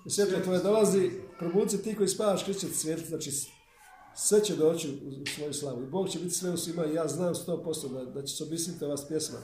svjetlo 0.09 0.38
tvoje 0.44 0.59
dolazi, 0.62 1.11
probudi 1.38 1.82
ti 1.82 1.96
koji 1.96 2.09
spavaš, 2.09 2.44
Krist 2.44 2.61
će 2.61 2.66
ti 2.66 2.74
svijetiti, 2.74 3.09
znači 3.09 3.30
sve 4.16 4.44
će 4.44 4.57
doći 4.57 4.88
u, 4.88 5.22
u 5.22 5.26
svoju 5.26 5.54
slavu. 5.54 5.82
I 5.82 5.86
Bog 5.86 6.09
će 6.09 6.18
biti 6.18 6.34
sve 6.34 6.50
u 6.50 6.57
svima 6.57 6.86
i 6.86 6.94
ja 6.94 7.09
znam 7.09 7.34
100% 7.34 7.92
da, 7.92 8.04
da 8.04 8.22
će 8.22 8.36
se 8.36 8.44
obisniti 8.44 8.84
ova 8.84 8.96
pjesma. 9.09 9.38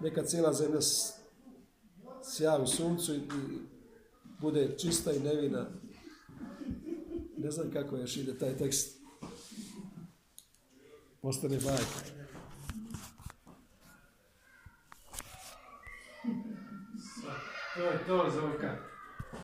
Neka 0.00 0.24
cijela 0.24 0.52
zemlja 0.52 0.80
sja 2.24 2.58
u 2.62 2.66
suncu 2.66 3.14
i, 3.14 3.18
i 3.18 3.58
bude 4.40 4.74
čista 4.78 5.12
i 5.12 5.20
nevina. 5.20 5.70
Ne 7.36 7.50
znam 7.50 7.70
kako 7.70 7.96
još 7.96 8.16
ide 8.16 8.38
taj 8.38 8.56
tekst. 8.56 8.98
Postane 11.22 11.58
bajka. 11.58 12.23
To 17.74 17.80
je 17.82 17.98
to, 18.06 18.30
Zorka. 18.30 18.93